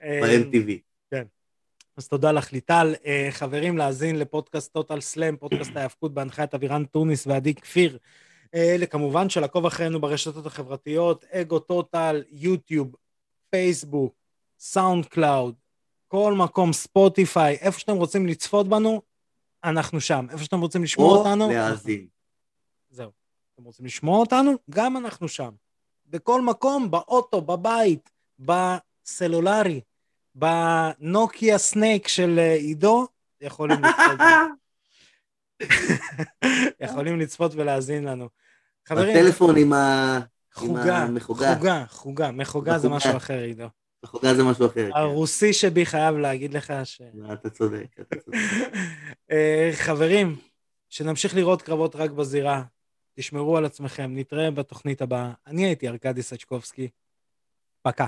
ב-MTV. 0.00 0.91
כן. 1.12 1.24
אז 1.96 2.08
תודה 2.08 2.32
לך, 2.32 2.52
ליטל. 2.52 2.94
אה, 3.06 3.28
חברים, 3.30 3.78
להאזין 3.78 4.18
לפודקאסט 4.18 4.72
טוטל 4.72 5.00
סלאם, 5.00 5.36
פודקאסט 5.36 5.76
ההאבקות 5.76 6.14
בהנחיית 6.14 6.54
אבירן 6.54 6.84
טוניס 6.84 7.26
ועדי 7.26 7.54
כפיר. 7.54 7.98
אלה 8.54 8.86
כמובן 8.86 9.28
לעקוב 9.28 9.66
אחרינו 9.66 10.00
ברשתות 10.00 10.46
החברתיות, 10.46 11.24
אגו 11.24 11.58
טוטל, 11.58 12.22
יוטיוב, 12.30 12.94
פייסבוק, 13.50 14.14
סאונד 14.58 15.06
קלאוד, 15.06 15.54
כל 16.08 16.34
מקום, 16.38 16.72
ספוטיפיי, 16.72 17.54
איפה 17.60 17.80
שאתם 17.80 17.96
רוצים 17.96 18.26
לצפות 18.26 18.68
בנו, 18.68 19.02
אנחנו 19.64 20.00
שם. 20.00 20.26
איפה 20.30 20.44
שאתם 20.44 20.60
רוצים 20.60 20.82
לשמוע 20.82 21.18
אותנו... 21.18 21.44
או 21.44 21.50
להאזין. 21.50 22.06
זהו. 22.90 23.10
אתם 23.54 23.64
רוצים 23.64 23.86
לשמוע 23.86 24.18
אותנו? 24.18 24.52
גם 24.70 24.96
אנחנו 24.96 25.28
שם. 25.28 25.50
בכל 26.06 26.42
מקום, 26.42 26.90
באוטו, 26.90 27.40
בבית, 27.40 28.10
בסלולרי, 28.38 29.80
בנוקיה 30.34 31.58
סנייק 31.58 32.08
של 32.08 32.38
אה, 32.38 32.54
עידו, 32.54 33.06
יכולים 33.40 33.78
לצפות. 33.84 34.20
יכולים 36.84 37.20
לצפות 37.20 37.52
ולהאזין 37.54 38.04
לנו. 38.04 38.28
חברים... 38.88 39.16
בטלפון 39.16 39.56
עם 39.56 39.72
ה... 39.72 40.20
חוגה, 40.54 41.06
חוגה, 41.20 41.84
חוגה, 41.88 42.30
מחוגה 42.30 42.78
זה 42.78 42.88
משהו 42.88 43.16
אחר, 43.16 43.38
עידו. 43.38 43.66
בחוגה 44.02 44.34
זה 44.34 44.44
משהו 44.44 44.66
אחר. 44.66 44.90
כן. 44.90 44.90
הרוסי 44.94 45.52
שבי 45.52 45.86
חייב 45.86 46.16
להגיד 46.16 46.54
לך 46.54 46.72
ש... 46.84 47.02
אתה 47.32 47.50
צודק, 47.50 47.86
אתה 48.00 48.16
צודק. 48.20 48.38
אה, 49.30 49.70
חברים, 49.74 50.36
שנמשיך 50.88 51.34
לראות 51.34 51.62
קרבות 51.62 51.96
רק 51.96 52.10
בזירה. 52.10 52.62
תשמרו 53.14 53.56
על 53.56 53.64
עצמכם, 53.64 54.10
נתראה 54.14 54.50
בתוכנית 54.50 55.02
הבאה. 55.02 55.32
אני 55.46 55.64
הייתי 55.64 55.88
ארכדי 55.88 56.22
סצ'קובסקי. 56.22 56.88
פקה. 57.82 58.06